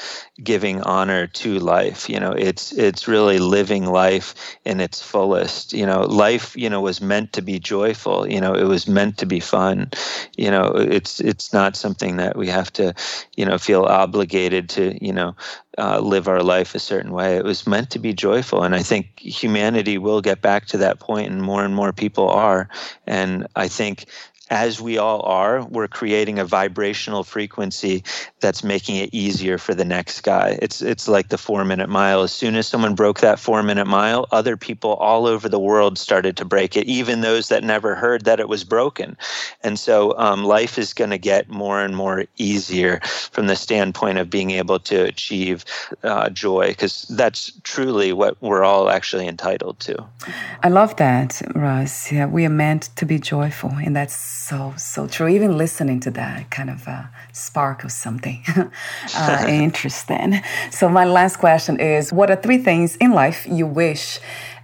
giving 0.44 0.82
honor 0.82 1.28
to 1.28 1.60
life 1.60 2.10
you 2.10 2.20
know. 2.20 2.34
It's 2.34 2.74
it's 2.74 3.08
really 3.08 3.40
living 3.40 3.86
life 3.86 4.36
in 4.66 4.82
its 4.82 5.02
fullest 5.02 5.72
you 5.72 5.86
know. 5.86 6.02
Life 6.02 6.58
you 6.58 6.70
know 6.70 6.82
was 6.82 7.00
meant 7.00 7.32
to 7.34 7.42
be 7.42 7.60
joyful 7.60 8.28
you 8.28 8.42
know 8.42 8.54
it 8.54 8.64
was 8.66 8.86
meant 8.88 9.20
to 9.20 9.26
be 9.26 9.40
fun 9.40 9.90
you 10.36 10.52
know. 10.52 10.74
It's 10.76 11.22
it's 11.22 11.54
not 11.54 11.78
something 11.78 12.18
that 12.18 12.36
we 12.36 12.48
have 12.50 12.74
to 12.74 12.94
you 13.38 13.46
know 13.46 13.58
feel 13.58 13.84
obligated 13.86 14.68
to 14.70 14.98
you 15.00 15.14
know 15.14 15.36
uh, 15.78 16.00
live 16.00 16.28
our 16.28 16.44
life 16.44 16.76
a 16.76 16.80
certain 16.80 17.12
way. 17.12 17.38
It 17.38 17.44
was 17.44 17.66
meant 17.66 17.90
to 17.92 18.00
be 18.00 18.14
joyful 18.14 18.64
and 18.64 18.76
i 18.76 18.84
think 18.84 19.20
humanity 19.20 19.98
will 19.98 20.22
get 20.22 20.42
back 20.42 20.66
to 20.68 20.78
that 20.78 21.00
point 21.00 21.32
and 21.32 21.42
more 21.42 21.64
and 21.64 21.76
more 21.76 21.94
people 21.94 22.30
are. 22.30 22.70
And 23.08 23.48
i 23.56 23.68
think 23.68 24.06
as 24.54 24.80
we 24.80 25.00
all 25.00 25.22
are, 25.24 25.66
we're 25.66 25.88
creating 25.88 26.38
a 26.38 26.46
vibrational 26.46 27.24
frequency 27.24 28.04
that's 28.40 28.64
making 28.64 28.98
it 28.98 29.10
easier 29.12 29.58
for 29.58 29.74
the 29.74 29.84
next 29.84 30.22
guy. 30.22 30.60
It's 30.62 30.80
it's 30.80 31.08
like 31.08 31.30
the 31.30 31.40
four 31.40 31.66
minute 31.66 31.90
mile. 31.90 32.22
As 32.22 32.32
soon 32.32 32.56
as 32.56 32.68
someone 32.68 32.94
broke 32.94 33.22
that 33.22 33.40
four 33.40 33.64
minute 33.64 33.88
mile, 33.88 34.28
other 34.32 34.56
people 34.56 34.94
all 34.94 35.26
over 35.26 35.50
the 35.50 35.60
world 35.60 35.98
started 35.98 36.38
to 36.38 36.46
break 36.46 36.78
it, 36.78 36.86
even 36.86 37.22
those 37.22 37.50
that 37.50 37.64
never 37.64 37.96
heard 37.96 38.26
that 38.26 38.40
it 38.40 38.48
was 38.48 38.64
broken. 38.64 39.18
And 39.64 39.80
so 39.80 40.16
um, 40.20 40.44
life 40.44 40.78
is 40.78 40.94
going 40.94 41.10
to 41.10 41.18
get 41.18 41.50
more 41.50 41.82
and 41.82 41.96
more 41.96 42.26
easier 42.38 43.00
from 43.32 43.48
the 43.48 43.56
standpoint 43.56 44.20
of 44.20 44.30
being 44.30 44.52
able 44.52 44.80
to 44.82 45.04
achieve 45.04 45.66
uh, 46.04 46.30
joy, 46.30 46.68
because 46.68 47.08
that's 47.10 47.52
truly 47.64 48.14
what 48.14 48.40
we're 48.40 48.64
all 48.64 48.92
actually 48.92 49.28
entitled 49.28 49.80
to. 49.80 49.96
I 50.62 50.70
love 50.70 50.96
that, 50.98 51.42
Russ. 51.56 52.12
Yeah, 52.12 52.28
we 52.28 52.46
are 52.46 52.50
meant 52.50 52.90
to 52.98 53.06
be 53.06 53.18
joyful, 53.18 53.72
and 53.72 53.96
that's 53.96 54.43
so 54.48 54.74
so 54.78 55.08
true. 55.08 55.28
Even 55.28 55.58
listening 55.58 56.00
to 56.02 56.12
that 56.12 56.50
kind 56.50 56.70
of 56.70 56.88
uh, 56.88 57.04
spark 57.32 57.84
of 57.84 57.92
something 57.92 58.44
uh, 59.16 59.46
interesting. 59.68 60.42
So 60.72 60.90
my 60.90 61.06
last 61.06 61.38
question 61.38 61.80
is: 61.80 62.12
What 62.12 62.30
are 62.30 62.36
three 62.36 62.58
things 62.58 62.96
in 62.98 63.12
life 63.12 63.48
you 63.48 63.66
wish 63.66 64.20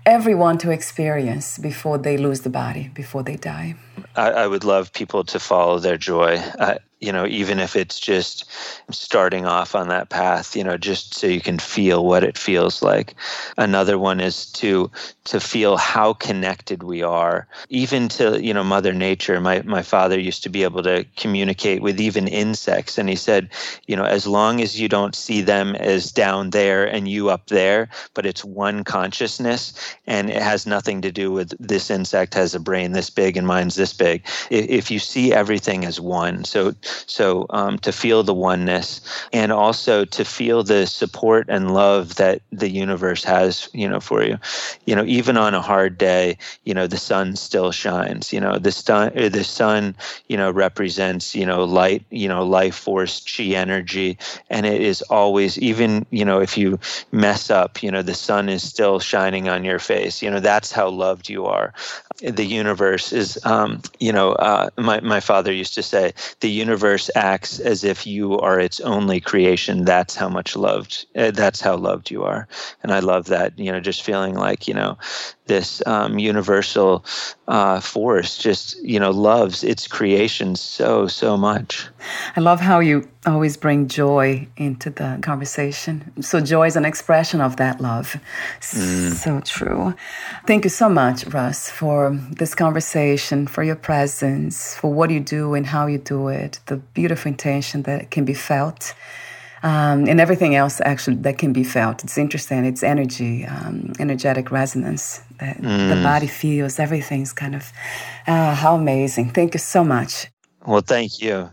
everyone 0.06 0.58
to 0.58 0.72
experience 0.72 1.58
before 1.58 1.98
they 1.98 2.18
lose 2.18 2.42
the 2.42 2.50
body, 2.50 2.90
before 2.94 3.24
they 3.24 3.36
die? 3.36 3.76
I, 4.16 4.32
I 4.44 4.48
would 4.48 4.64
love 4.64 4.92
people 4.94 5.24
to 5.26 5.40
follow 5.40 5.80
their 5.80 5.98
joy 5.98 6.42
you 7.00 7.12
know, 7.12 7.26
even 7.26 7.60
if 7.60 7.76
it's 7.76 8.00
just 8.00 8.46
starting 8.92 9.46
off 9.46 9.74
on 9.76 9.88
that 9.88 10.10
path, 10.10 10.56
you 10.56 10.64
know, 10.64 10.78
just 10.78 11.14
so 11.14 11.28
you 11.28 11.40
can 11.40 11.58
feel 11.58 12.06
what 12.06 12.24
it 12.24 12.38
feels 12.38 12.82
like. 12.82 13.16
Another 13.58 13.98
one 13.98 14.20
is 14.20 14.46
to 14.54 14.92
to 15.26 15.40
feel 15.40 15.78
how 15.78 16.14
connected 16.14 16.84
we 16.84 17.04
are, 17.04 17.48
even 17.70 18.10
to, 18.10 18.44
you 18.44 18.54
know, 18.54 18.64
Mother 18.64 18.94
Nature. 18.94 19.40
My 19.40 19.62
my 19.62 19.82
father 19.82 20.20
used 20.20 20.44
to 20.44 20.50
be 20.50 20.64
able 20.64 20.84
to 20.84 21.06
communicate 21.16 21.82
with 21.82 22.02
even 22.02 22.28
insects. 22.28 22.98
And 22.98 23.08
he 23.08 23.16
said, 23.16 23.50
you 23.88 23.96
know, 23.96 24.06
as 24.06 24.28
long 24.28 24.60
as 24.60 24.80
you 24.80 24.90
don't 24.90 25.16
see 25.16 25.42
them 25.42 25.76
as 25.76 26.12
down 26.12 26.50
there 26.50 26.86
and 26.86 27.08
you 27.08 27.30
up 27.30 27.48
there, 27.48 27.90
but 28.14 28.26
it's 28.26 28.44
one 28.44 28.84
consciousness 28.84 29.74
and 30.06 30.30
it 30.30 30.42
has 30.42 30.66
nothing 30.66 31.02
to 31.02 31.12
do 31.12 31.32
with 31.32 31.54
this 31.60 31.90
insect 31.90 32.34
has 32.34 32.54
a 32.54 32.60
brain 32.60 32.92
this 32.92 33.10
big 33.10 33.38
and 33.38 33.48
mine's 33.48 33.76
this 33.76 33.94
big. 33.94 34.26
If 34.50 34.92
you 34.92 35.00
see 35.00 35.32
everything 35.34 35.86
as 35.86 36.00
one. 36.00 36.44
So 36.44 36.74
so 37.06 37.46
um, 37.50 37.78
to 37.80 37.92
feel 37.92 38.24
the 38.24 38.34
oneness 38.34 39.02
and 39.34 39.52
also 39.52 40.06
to 40.06 40.26
feel 40.26 40.64
the 40.64 40.86
support 40.88 41.46
and 41.50 41.74
love 41.74 42.16
that 42.16 42.42
the 42.52 42.70
universe 42.70 43.24
has, 43.24 43.70
you 43.74 43.88
know, 43.88 44.00
for 44.00 44.24
you. 44.24 44.38
You 44.86 44.96
know, 44.96 45.06
even 45.06 45.38
on 45.38 45.54
a 45.54 45.62
hard 45.62 45.98
day, 45.98 46.38
you 46.64 46.74
know, 46.74 46.88
the 46.88 46.98
sun 46.98 47.36
still 47.36 47.72
shines. 47.72 48.34
You 48.34 48.40
know, 48.40 48.58
the 48.58 48.72
sun, 48.72 49.12
the 49.16 49.44
sun, 49.44 49.96
you 50.28 50.38
know, 50.38 50.52
represents, 50.52 51.36
you 51.36 51.46
know, 51.46 51.64
light, 51.64 52.06
you 52.10 52.28
know, 52.28 52.46
life 52.46 52.76
force, 52.76 53.24
chi 53.26 53.56
energy, 53.56 54.18
and 54.50 54.66
it 54.66 54.82
is 54.82 55.02
always, 55.04 55.58
even, 55.60 56.06
you 56.10 56.26
know, 56.26 56.40
if 56.40 56.58
you 56.58 56.80
mess 57.12 57.50
up, 57.50 57.84
you 57.84 57.92
know, 57.92 58.02
the 58.02 58.14
sun 58.14 58.50
is 58.50 58.68
still 58.68 59.00
shining 59.00 59.50
on 59.50 59.64
your 59.64 59.80
face. 59.80 60.22
You 60.22 60.30
know, 60.32 60.40
that's 60.40 60.72
how 60.72 60.90
loved 60.90 61.30
you 61.30 61.46
are 61.46 61.74
the 62.22 62.46
universe 62.46 63.14
is, 63.14 63.40
um, 63.46 63.82
you 64.00 64.12
know, 64.12 64.34
uh, 64.34 64.70
my, 64.78 65.00
my 65.02 65.20
father 65.20 65.52
used 65.52 65.74
to 65.76 65.84
say, 65.84 66.14
the 66.42 66.50
universe 66.50 67.10
acts 67.16 67.60
as 67.60 67.84
if 67.84 68.06
you 68.06 68.38
are 68.40 68.60
its 68.60 68.80
only 68.82 69.20
creation. 69.20 69.86
That's 69.86 70.16
how 70.16 70.30
much 70.30 70.56
loved, 70.56 71.06
uh, 71.16 71.32
that's 71.32 71.62
how 71.62 71.78
loved 71.78 72.12
you 72.12 72.24
are. 72.24 72.48
And 72.84 72.92
I 72.92 73.00
love 73.00 73.28
that, 73.28 73.58
you 73.58 73.72
know, 73.72 73.80
just 73.80 74.04
feeling 74.04 74.36
like, 74.36 74.68
you 74.68 74.74
know, 74.74 74.98
this 75.50 75.82
um, 75.86 76.18
universal 76.20 77.04
uh, 77.48 77.80
force 77.82 78.38
just 78.38 78.82
you 78.82 79.00
know 79.00 79.10
loves 79.12 79.64
its 79.64 79.88
creation 79.88 80.56
so 80.56 81.08
so 81.08 81.36
much 81.36 81.88
i 82.38 82.40
love 82.40 82.62
how 82.62 82.80
you 82.80 83.06
always 83.26 83.58
bring 83.58 83.88
joy 83.88 84.48
into 84.56 84.90
the 84.90 85.20
conversation 85.22 85.96
so 86.22 86.40
joy 86.40 86.66
is 86.68 86.76
an 86.78 86.86
expression 86.86 87.42
of 87.42 87.58
that 87.58 87.82
love 87.82 88.16
mm. 88.62 89.12
so 89.12 89.42
true 89.42 89.94
thank 90.48 90.64
you 90.64 90.70
so 90.70 90.88
much 90.88 91.26
russ 91.26 91.70
for 91.70 92.18
this 92.38 92.56
conversation 92.56 93.48
for 93.48 93.64
your 93.64 93.76
presence 93.76 94.76
for 94.76 94.94
what 94.94 95.10
you 95.10 95.20
do 95.20 95.56
and 95.56 95.66
how 95.66 95.88
you 95.88 95.98
do 95.98 96.30
it 96.30 96.60
the 96.68 96.78
beautiful 96.94 97.30
intention 97.30 97.82
that 97.84 98.12
can 98.12 98.24
be 98.24 98.34
felt 98.34 98.94
um, 99.64 100.08
and 100.08 100.22
everything 100.22 100.56
else 100.56 100.80
actually 100.86 101.18
that 101.18 101.38
can 101.38 101.52
be 101.52 101.64
felt. 101.64 102.04
It's 102.04 102.18
interesting. 102.18 102.66
It's 102.66 102.84
energy, 102.84 103.46
um, 103.46 103.92
energetic 104.00 104.52
resonance 104.52 105.22
that 105.40 105.58
mm. 105.58 105.90
the 105.90 106.02
body 106.04 106.28
feels. 106.28 106.80
Everything's 106.80 107.34
kind 107.34 107.56
of 107.56 107.72
uh, 108.28 108.56
how 108.56 108.76
amazing. 108.76 109.32
Thank 109.32 109.54
you 109.54 109.60
so 109.60 109.84
much. 109.84 110.28
Well, 110.66 110.82
thank 110.82 111.22
you. 111.22 111.50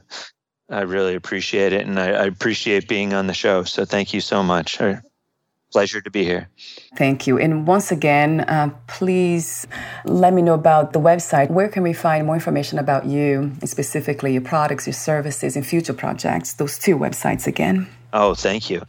I 0.68 0.80
really 0.80 1.14
appreciate 1.14 1.72
it, 1.72 1.87
and 1.87 1.99
I, 1.99 2.09
I 2.09 2.24
appreciate 2.24 2.89
being 2.89 3.14
on 3.14 3.28
the 3.28 3.34
show. 3.34 3.62
So 3.64 3.84
thank 3.84 4.12
you 4.12 4.20
so 4.20 4.43
much. 4.43 4.78
Pleasure 5.72 6.01
to 6.01 6.11
be 6.11 6.24
here. 6.24 6.49
Thank 6.97 7.26
you. 7.26 7.39
And 7.39 7.66
once 7.66 7.93
again, 7.93 8.41
uh, 8.41 8.70
please 8.87 9.66
let 10.05 10.32
me 10.32 10.41
know 10.41 10.55
about 10.55 10.93
the 10.93 11.01
website. 11.01 11.51
Where 11.51 11.68
can 11.68 11.82
we 11.82 11.93
find 11.93 12.26
more 12.26 12.34
information 12.34 12.78
about 12.78 13.07
you, 13.07 13.53
specifically 13.64 14.32
your 14.32 14.43
products, 14.43 14.87
your 14.87 14.95
services, 14.95 15.57
and 15.57 15.66
future 15.66 15.93
projects? 15.93 16.55
Those 16.55 16.78
two 16.78 16.97
websites 16.97 17.47
again. 17.47 17.89
Oh, 18.12 18.34
thank 18.34 18.70
you. 18.70 18.82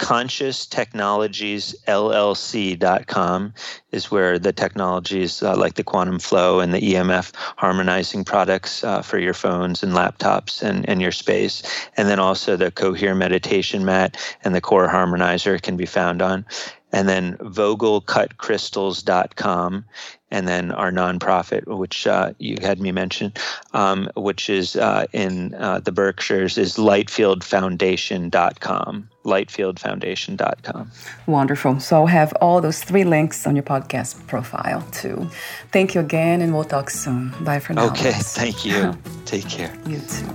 Conscious 0.00 0.64
Technologies 0.64 1.76
LLC.com 1.86 3.52
is 3.92 4.10
where 4.10 4.38
the 4.38 4.52
technologies 4.52 5.42
uh, 5.42 5.54
like 5.54 5.74
the 5.74 5.84
quantum 5.84 6.18
flow 6.18 6.60
and 6.60 6.72
the 6.72 6.80
EMF 6.80 7.32
harmonizing 7.58 8.24
products 8.24 8.82
uh, 8.82 9.02
for 9.02 9.18
your 9.18 9.34
phones 9.34 9.82
and 9.82 9.92
laptops 9.92 10.62
and, 10.62 10.88
and 10.88 11.02
your 11.02 11.12
space. 11.12 11.62
And 11.98 12.08
then 12.08 12.18
also 12.18 12.56
the 12.56 12.70
Cohere 12.70 13.14
meditation 13.14 13.84
mat 13.84 14.16
and 14.42 14.54
the 14.54 14.62
core 14.62 14.88
harmonizer 14.88 15.60
can 15.60 15.76
be 15.76 15.86
found 15.86 16.22
on 16.22 16.46
and 16.92 17.08
then 17.08 17.36
vogelcutcrystals.com 17.38 19.84
and 20.30 20.46
then 20.46 20.70
our 20.72 20.92
nonprofit, 20.92 21.66
which 21.66 22.06
uh, 22.06 22.32
you 22.38 22.56
had 22.60 22.78
me 22.80 22.92
mention, 22.92 23.32
um, 23.72 24.08
which 24.16 24.48
is 24.48 24.76
uh, 24.76 25.06
in 25.12 25.54
uh, 25.54 25.80
the 25.80 25.90
Berkshires, 25.92 26.56
is 26.56 26.76
lightfieldfoundation.com. 26.76 29.10
Lightfieldfoundation.com. 29.24 30.90
Wonderful. 31.26 31.80
So 31.80 31.96
I'll 31.96 32.06
have 32.06 32.32
all 32.40 32.60
those 32.60 32.80
three 32.82 33.04
links 33.04 33.46
on 33.46 33.56
your 33.56 33.64
podcast 33.64 34.26
profile 34.28 34.86
too. 34.92 35.28
Thank 35.72 35.94
you 35.94 36.00
again, 36.00 36.40
and 36.40 36.54
we'll 36.54 36.64
talk 36.64 36.88
soon. 36.90 37.34
Bye 37.44 37.60
for 37.60 37.74
now. 37.74 37.88
Okay. 37.88 38.12
Thank 38.12 38.64
you. 38.64 38.96
Take 39.26 39.46
care. 39.48 39.76
You 39.86 39.98
too. 39.98 40.26